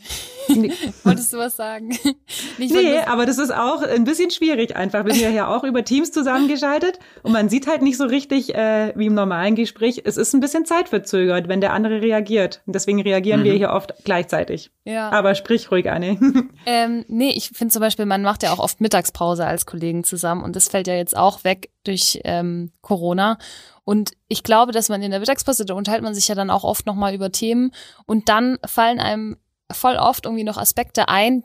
Wolltest 1.04 1.32
du 1.32 1.38
was 1.38 1.56
sagen? 1.56 1.88
Nicht, 1.88 2.14
nee, 2.58 2.98
aber 2.98 3.26
das 3.26 3.38
ist 3.38 3.52
auch 3.52 3.82
ein 3.82 4.04
bisschen 4.04 4.30
schwierig 4.30 4.76
einfach. 4.76 5.04
Wir 5.04 5.12
sind 5.12 5.22
ja 5.22 5.30
hier 5.30 5.48
auch 5.48 5.64
über 5.64 5.84
Teams 5.84 6.12
zusammengeschaltet 6.12 6.98
und 7.22 7.32
man 7.32 7.48
sieht 7.48 7.66
halt 7.66 7.82
nicht 7.82 7.96
so 7.96 8.04
richtig, 8.04 8.54
äh, 8.54 8.92
wie 8.96 9.06
im 9.06 9.14
normalen 9.14 9.54
Gespräch. 9.54 10.02
Es 10.04 10.16
ist 10.16 10.34
ein 10.34 10.40
bisschen 10.40 10.64
zeitverzögert, 10.64 11.48
wenn 11.48 11.60
der 11.60 11.72
andere 11.72 12.00
reagiert. 12.00 12.62
Und 12.66 12.74
deswegen 12.74 13.00
reagieren 13.00 13.40
mhm. 13.40 13.44
wir 13.44 13.52
hier 13.54 13.70
oft 13.70 13.94
gleichzeitig. 14.04 14.70
Ja. 14.84 15.10
Aber 15.10 15.34
sprich 15.34 15.70
ruhig, 15.70 15.90
Anne. 15.90 16.18
Ähm, 16.68 17.04
nee, 17.06 17.30
ich 17.30 17.50
finde 17.50 17.72
zum 17.72 17.80
Beispiel, 17.80 18.06
man 18.06 18.22
macht 18.22 18.42
ja 18.42 18.52
auch 18.52 18.58
oft 18.58 18.80
Mittagspause 18.80 19.46
als 19.46 19.66
Kollegen 19.66 20.02
zusammen 20.02 20.42
und 20.42 20.56
das 20.56 20.68
fällt 20.68 20.88
ja 20.88 20.94
jetzt 20.94 21.16
auch 21.16 21.44
weg 21.44 21.70
durch 21.84 22.20
ähm, 22.24 22.72
Corona. 22.80 23.38
Und 23.86 24.14
ich 24.26 24.42
glaube, 24.42 24.72
dass 24.72 24.88
man 24.88 25.00
in 25.00 25.12
der 25.12 25.20
Mittagspause, 25.20 25.64
da 25.64 25.74
unterhält 25.74 26.02
man 26.02 26.12
sich 26.12 26.26
ja 26.26 26.34
dann 26.34 26.50
auch 26.50 26.64
oft 26.64 26.86
nochmal 26.86 27.14
über 27.14 27.30
Themen 27.30 27.70
und 28.04 28.28
dann 28.28 28.58
fallen 28.66 28.98
einem 28.98 29.36
voll 29.70 29.94
oft 29.94 30.24
irgendwie 30.24 30.42
noch 30.42 30.56
Aspekte 30.58 31.08
ein, 31.08 31.44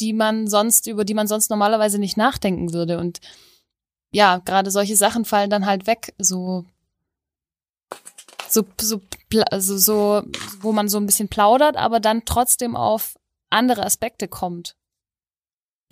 die 0.00 0.14
man 0.14 0.46
sonst, 0.46 0.86
über 0.86 1.04
die 1.04 1.12
man 1.12 1.26
sonst 1.26 1.50
normalerweise 1.50 1.98
nicht 1.98 2.16
nachdenken 2.16 2.72
würde. 2.72 2.98
Und 2.98 3.20
ja, 4.10 4.38
gerade 4.38 4.70
solche 4.70 4.96
Sachen 4.96 5.26
fallen 5.26 5.50
dann 5.50 5.66
halt 5.66 5.86
weg, 5.86 6.14
so, 6.16 6.64
so, 8.48 8.64
so, 8.80 9.02
also 9.50 9.76
so, 9.76 10.22
wo 10.60 10.72
man 10.72 10.88
so 10.88 10.96
ein 10.96 11.04
bisschen 11.04 11.28
plaudert, 11.28 11.76
aber 11.76 12.00
dann 12.00 12.24
trotzdem 12.24 12.74
auf 12.74 13.16
andere 13.50 13.84
Aspekte 13.84 14.28
kommt. 14.28 14.76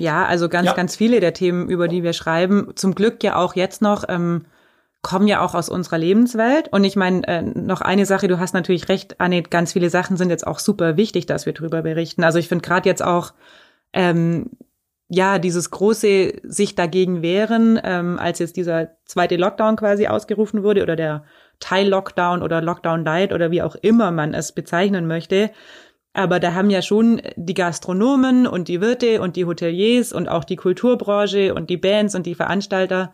Ja, 0.01 0.25
also 0.25 0.49
ganz, 0.49 0.65
ja. 0.65 0.73
ganz 0.73 0.97
viele 0.97 1.21
der 1.21 1.35
Themen, 1.35 1.69
über 1.69 1.89
die 1.89 2.03
wir 2.03 2.15
schreiben, 2.15 2.73
zum 2.75 2.95
Glück 2.95 3.23
ja 3.23 3.37
auch 3.37 3.55
jetzt 3.55 3.83
noch, 3.83 4.05
ähm, 4.09 4.47
kommen 5.03 5.29
ja 5.29 5.41
auch 5.41 5.55
aus 5.55 5.69
unserer 5.69 5.99
Lebenswelt. 5.99 6.69
Und 6.73 6.85
ich 6.85 6.97
meine, 6.97 7.27
äh, 7.27 7.43
noch 7.43 7.81
eine 7.81 8.07
Sache, 8.07 8.29
du 8.29 8.39
hast 8.39 8.53
natürlich 8.53 8.89
recht, 8.89 9.21
Anne, 9.21 9.43
ganz 9.43 9.73
viele 9.73 9.91
Sachen 9.91 10.17
sind 10.17 10.31
jetzt 10.31 10.47
auch 10.47 10.59
super 10.59 10.97
wichtig, 10.97 11.27
dass 11.27 11.47
wir 11.47 11.55
drüber 11.55 11.83
berichten. 11.83 12.23
Also 12.23 12.39
ich 12.39 12.49
finde 12.49 12.67
gerade 12.67 12.89
jetzt 12.89 13.03
auch, 13.03 13.33
ähm, 13.93 14.51
ja, 15.09 15.39
dieses 15.39 15.71
große 15.71 16.35
sich 16.45 16.77
dagegen 16.77 17.23
wehren, 17.23 17.81
ähm, 17.83 18.19
als 18.19 18.39
jetzt 18.39 18.57
dieser 18.57 18.91
zweite 19.07 19.37
Lockdown 19.37 19.77
quasi 19.77 20.07
ausgerufen 20.07 20.63
wurde 20.63 20.83
oder 20.83 20.95
der 20.95 21.25
Teil-Lockdown 21.59 22.43
oder 22.43 22.61
Lockdown 22.61 23.05
Light 23.05 23.33
oder 23.33 23.51
wie 23.51 23.63
auch 23.63 23.75
immer 23.75 24.13
man 24.13 24.35
es 24.35 24.53
bezeichnen 24.53 25.07
möchte. 25.07 25.51
Aber 26.13 26.41
da 26.41 26.55
haben 26.55 26.71
ja 26.71 26.83
schon 26.83 27.23
die 27.37 27.55
Gastronomen 27.55 28.47
und 28.47 28.69
die 28.69 28.81
Wirte 28.81 29.21
und 29.21 29.37
die 29.37 29.47
Hoteliers 29.47 30.13
und 30.13 30.29
auch 30.29 30.45
die 30.45 30.57
Kulturbranche 30.57 31.55
und 31.55 31.71
die 31.71 31.77
Bands 31.77 32.15
und 32.15 32.27
die 32.27 32.35
Veranstalter 32.35 33.13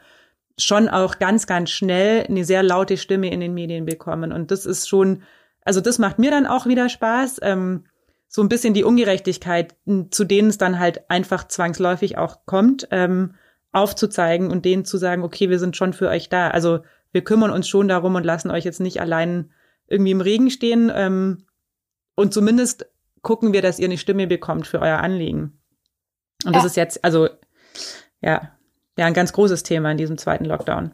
schon 0.59 0.89
auch 0.89 1.19
ganz, 1.19 1.47
ganz 1.47 1.71
schnell 1.71 2.27
eine 2.27 2.45
sehr 2.45 2.63
laute 2.63 2.97
Stimme 2.97 3.31
in 3.31 3.41
den 3.41 3.55
Medien 3.55 3.85
bekommen. 3.85 4.33
Und 4.33 4.51
das 4.51 4.67
ist 4.67 4.89
schon, 4.89 5.23
also 5.63 5.81
das 5.81 5.99
macht 5.99 6.19
mir 6.19 6.31
dann 6.31 6.47
auch 6.47 6.67
wieder 6.67 6.89
Spaß. 6.89 7.41
Ähm, 7.43 7.85
so 8.29 8.43
ein 8.43 8.49
bisschen 8.49 8.75
die 8.75 8.85
Ungerechtigkeit, 8.85 9.77
zu 10.11 10.25
denen 10.25 10.49
es 10.49 10.59
dann 10.59 10.79
halt 10.79 11.11
einfach 11.11 11.47
zwangsläufig 11.47 12.19
auch 12.19 12.45
kommt, 12.47 12.89
ähm, 12.91 13.35
aufzuzeigen 13.73 14.51
und 14.51 14.65
denen 14.65 14.85
zu 14.85 14.97
sagen, 14.97 15.23
okay, 15.23 15.51
wir 15.51 15.59
sind 15.59 15.77
schon 15.77 15.93
für 15.93 16.09
euch 16.09 16.29
da. 16.29 16.49
Also 16.49 16.81
wir 17.13 17.23
kümmern 17.23 17.51
uns 17.51 17.69
schon 17.69 17.89
darum 17.89 18.15
und 18.15 18.25
lassen 18.25 18.51
euch 18.51 18.65
jetzt 18.65 18.81
nicht 18.81 19.01
allein 19.01 19.53
irgendwie 19.87 20.11
im 20.11 20.21
Regen 20.21 20.51
stehen. 20.51 20.91
Ähm, 20.95 21.45
und 22.15 22.33
zumindest 22.33 22.87
gucken 23.23 23.53
wir, 23.53 23.63
dass 23.63 23.79
ihr 23.79 23.87
eine 23.87 23.99
Stimme 23.99 24.27
bekommt 24.27 24.67
für 24.67 24.81
euer 24.81 24.99
Anliegen. 24.99 25.61
Und 26.45 26.53
ja. 26.55 26.59
das 26.59 26.65
ist 26.65 26.77
jetzt, 26.77 27.05
also 27.05 27.29
ja, 28.21 28.56
ja 28.97 29.07
ein 29.07 29.15
ganz 29.15 29.33
großes 29.33 29.63
Thema 29.63 29.91
in 29.91 29.99
diesem 29.99 30.19
zweiten 30.19 30.45
Lockdown. 30.45 30.93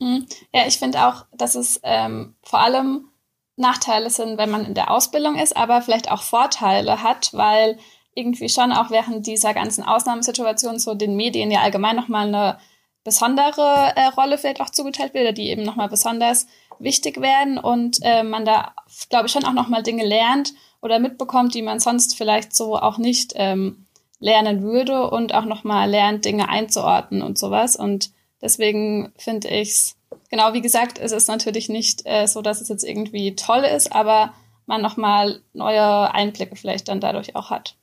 Mhm. 0.00 0.26
Ja, 0.52 0.66
ich 0.66 0.78
finde 0.78 1.06
auch, 1.06 1.26
dass 1.32 1.54
es 1.54 1.80
ähm, 1.82 2.34
vor 2.42 2.60
allem 2.60 3.08
Nachteile 3.56 4.10
sind, 4.10 4.38
wenn 4.38 4.50
man 4.50 4.64
in 4.64 4.74
der 4.74 4.90
Ausbildung 4.90 5.36
ist, 5.36 5.56
aber 5.56 5.82
vielleicht 5.82 6.10
auch 6.10 6.22
Vorteile 6.22 7.02
hat, 7.02 7.30
weil 7.32 7.78
irgendwie 8.14 8.48
schon 8.48 8.72
auch 8.72 8.90
während 8.90 9.26
dieser 9.26 9.54
ganzen 9.54 9.84
Ausnahmesituation 9.84 10.78
so 10.78 10.94
den 10.94 11.16
Medien 11.16 11.50
ja 11.50 11.60
allgemein 11.60 11.96
nochmal 11.96 12.28
eine 12.28 12.58
besondere 13.04 13.92
äh, 13.96 14.06
Rolle 14.16 14.38
vielleicht 14.38 14.60
auch 14.60 14.70
zugeteilt 14.70 15.14
wird, 15.14 15.38
die 15.38 15.48
eben 15.48 15.62
nochmal 15.62 15.88
besonders 15.88 16.46
wichtig 16.78 17.20
werden 17.20 17.58
und 17.58 17.98
äh, 18.02 18.22
man 18.22 18.44
da, 18.44 18.74
glaube 19.08 19.26
ich, 19.26 19.32
schon 19.32 19.44
auch 19.44 19.52
nochmal 19.52 19.82
Dinge 19.82 20.04
lernt 20.04 20.52
oder 20.80 20.98
mitbekommt, 20.98 21.54
die 21.54 21.62
man 21.62 21.80
sonst 21.80 22.16
vielleicht 22.16 22.54
so 22.54 22.76
auch 22.76 22.98
nicht 22.98 23.32
ähm, 23.34 23.86
lernen 24.20 24.62
würde 24.62 25.10
und 25.10 25.34
auch 25.34 25.44
nochmal 25.44 25.88
lernt, 25.88 26.24
Dinge 26.24 26.48
einzuordnen 26.48 27.22
und 27.22 27.38
sowas. 27.38 27.76
Und 27.76 28.10
deswegen 28.42 29.12
finde 29.16 29.48
ich's 29.48 29.98
genau 30.30 30.52
wie 30.52 30.60
gesagt, 30.60 30.98
es 30.98 31.12
ist 31.12 31.28
natürlich 31.28 31.68
nicht 31.68 32.02
äh, 32.04 32.26
so, 32.26 32.42
dass 32.42 32.60
es 32.60 32.68
jetzt 32.68 32.84
irgendwie 32.84 33.36
toll 33.36 33.64
ist, 33.64 33.92
aber 33.92 34.34
man 34.66 34.82
nochmal 34.82 35.40
neue 35.52 36.12
Einblicke 36.12 36.56
vielleicht 36.56 36.88
dann 36.88 37.00
dadurch 37.00 37.34
auch 37.36 37.50
hat. 37.50 37.76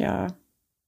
Ja, 0.00 0.28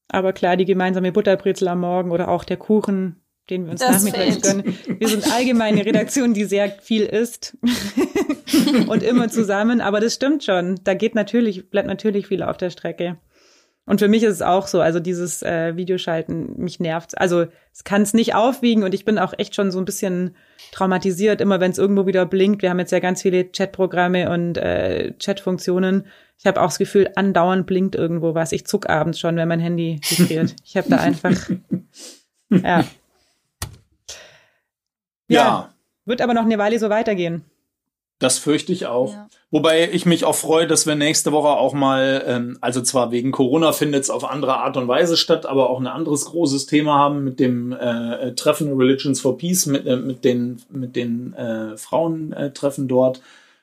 aber 0.08 0.32
klar, 0.32 0.56
die 0.56 0.64
gemeinsame 0.64 1.12
Butterbrezel 1.12 1.68
am 1.68 1.80
Morgen 1.80 2.10
oder 2.10 2.28
auch 2.28 2.44
der 2.44 2.56
Kuchen, 2.56 3.22
den 3.50 3.64
wir 3.64 3.72
uns 3.72 3.80
das 3.80 4.04
nachmittags 4.04 4.40
gönnen. 4.40 4.76
Wir 4.98 5.08
sind 5.08 5.30
allgemein 5.32 5.74
eine 5.74 5.86
Redaktion, 5.86 6.34
die 6.34 6.44
sehr 6.44 6.70
viel 6.70 7.02
isst 7.02 7.56
und 8.88 9.02
immer 9.02 9.28
zusammen. 9.28 9.80
Aber 9.80 10.00
das 10.00 10.14
stimmt 10.14 10.44
schon. 10.44 10.80
Da 10.82 10.94
geht 10.94 11.14
natürlich, 11.14 11.70
bleibt 11.70 11.86
natürlich 11.86 12.26
viel 12.26 12.42
auf 12.42 12.56
der 12.56 12.70
Strecke. 12.70 13.18
Und 13.86 13.98
für 13.98 14.08
mich 14.08 14.22
ist 14.22 14.32
es 14.32 14.42
auch 14.42 14.66
so, 14.66 14.80
also 14.80 14.98
dieses 14.98 15.42
äh, 15.42 15.76
Videoschalten, 15.76 16.54
mich 16.56 16.80
nervt. 16.80 17.18
Also 17.18 17.46
es 17.72 17.84
kann 17.84 18.02
es 18.02 18.14
nicht 18.14 18.34
aufwiegen 18.34 18.82
und 18.82 18.94
ich 18.94 19.04
bin 19.04 19.18
auch 19.18 19.34
echt 19.36 19.54
schon 19.54 19.70
so 19.70 19.78
ein 19.78 19.84
bisschen 19.84 20.36
traumatisiert, 20.72 21.42
immer 21.42 21.60
wenn 21.60 21.70
es 21.70 21.78
irgendwo 21.78 22.06
wieder 22.06 22.24
blinkt. 22.24 22.62
Wir 22.62 22.70
haben 22.70 22.78
jetzt 22.78 22.92
ja 22.92 23.00
ganz 23.00 23.20
viele 23.22 23.44
Chatprogramme 23.44 24.30
und 24.30 24.56
äh, 24.56 25.12
Chatfunktionen. 25.18 26.06
Ich 26.38 26.46
habe 26.46 26.62
auch 26.62 26.66
das 26.68 26.78
Gefühl, 26.78 27.10
andauernd 27.14 27.66
blinkt 27.66 27.94
irgendwo 27.94 28.34
was. 28.34 28.52
Ich 28.52 28.66
zuck 28.66 28.88
abends 28.88 29.20
schon, 29.20 29.36
wenn 29.36 29.48
mein 29.48 29.60
Handy 29.60 30.00
vibriert. 30.08 30.56
Ich 30.64 30.76
habe 30.76 30.88
da 30.88 30.96
einfach, 30.96 31.50
ja. 32.50 32.58
ja. 32.60 32.84
Ja. 35.28 35.74
Wird 36.06 36.20
aber 36.20 36.34
noch 36.34 36.44
eine 36.44 36.58
Weile 36.58 36.78
so 36.78 36.90
weitergehen. 36.90 37.44
Das 38.24 38.38
fürchte 38.38 38.72
ich 38.72 38.86
auch. 38.86 39.12
Ja. 39.12 39.28
Wobei 39.50 39.90
ich 39.92 40.06
mich 40.06 40.24
auch 40.24 40.34
freue, 40.34 40.66
dass 40.66 40.86
wir 40.86 40.94
nächste 40.94 41.30
Woche 41.30 41.48
auch 41.48 41.74
mal, 41.74 42.24
ähm, 42.26 42.56
also 42.62 42.80
zwar 42.80 43.10
wegen 43.10 43.32
Corona 43.32 43.72
findet 43.72 44.04
es 44.04 44.08
auf 44.08 44.24
andere 44.24 44.56
Art 44.56 44.78
und 44.78 44.88
Weise 44.88 45.18
statt, 45.18 45.44
aber 45.44 45.68
auch 45.68 45.78
ein 45.78 45.86
anderes 45.86 46.24
großes 46.24 46.64
Thema 46.64 46.94
haben 46.94 47.22
mit 47.22 47.38
dem 47.38 47.72
äh, 47.72 48.34
Treffen 48.34 48.78
Religions 48.78 49.20
for 49.20 49.36
Peace, 49.36 49.66
mit, 49.66 49.86
äh, 49.86 49.96
mit 49.96 50.24
den, 50.24 50.62
mit 50.70 50.96
den 50.96 51.34
äh, 51.34 51.76
Frauentreffen 51.76 52.88
dort 52.88 53.20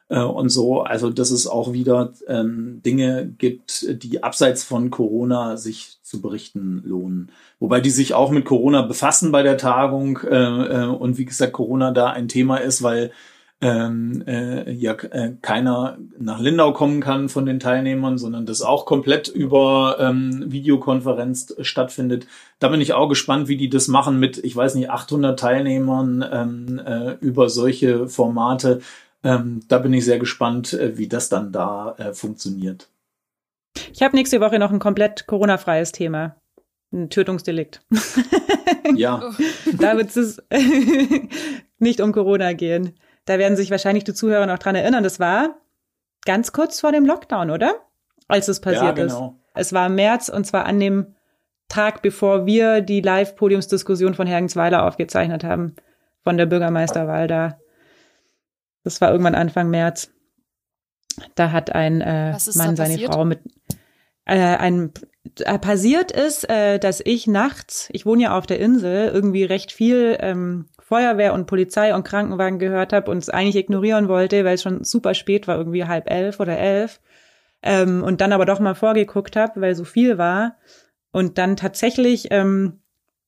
äh, 0.09 0.19
und 0.19 0.49
so. 0.49 0.81
Also 0.81 1.09
dass 1.09 1.31
es 1.31 1.47
auch 1.47 1.73
wieder 1.73 2.13
ähm, 2.27 2.83
Dinge 2.85 3.33
gibt, 3.39 4.03
die 4.03 4.21
abseits 4.21 4.63
von 4.63 4.91
Corona 4.91 5.57
sich 5.57 5.97
zu 6.03 6.21
berichten 6.21 6.83
lohnen. 6.85 7.31
Wobei 7.59 7.81
die 7.81 7.89
sich 7.89 8.13
auch 8.13 8.29
mit 8.29 8.45
Corona 8.45 8.83
befassen 8.83 9.31
bei 9.31 9.41
der 9.41 9.57
Tagung 9.57 10.19
äh, 10.19 10.83
äh, 10.83 10.85
und 10.85 11.17
wie 11.17 11.25
gesagt 11.25 11.53
Corona 11.53 11.89
da 11.89 12.11
ein 12.11 12.27
Thema 12.27 12.57
ist, 12.57 12.83
weil 12.83 13.11
ähm, 13.61 14.23
äh, 14.25 14.71
ja 14.71 14.93
äh, 14.93 15.33
keiner 15.41 15.97
nach 16.17 16.39
Lindau 16.39 16.73
kommen 16.73 16.99
kann 16.99 17.29
von 17.29 17.45
den 17.45 17.59
Teilnehmern, 17.59 18.17
sondern 18.17 18.45
das 18.47 18.63
auch 18.63 18.85
komplett 18.85 19.27
über 19.27 19.97
ähm, 19.99 20.51
Videokonferenz 20.51 21.55
stattfindet. 21.61 22.25
Da 22.59 22.69
bin 22.69 22.81
ich 22.81 22.93
auch 22.93 23.07
gespannt, 23.07 23.47
wie 23.47 23.57
die 23.57 23.69
das 23.69 23.87
machen 23.87 24.19
mit, 24.19 24.43
ich 24.43 24.55
weiß 24.55 24.75
nicht, 24.75 24.89
800 24.89 25.39
Teilnehmern 25.39 26.25
ähm, 26.31 26.81
äh, 26.83 27.11
über 27.21 27.49
solche 27.49 28.07
Formate. 28.07 28.81
Ähm, 29.23 29.61
da 29.67 29.77
bin 29.77 29.93
ich 29.93 30.05
sehr 30.05 30.17
gespannt, 30.17 30.73
äh, 30.73 30.97
wie 30.97 31.07
das 31.07 31.29
dann 31.29 31.51
da 31.51 31.95
äh, 31.99 32.13
funktioniert. 32.13 32.89
Ich 33.93 34.01
habe 34.01 34.15
nächste 34.15 34.41
Woche 34.41 34.57
noch 34.57 34.71
ein 34.71 34.79
komplett 34.79 35.27
Corona-freies 35.27 35.91
Thema. 35.91 36.35
Ein 36.91 37.09
Tötungsdelikt. 37.09 37.81
Ja. 38.95 39.31
da 39.79 39.95
wird 39.95 40.15
es 40.17 40.41
nicht 41.79 42.01
um 42.01 42.11
Corona 42.11 42.53
gehen. 42.53 42.93
Da 43.31 43.39
werden 43.39 43.55
sich 43.55 43.71
wahrscheinlich 43.71 44.03
die 44.03 44.13
Zuhörer 44.13 44.45
noch 44.45 44.59
dran 44.59 44.75
erinnern. 44.75 45.05
Das 45.05 45.17
war 45.17 45.55
ganz 46.25 46.51
kurz 46.51 46.81
vor 46.81 46.91
dem 46.91 47.05
Lockdown, 47.05 47.49
oder? 47.49 47.75
Als 48.27 48.49
es 48.49 48.59
passiert 48.59 48.97
ja, 48.97 49.05
genau. 49.05 49.37
ist. 49.55 49.67
Es 49.67 49.73
war 49.73 49.87
im 49.87 49.95
März 49.95 50.27
und 50.27 50.45
zwar 50.45 50.65
an 50.65 50.81
dem 50.81 51.15
Tag, 51.69 52.01
bevor 52.01 52.45
wir 52.45 52.81
die 52.81 52.99
Live-Podiumsdiskussion 52.99 54.15
von 54.15 54.27
Hergensweiler 54.27 54.83
aufgezeichnet 54.83 55.45
haben. 55.45 55.77
Von 56.25 56.35
der 56.35 56.45
Bürgermeisterwahl 56.45 57.27
da. 57.27 57.57
Das 58.83 58.99
war 58.99 59.11
irgendwann 59.11 59.35
Anfang 59.35 59.69
März. 59.69 60.11
Da 61.35 61.53
hat 61.53 61.73
ein 61.73 62.01
äh, 62.01 62.37
Mann 62.55 62.75
seine 62.75 62.99
Frau 62.99 63.23
mit 63.23 63.39
äh, 64.25 64.57
ein 64.57 64.91
äh, 65.39 65.57
passiert 65.57 66.11
ist, 66.11 66.49
äh, 66.49 66.79
dass 66.79 66.99
ich 66.99 67.27
nachts, 67.27 67.87
ich 67.93 68.05
wohne 68.05 68.23
ja 68.23 68.37
auf 68.37 68.45
der 68.45 68.59
Insel, 68.59 69.07
irgendwie 69.07 69.45
recht 69.45 69.71
viel 69.71 70.17
ähm, 70.19 70.65
Feuerwehr 70.91 71.33
und 71.33 71.45
Polizei 71.47 71.95
und 71.95 72.03
Krankenwagen 72.03 72.59
gehört 72.59 72.91
habe 72.91 73.09
und 73.09 73.19
es 73.19 73.29
eigentlich 73.29 73.55
ignorieren 73.55 74.09
wollte, 74.09 74.43
weil 74.43 74.55
es 74.55 74.61
schon 74.61 74.83
super 74.83 75.13
spät 75.13 75.47
war, 75.47 75.57
irgendwie 75.57 75.85
halb 75.85 76.11
elf 76.11 76.41
oder 76.41 76.57
elf. 76.57 76.99
Ähm, 77.63 78.03
und 78.03 78.19
dann 78.19 78.33
aber 78.33 78.45
doch 78.45 78.59
mal 78.59 78.75
vorgeguckt 78.75 79.37
habe, 79.37 79.61
weil 79.61 79.73
so 79.73 79.85
viel 79.85 80.17
war. 80.17 80.57
Und 81.13 81.37
dann 81.37 81.55
tatsächlich 81.55 82.27
ähm, 82.31 82.81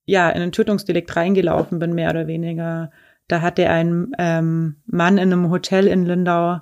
ja 0.05 0.30
in 0.30 0.41
ein 0.41 0.51
Tötungsdelikt 0.51 1.16
reingelaufen 1.16 1.80
bin, 1.80 1.95
mehr 1.95 2.09
oder 2.09 2.28
weniger. 2.28 2.91
Da 3.30 3.39
hatte 3.39 3.70
ein 3.70 4.11
ähm, 4.18 4.76
Mann 4.86 5.18
in 5.18 5.32
einem 5.32 5.49
Hotel 5.49 5.88
in 5.88 6.05
Lindau 6.05 6.59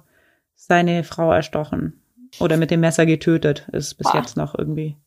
seine 0.54 1.04
Frau 1.04 1.32
erstochen. 1.34 2.00
oder 2.40 2.58
mit 2.58 2.70
dem 2.70 2.82
Messer 2.82 3.08
getötet, 3.08 3.68
ist 3.72 3.96
bis 3.96 4.12
Boah. 4.12 4.20
jetzt 4.20 4.38
noch 4.38 4.54
irgendwie. 4.56 4.98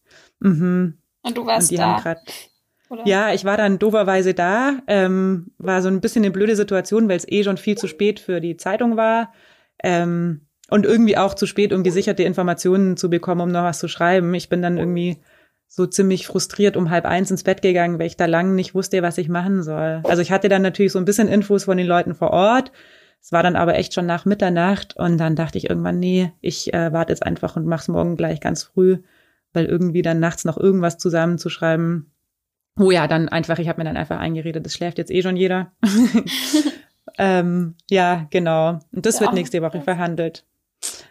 Mhm. 0.40 0.98
Und 1.22 1.36
du 1.36 1.46
warst 1.46 1.70
Und 1.70 1.78
da. 1.78 2.00
Grad, 2.00 2.18
ja, 3.04 3.32
ich 3.32 3.44
war 3.44 3.56
dann 3.56 3.78
doverweise 3.78 4.34
da, 4.34 4.78
ähm, 4.86 5.52
war 5.58 5.82
so 5.82 5.88
ein 5.88 6.00
bisschen 6.00 6.24
eine 6.24 6.32
blöde 6.32 6.56
Situation, 6.56 7.08
weil 7.08 7.16
es 7.16 7.28
eh 7.28 7.42
schon 7.42 7.56
viel 7.56 7.76
zu 7.76 7.88
spät 7.88 8.20
für 8.20 8.40
die 8.40 8.56
Zeitung 8.56 8.96
war. 8.96 9.32
Ähm, 9.82 10.42
und 10.70 10.86
irgendwie 10.86 11.16
auch 11.16 11.34
zu 11.34 11.46
spät, 11.46 11.72
um 11.72 11.82
gesicherte 11.82 12.22
Informationen 12.22 12.96
zu 12.96 13.10
bekommen, 13.10 13.42
um 13.42 13.52
noch 13.52 13.64
was 13.64 13.78
zu 13.78 13.88
schreiben. 13.88 14.32
Ich 14.34 14.48
bin 14.48 14.62
dann 14.62 14.78
irgendwie 14.78 15.18
so 15.68 15.86
ziemlich 15.86 16.26
frustriert 16.26 16.76
um 16.76 16.90
halb 16.90 17.04
eins 17.04 17.30
ins 17.30 17.42
Bett 17.42 17.60
gegangen, 17.60 17.98
weil 17.98 18.06
ich 18.06 18.16
da 18.16 18.26
lang 18.26 18.54
nicht 18.54 18.74
wusste, 18.74 19.02
was 19.02 19.18
ich 19.18 19.28
machen 19.28 19.62
soll. 19.62 20.00
Also 20.04 20.22
ich 20.22 20.30
hatte 20.30 20.48
dann 20.48 20.62
natürlich 20.62 20.92
so 20.92 20.98
ein 20.98 21.04
bisschen 21.04 21.28
Infos 21.28 21.64
von 21.64 21.76
den 21.76 21.86
Leuten 21.86 22.14
vor 22.14 22.30
Ort. 22.30 22.70
Es 23.20 23.32
war 23.32 23.42
dann 23.42 23.56
aber 23.56 23.74
echt 23.76 23.94
schon 23.94 24.06
nach 24.06 24.24
Mitternacht 24.24 24.96
und 24.96 25.18
dann 25.18 25.34
dachte 25.34 25.58
ich 25.58 25.68
irgendwann, 25.68 25.98
nee, 25.98 26.32
ich 26.40 26.72
äh, 26.72 26.92
warte 26.92 27.12
jetzt 27.12 27.24
einfach 27.24 27.56
und 27.56 27.66
mach's 27.66 27.88
morgen 27.88 28.16
gleich 28.16 28.40
ganz 28.40 28.64
früh, 28.64 28.98
weil 29.52 29.64
irgendwie 29.64 30.02
dann 30.02 30.20
nachts 30.20 30.44
noch 30.44 30.58
irgendwas 30.58 30.98
zusammenzuschreiben. 30.98 32.13
Oh 32.78 32.90
ja, 32.90 33.06
dann 33.06 33.28
einfach, 33.28 33.58
ich 33.58 33.68
habe 33.68 33.80
mir 33.80 33.84
dann 33.84 33.96
einfach 33.96 34.18
eingeredet, 34.18 34.64
das 34.64 34.74
schläft 34.74 34.98
jetzt 34.98 35.10
eh 35.10 35.22
schon 35.22 35.36
jeder. 35.36 35.72
ähm, 37.18 37.76
ja, 37.88 38.26
genau. 38.30 38.80
Und 38.92 39.06
das 39.06 39.16
ja. 39.16 39.22
wird 39.22 39.34
nächste 39.34 39.62
Woche 39.62 39.80
verhandelt. 39.80 40.44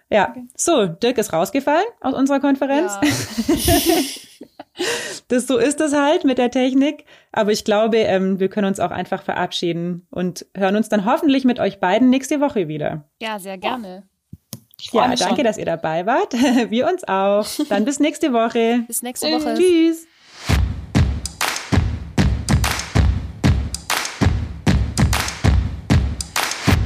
Ja, 0.09 0.29
okay. 0.29 0.45
so, 0.55 0.85
Dirk 0.85 1.17
ist 1.17 1.33
rausgefallen 1.33 1.85
aus 2.01 2.13
unserer 2.13 2.39
Konferenz. 2.39 2.93
Ja. 3.47 3.95
das, 5.29 5.47
so 5.47 5.57
ist 5.57 5.79
das 5.79 5.93
halt 5.93 6.25
mit 6.25 6.37
der 6.37 6.51
Technik. 6.51 7.05
Aber 7.31 7.51
ich 7.51 7.63
glaube, 7.63 7.97
ähm, 7.97 8.39
wir 8.39 8.49
können 8.49 8.67
uns 8.67 8.79
auch 8.79 8.91
einfach 8.91 9.23
verabschieden 9.23 10.05
und 10.11 10.45
hören 10.55 10.75
uns 10.75 10.89
dann 10.89 11.05
hoffentlich 11.05 11.45
mit 11.45 11.59
euch 11.59 11.79
beiden 11.79 12.09
nächste 12.09 12.41
Woche 12.41 12.67
wieder. 12.67 13.09
Ja, 13.21 13.39
sehr 13.39 13.57
gerne. 13.57 14.03
Ja, 14.91 15.07
danke, 15.07 15.35
schon. 15.35 15.43
dass 15.45 15.57
ihr 15.57 15.65
dabei 15.65 16.05
wart. 16.05 16.33
Wir 16.69 16.87
uns 16.87 17.07
auch. 17.07 17.47
Dann 17.69 17.85
bis 17.85 17.99
nächste 17.99 18.33
Woche. 18.33 18.83
Bis 18.85 19.01
nächste 19.01 19.27
Woche. 19.27 19.55
Tschüss. 19.55 20.05